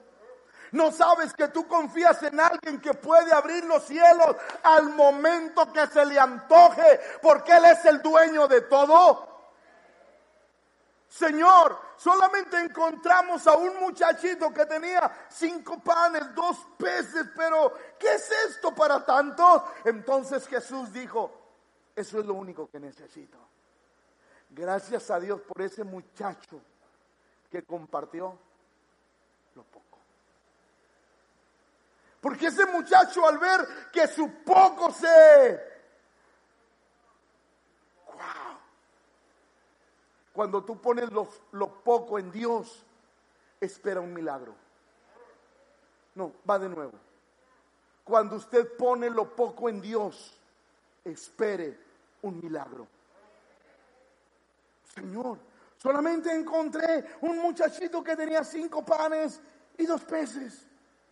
No 0.73 0.93
sabes 0.93 1.33
que 1.35 1.49
tú 1.49 1.67
confías 1.67 2.23
en 2.23 2.39
alguien 2.41 2.81
que 2.81 2.95
puede 2.95 3.33
abrir 3.33 3.65
los 3.65 3.85
cielos 3.85 4.37
al 4.63 4.91
momento 4.91 5.73
que 5.73 5.87
se 5.89 6.05
le 6.07 6.19
antoje, 6.19 7.01
porque 7.23 7.53
Él 7.53 7.65
es 7.67 7.85
el 7.85 8.01
dueño 8.01 8.49
de 8.49 8.63
todo. 8.63 9.36
Señor, 11.09 11.79
solamente 11.97 12.59
encontramos 12.59 13.47
a 13.47 13.57
un 13.57 13.79
muchachito 13.81 14.53
que 14.53 14.67
tenía 14.67 15.27
cinco 15.31 15.79
panes, 15.81 16.35
dos 16.35 16.59
peces, 16.77 17.27
pero 17.35 17.73
¿qué 17.99 18.15
es 18.15 18.31
esto 18.49 18.75
para 18.75 19.05
tanto? 19.05 19.65
Entonces 19.85 20.47
Jesús 20.49 20.93
dijo, 20.93 21.31
eso 21.95 22.21
es 22.21 22.27
lo 22.27 22.35
único 22.35 22.69
que 22.69 22.81
necesito. 22.81 23.39
Gracias 24.51 25.11
a 25.11 25.21
Dios 25.21 25.41
por 25.43 25.63
ese 25.63 25.85
muchacho 25.85 26.61
que 27.51 27.63
compartió 27.63 28.39
lo 29.55 29.63
poco. 29.63 29.99
Porque 32.21 32.49
ese 32.49 32.67
muchacho 32.67 33.27
al 33.27 33.39
ver 33.39 33.91
que 33.93 34.09
su 34.09 34.43
poco 34.45 34.91
se 34.93 35.76
Cuando 40.37 40.63
tú 40.63 40.79
pones 40.79 41.11
lo, 41.13 41.27
poco 41.83 42.19
en 42.19 42.31
Dios, 42.31 42.85
espera 43.59 44.03
un 44.03 44.13
milagro. 44.13 44.55
No, 46.15 46.31
va 46.49 46.59
de 46.59 46.69
nuevo. 46.69 46.93
Cuando 48.05 48.37
usted 48.37 48.77
pone 48.77 49.09
lo 49.09 49.35
poco 49.35 49.71
en 49.71 49.81
Dios, 49.81 50.39
espere 51.03 51.79
un 52.21 52.39
milagro. 52.39 52.87
Señor, 54.95 55.39
solamente 55.79 56.31
encontré 56.31 57.17
un 57.23 57.39
muchachito 57.39 58.05
que 58.05 58.15
tenía 58.15 58.45
cinco 58.45 58.85
panes 58.85 59.41
y 59.79 59.87
dos 59.87 60.05
peces. 60.05 60.67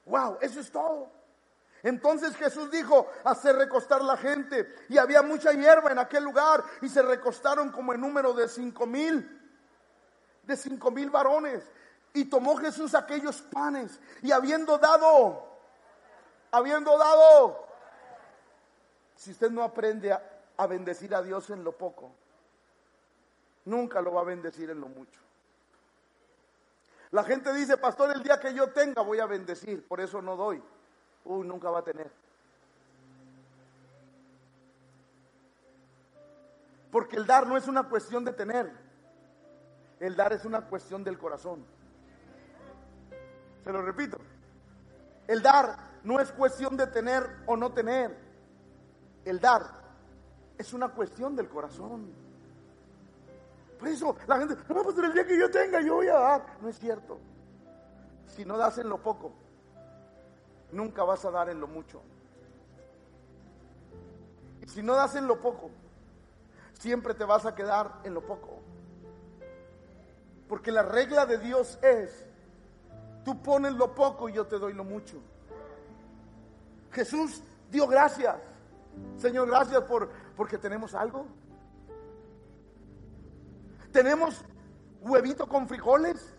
Wow, 0.05 0.37
eso 0.43 0.61
es 0.61 0.71
todo. 0.71 1.09
Entonces 1.85 2.35
Jesús 2.37 2.71
dijo, 2.71 3.11
hacer 3.25 3.57
recostar 3.57 4.03
la 4.03 4.17
gente. 4.17 4.75
Y 4.89 4.97
había 4.97 5.21
mucha 5.21 5.53
hierba 5.53 5.93
en 5.93 5.99
aquel 5.99 6.25
lugar 6.25 6.65
y 6.81 6.89
se 6.89 7.03
recostaron 7.03 7.71
como 7.71 7.93
en 7.93 8.01
número 8.01 8.33
de 8.33 8.49
cinco 8.49 8.87
mil, 8.87 9.43
de 10.45 10.57
cinco 10.57 10.91
mil 10.91 11.11
varones. 11.11 11.63
Y 12.15 12.25
tomó 12.25 12.57
Jesús 12.57 12.95
aquellos 12.95 13.43
panes 13.43 14.01
y 14.23 14.33
habiendo 14.33 14.79
dado, 14.79 15.47
habiendo 16.53 16.97
dado, 16.97 17.67
si 19.15 19.33
usted 19.33 19.51
no 19.51 19.63
aprende 19.63 20.11
a, 20.11 20.23
a 20.57 20.67
bendecir 20.67 21.15
a 21.15 21.21
Dios 21.21 21.51
en 21.51 21.65
lo 21.65 21.73
poco, 21.73 22.13
nunca 23.67 24.01
lo 24.01 24.15
va 24.15 24.23
a 24.23 24.25
bendecir 24.25 24.71
en 24.71 24.81
lo 24.81 24.89
mucho. 24.89 25.21
La 27.11 27.25
gente 27.25 27.53
dice, 27.53 27.77
pastor, 27.77 28.11
el 28.13 28.23
día 28.23 28.41
que 28.41 28.55
yo 28.55 28.73
tenga 28.73 29.03
voy 29.03 29.21
a 29.21 29.27
bendecir, 29.27 29.87
por 29.87 30.01
eso 30.01 30.23
no 30.23 30.35
doy 30.35 30.63
uy, 31.25 31.47
nunca 31.47 31.71
va 31.71 31.81
a 31.81 31.85
tener. 31.85 32.11
Porque 36.91 37.17
el 37.17 37.27
dar 37.27 37.47
no 37.47 37.57
es 37.57 37.67
una 37.67 37.89
cuestión 37.89 38.25
de 38.25 38.33
tener, 38.33 38.71
el 40.01 40.15
dar 40.15 40.33
es 40.33 40.45
una 40.45 40.61
cuestión 40.63 41.03
del 41.03 41.19
corazón. 41.19 41.65
Se 43.65 43.73
lo 43.73 43.83
repito, 43.83 44.19
el 45.27 45.43
dar 45.43 45.77
no 46.05 46.21
es 46.21 46.31
cuestión 46.33 46.77
de 46.77 46.87
tener 46.87 47.43
o 47.47 47.57
no 47.57 47.73
tener, 47.73 48.17
el 49.25 49.41
dar 49.41 49.63
es 50.59 50.73
una 50.73 50.91
cuestión 50.91 51.35
del 51.35 51.49
corazón. 51.49 52.13
Por 53.79 53.89
eso 53.89 54.17
la 54.27 54.39
gente, 54.39 54.57
no, 54.69 54.83
pues 54.83 54.97
el 54.99 55.13
día 55.13 55.27
que 55.27 55.39
yo 55.39 55.51
tenga 55.51 55.81
yo 55.81 55.95
voy 55.97 56.09
a 56.09 56.15
dar. 56.15 56.47
No 56.61 56.69
es 56.69 56.79
cierto. 56.79 57.19
Si 58.27 58.45
no 58.45 58.57
das 58.57 58.79
en 58.79 58.89
lo 58.89 59.03
poco, 59.03 59.33
nunca 60.75 61.05
vas 61.05 61.25
a 61.25 61.31
dar 61.31 61.49
en 61.49 61.61
lo 61.61 61.67
mucho. 61.67 62.03
Y 64.63 64.69
si 64.69 64.83
no 64.83 64.95
das 64.95 65.15
en 65.15 65.27
lo 65.27 65.41
poco, 65.41 65.71
siempre 66.75 67.15
te 67.15 67.25
vas 67.25 67.47
a 67.47 67.55
quedar 67.55 68.01
en 68.05 68.15
lo 68.15 68.23
poco. 68.23 68.61
Porque 70.49 70.71
la 70.71 70.83
regla 70.83 71.27
de 71.27 71.39
Dios 71.39 71.79
es, 71.83 72.25
tú 73.25 73.41
pones 73.43 73.73
lo 73.73 73.95
poco 73.95 74.29
y 74.29 74.35
yo 74.35 74.47
te 74.47 74.59
doy 74.59 74.73
lo 74.73 74.85
mucho. 74.85 75.17
Jesús 76.93 77.43
dio 77.71 77.87
gracias. 77.87 78.37
Señor, 79.17 79.49
gracias 79.49 79.83
por 79.83 80.11
porque 80.37 80.59
tenemos 80.59 80.95
algo. 80.95 81.27
Tenemos 83.93 84.45
huevito 85.01 85.49
con 85.49 85.69
frijoles. 85.69 86.33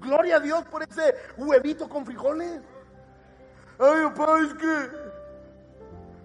Gloria 0.00 0.36
a 0.36 0.40
Dios 0.40 0.64
por 0.64 0.82
ese 0.82 1.14
huevito 1.36 1.88
con 1.88 2.04
frijoles. 2.04 2.60
Ay, 3.78 4.04
papá, 4.14 4.40
es 4.40 4.54
que 4.54 4.90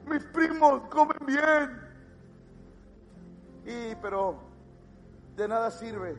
mis 0.09 0.23
primos 0.25 0.81
comen 0.89 1.17
bien. 1.25 1.81
Y, 3.65 3.95
pero 3.95 4.39
de 5.35 5.47
nada 5.47 5.69
sirve 5.71 6.15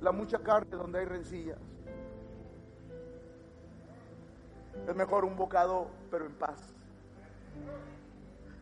la 0.00 0.12
mucha 0.12 0.38
carne 0.38 0.76
donde 0.76 1.00
hay 1.00 1.04
rencillas. 1.04 1.58
Es 4.86 4.94
mejor 4.94 5.24
un 5.24 5.36
bocado, 5.36 5.88
pero 6.10 6.26
en 6.26 6.32
paz. 6.32 6.72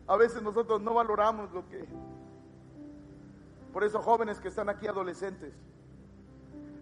A 0.07 0.17
veces 0.17 0.41
nosotros 0.41 0.81
no 0.81 0.93
valoramos 0.93 1.51
lo 1.51 1.67
que... 1.67 1.85
Por 3.71 3.83
eso 3.83 4.01
jóvenes 4.01 4.39
que 4.39 4.47
están 4.47 4.69
aquí 4.69 4.87
adolescentes, 4.87 5.53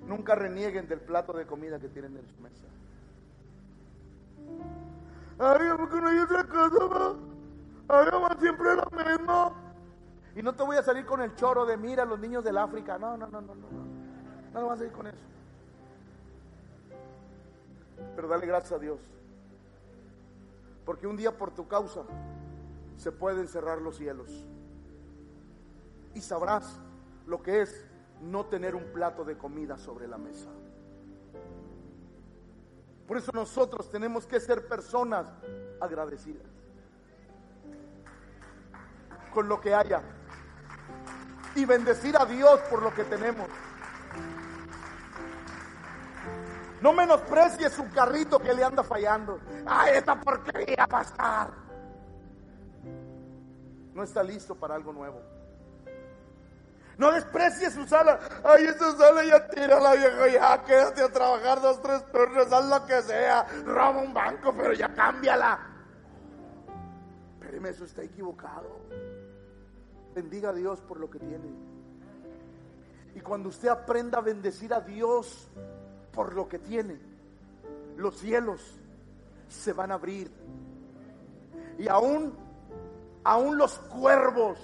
nunca 0.08 0.36
renieguen 0.36 0.88
del 0.88 1.02
plato 1.02 1.34
de 1.34 1.46
comida 1.46 1.80
que 1.80 1.90
tienen 1.90 2.16
en 2.16 2.28
su 2.28 2.40
mesa. 2.42 2.66
Ay, 5.38 5.68
porque 5.78 6.02
no 6.02 6.08
hay 6.08 6.20
otra 6.20 6.44
cosa, 6.46 7.16
Ay, 7.88 8.06
mamá, 8.12 8.38
siempre 8.40 8.76
la 8.76 9.04
misma. 9.04 9.54
Y 10.36 10.42
no 10.42 10.54
te 10.54 10.64
voy 10.64 10.78
a 10.78 10.84
salir 10.84 11.06
con 11.06 11.22
el 11.22 11.36
choro 11.36 11.66
de 11.66 11.78
mira 11.78 12.04
los 12.04 12.20
niños 12.20 12.44
del 12.44 12.58
África. 12.58 12.98
No, 12.98 13.16
no, 13.16 13.28
no, 13.28 13.42
no, 13.42 13.56
no. 13.56 13.68
No, 14.54 14.62
no 14.62 14.68
vas 14.68 14.76
a 14.76 14.78
salir 14.78 14.92
con 14.92 15.08
eso. 15.08 15.18
Pero 18.16 18.28
dale 18.28 18.46
gracias 18.46 18.74
a 18.74 18.80
Dios. 18.80 19.00
Porque 20.86 21.08
un 21.08 21.18
día 21.18 21.38
por 21.38 21.52
tu 21.52 21.68
causa 21.68 22.02
se 22.98 23.12
pueden 23.12 23.48
cerrar 23.48 23.82
los 23.82 23.98
cielos. 23.98 24.46
Y 26.14 26.22
sabrás 26.22 26.80
lo 27.26 27.42
que 27.42 27.62
es 27.62 27.86
no 28.22 28.46
tener 28.46 28.76
un 28.76 28.86
plato 28.94 29.26
de 29.26 29.38
comida 29.38 29.78
sobre 29.78 30.08
la 30.08 30.18
mesa. 30.18 30.50
Por 33.08 33.18
eso 33.18 33.32
nosotros 33.34 33.90
tenemos 33.92 34.26
que 34.26 34.40
ser 34.40 34.68
personas 34.68 35.28
agradecidas 35.80 36.48
con 39.34 39.48
lo 39.48 39.60
que 39.60 39.76
haya 39.76 40.02
y 41.56 41.66
bendecir 41.66 42.18
a 42.18 42.26
Dios 42.26 42.60
por 42.70 42.82
lo 42.82 42.94
que 42.94 43.04
tenemos. 43.04 43.48
No 46.82 46.94
menosprecie 46.94 47.70
su 47.70 47.90
carrito 47.90 48.40
que 48.40 48.54
le 48.54 48.64
anda 48.64 48.84
fallando. 48.84 49.40
Ay, 49.66 49.94
esta 49.96 50.20
porquería 50.20 50.88
pasar. 50.88 51.52
No 53.94 54.04
está 54.04 54.22
listo 54.22 54.56
para 54.56 54.76
algo 54.76 54.92
nuevo. 54.94 55.22
No 56.98 57.12
desprecie 57.12 57.70
su 57.72 57.86
sala. 57.86 58.20
Ay, 58.44 58.66
esa 58.66 58.96
sala 58.98 59.24
ya 59.26 59.48
tira 59.48 59.80
la 59.80 59.94
vieja, 59.96 60.28
ya 60.30 60.64
quédate 60.64 61.02
a 61.04 61.10
trabajar 61.10 61.62
dos, 61.62 61.82
tres 61.82 62.04
turnos, 62.12 62.52
haz 62.52 62.66
lo 62.66 62.86
que 62.86 63.02
sea. 63.02 63.46
Roba 63.66 64.02
un 64.02 64.14
banco, 64.14 64.54
pero 64.56 64.74
ya 64.74 64.94
cámbiala. 64.94 65.60
Espéreme, 67.34 67.70
eso 67.70 67.84
está 67.84 68.02
equivocado. 68.04 68.80
Bendiga 70.14 70.50
a 70.50 70.54
Dios 70.54 70.80
por 70.82 71.00
lo 71.00 71.10
que 71.10 71.20
tiene. 71.20 71.54
Y 73.14 73.20
cuando 73.20 73.50
usted 73.50 73.70
aprenda 73.70 74.20
a 74.20 74.22
bendecir 74.22 74.74
a 74.74 74.82
Dios 74.82 75.50
por 76.14 76.34
lo 76.34 76.48
que 76.48 76.60
tiene, 76.60 76.98
los 77.98 78.18
cielos 78.18 78.62
se 79.50 79.74
van 79.74 79.92
a 79.92 79.96
abrir. 79.96 80.32
Y 81.78 81.88
aún, 81.90 82.34
aún 83.24 83.58
los 83.58 83.78
cuervos 83.80 84.58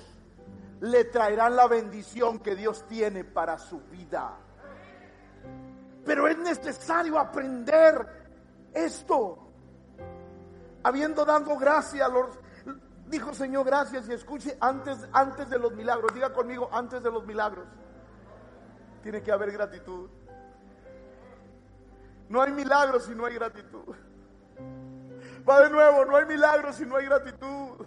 le 0.81 1.05
traerán 1.05 1.55
la 1.55 1.67
bendición 1.67 2.39
que 2.39 2.55
Dios 2.55 2.85
tiene 2.87 3.23
para 3.23 3.57
su 3.57 3.81
vida. 3.81 4.37
Pero 6.05 6.27
es 6.27 6.37
necesario 6.37 7.17
aprender 7.17 8.07
esto. 8.73 9.37
Habiendo 10.83 11.23
dado 11.23 11.57
gracias 11.57 12.09
dijo 13.11 13.33
Señor 13.33 13.65
gracias 13.65 14.07
y 14.07 14.13
escuche 14.13 14.57
antes 14.59 14.97
antes 15.11 15.49
de 15.49 15.59
los 15.59 15.73
milagros, 15.73 16.13
diga 16.13 16.33
conmigo 16.33 16.69
antes 16.71 17.03
de 17.03 17.11
los 17.11 17.25
milagros. 17.25 17.67
Tiene 19.03 19.21
que 19.21 19.31
haber 19.31 19.51
gratitud. 19.51 20.09
No 22.29 22.41
hay 22.41 22.51
milagros 22.53 23.05
si 23.05 23.13
no 23.13 23.25
hay 23.25 23.35
gratitud. 23.35 23.95
Va 25.47 25.61
de 25.61 25.69
nuevo, 25.69 26.05
no 26.05 26.15
hay 26.15 26.25
milagros 26.25 26.77
si 26.77 26.85
no 26.85 26.95
hay 26.95 27.05
gratitud. 27.05 27.85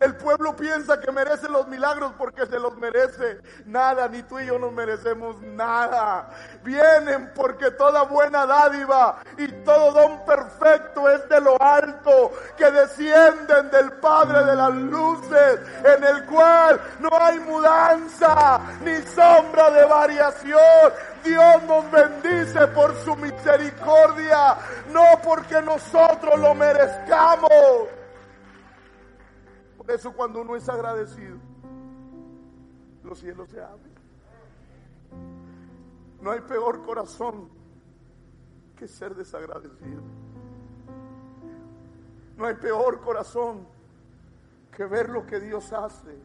El 0.00 0.16
pueblo 0.16 0.56
piensa 0.56 1.00
que 1.00 1.12
merece 1.12 1.48
los 1.48 1.68
milagros 1.68 2.12
porque 2.18 2.46
se 2.46 2.58
los 2.58 2.76
merece. 2.76 3.40
Nada, 3.66 4.08
ni 4.08 4.22
tú 4.22 4.38
y 4.38 4.46
yo 4.46 4.58
nos 4.58 4.72
merecemos 4.72 5.40
nada. 5.40 6.30
Vienen 6.62 7.32
porque 7.34 7.70
toda 7.70 8.02
buena 8.02 8.44
dádiva 8.44 9.22
y 9.38 9.48
todo 9.64 9.92
don 9.92 10.24
perfecto 10.24 11.08
es 11.08 11.28
de 11.28 11.40
lo 11.40 11.60
alto, 11.62 12.32
que 12.56 12.70
descienden 12.70 13.70
del 13.70 13.92
Padre 13.92 14.44
de 14.44 14.56
las 14.56 14.74
luces, 14.74 15.60
en 15.84 16.04
el 16.04 16.24
cual 16.26 16.80
no 16.98 17.10
hay 17.18 17.38
mudanza 17.40 18.60
ni 18.82 18.96
sombra 19.06 19.70
de 19.70 19.84
variación. 19.84 20.92
Dios 21.22 21.62
nos 21.62 21.90
bendice 21.90 22.66
por 22.68 22.94
su 23.04 23.16
misericordia, 23.16 24.56
no 24.92 25.04
porque 25.22 25.62
nosotros 25.62 26.38
lo 26.38 26.54
merezcamos. 26.54 28.03
Por 29.84 29.94
eso 29.94 30.14
cuando 30.14 30.40
uno 30.40 30.56
es 30.56 30.66
agradecido, 30.68 31.36
los 33.02 33.18
cielos 33.18 33.50
se 33.50 33.60
abren. 33.60 33.92
No 36.22 36.30
hay 36.30 36.40
peor 36.40 36.82
corazón 36.82 37.50
que 38.78 38.88
ser 38.88 39.14
desagradecido. 39.14 40.00
No 42.38 42.46
hay 42.46 42.54
peor 42.54 43.02
corazón 43.02 43.66
que 44.74 44.86
ver 44.86 45.10
lo 45.10 45.26
que 45.26 45.38
Dios 45.38 45.70
hace 45.74 46.18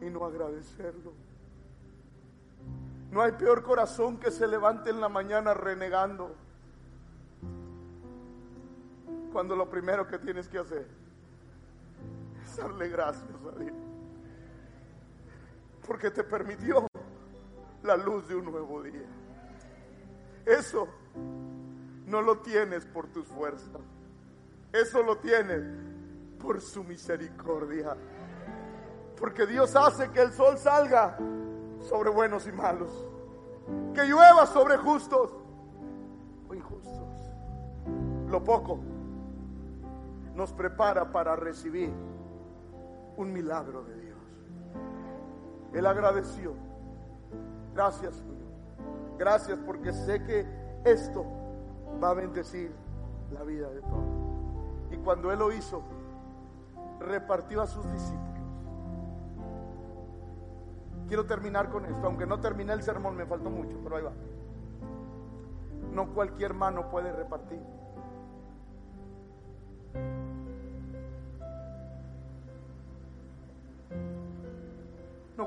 y 0.00 0.10
no 0.10 0.24
agradecerlo. 0.24 1.12
No 3.12 3.22
hay 3.22 3.32
peor 3.32 3.62
corazón 3.62 4.18
que 4.18 4.32
se 4.32 4.48
levante 4.48 4.90
en 4.90 5.00
la 5.00 5.08
mañana 5.08 5.54
renegando. 5.54 6.34
Cuando 9.32 9.54
lo 9.54 9.70
primero 9.70 10.08
que 10.08 10.18
tienes 10.18 10.48
que 10.48 10.58
hacer 10.58 11.03
darle 12.56 12.88
gracias 12.88 13.30
a 13.30 13.58
Dios. 13.58 13.76
Porque 15.86 16.10
te 16.10 16.24
permitió 16.24 16.86
la 17.82 17.96
luz 17.96 18.26
de 18.28 18.36
un 18.36 18.46
nuevo 18.46 18.82
día. 18.82 19.06
Eso 20.46 20.88
no 22.06 22.22
lo 22.22 22.38
tienes 22.38 22.86
por 22.86 23.08
tus 23.08 23.26
fuerzas. 23.28 23.80
Eso 24.72 25.02
lo 25.02 25.18
tienes 25.18 25.62
por 26.38 26.60
su 26.60 26.84
misericordia. 26.84 27.96
Porque 29.18 29.46
Dios 29.46 29.74
hace 29.76 30.10
que 30.10 30.20
el 30.20 30.32
sol 30.32 30.58
salga 30.58 31.16
sobre 31.80 32.10
buenos 32.10 32.46
y 32.46 32.52
malos. 32.52 32.90
Que 33.94 34.04
llueva 34.04 34.46
sobre 34.46 34.76
justos 34.78 35.34
o 36.48 36.54
injustos. 36.54 36.92
Lo 38.28 38.42
poco 38.42 38.80
nos 40.34 40.52
prepara 40.52 41.10
para 41.10 41.36
recibir 41.36 41.92
un 43.16 43.32
milagro 43.32 43.84
de 43.84 44.00
Dios. 44.00 44.18
Él 45.72 45.86
agradeció. 45.86 46.54
Gracias, 47.74 48.14
Señor. 48.14 48.34
Gracias 49.18 49.58
porque 49.64 49.92
sé 49.92 50.22
que 50.24 50.46
esto 50.84 51.24
va 52.02 52.10
a 52.10 52.14
bendecir 52.14 52.72
la 53.32 53.42
vida 53.42 53.68
de 53.70 53.80
todos. 53.80 54.24
Y 54.90 54.96
cuando 54.98 55.32
Él 55.32 55.38
lo 55.38 55.52
hizo, 55.52 55.82
repartió 57.00 57.62
a 57.62 57.66
sus 57.66 57.84
discípulos. 57.92 58.24
Quiero 61.08 61.26
terminar 61.26 61.70
con 61.70 61.84
esto, 61.84 62.06
aunque 62.06 62.26
no 62.26 62.40
terminé 62.40 62.72
el 62.72 62.82
sermón, 62.82 63.16
me 63.16 63.26
faltó 63.26 63.50
mucho, 63.50 63.78
pero 63.82 63.96
ahí 63.96 64.02
va. 64.02 64.12
No 65.92 66.12
cualquier 66.14 66.54
mano 66.54 66.88
puede 66.90 67.12
repartir. 67.12 67.60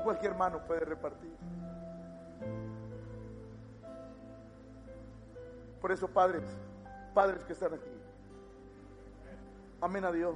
Cualquier 0.08 0.34
mano 0.34 0.64
puede 0.64 0.86
repartir. 0.86 1.30
Por 5.82 5.92
eso, 5.92 6.08
padres, 6.08 6.44
padres 7.12 7.44
que 7.44 7.52
están 7.52 7.74
aquí, 7.74 7.90
amén 9.82 10.06
a 10.06 10.10
Dios. 10.10 10.34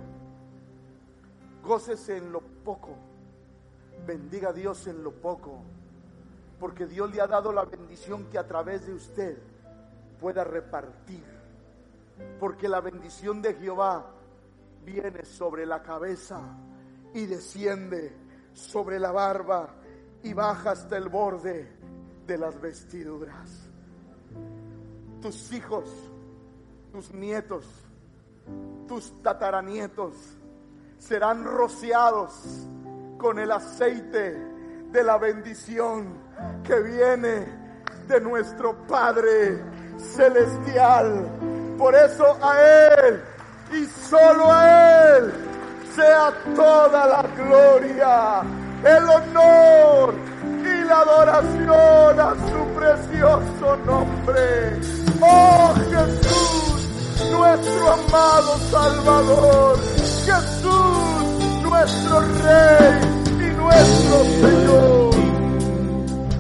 Gócese 1.62 2.18
en 2.18 2.33
lo 2.33 2.43
poco, 2.43 2.91
bendiga 4.07 4.51
a 4.51 4.53
Dios 4.53 4.87
en 4.89 5.03
lo 5.03 5.11
poco, 5.11 5.62
porque 6.61 6.85
Dios 6.85 7.11
le 7.11 7.23
ha 7.23 7.27
dado 7.27 7.51
la 7.51 7.64
bendición 7.64 8.27
que 8.27 8.37
a 8.37 8.47
través 8.47 8.87
de 8.87 8.93
usted 8.93 9.39
pueda 10.20 10.45
repartir. 10.45 11.25
Porque 12.39 12.68
la 12.68 12.83
bendición 12.83 13.41
de 13.41 13.55
Jehová 13.55 14.05
viene 14.85 15.25
sobre 15.25 15.64
la 15.64 15.83
cabeza 15.83 16.43
y 17.14 17.25
desciende 17.25 18.22
sobre 18.55 18.99
la 18.99 19.13
barba 19.13 19.75
y 20.23 20.33
baja 20.33 20.73
hasta 20.73 20.97
el 20.97 21.09
borde 21.09 21.69
de 22.27 22.39
las 22.39 22.61
vestiduras. 22.61 23.69
Tus 25.21 25.53
hijos 25.53 25.89
tus 26.93 27.11
nietos, 27.15 27.65
tus 28.87 29.23
tataranietos 29.23 30.15
serán 30.99 31.43
rociados 31.43 32.33
con 33.17 33.39
el 33.39 33.51
aceite 33.51 34.39
de 34.91 35.03
la 35.03 35.17
bendición 35.17 36.19
que 36.63 36.81
viene 36.81 37.47
de 38.07 38.21
nuestro 38.21 38.77
Padre 38.87 39.65
Celestial. 39.97 41.75
Por 41.79 41.95
eso 41.95 42.37
a 42.43 42.61
Él 42.61 43.23
y 43.73 43.87
solo 43.87 44.53
a 44.53 45.17
Él 45.17 45.52
sea 45.95 46.32
toda 46.55 47.07
la 47.07 47.22
gloria, 47.36 48.43
el 48.84 49.09
honor 49.09 50.14
y 50.61 50.84
la 50.84 51.01
adoración 51.01 52.20
a 52.20 52.34
su 52.49 52.61
precioso 52.74 53.76
nombre. 53.84 54.80
Oh 55.20 55.74
Jesús, 55.90 57.30
nuestro 57.30 57.93
amado 57.93 58.59
Salvador, 58.70 59.78
Jesús, 60.24 61.62
nuestro 61.62 62.20
Rey 62.20 63.01
y 63.38 63.57
nuestro 63.57 64.24
Señor. 64.40 65.02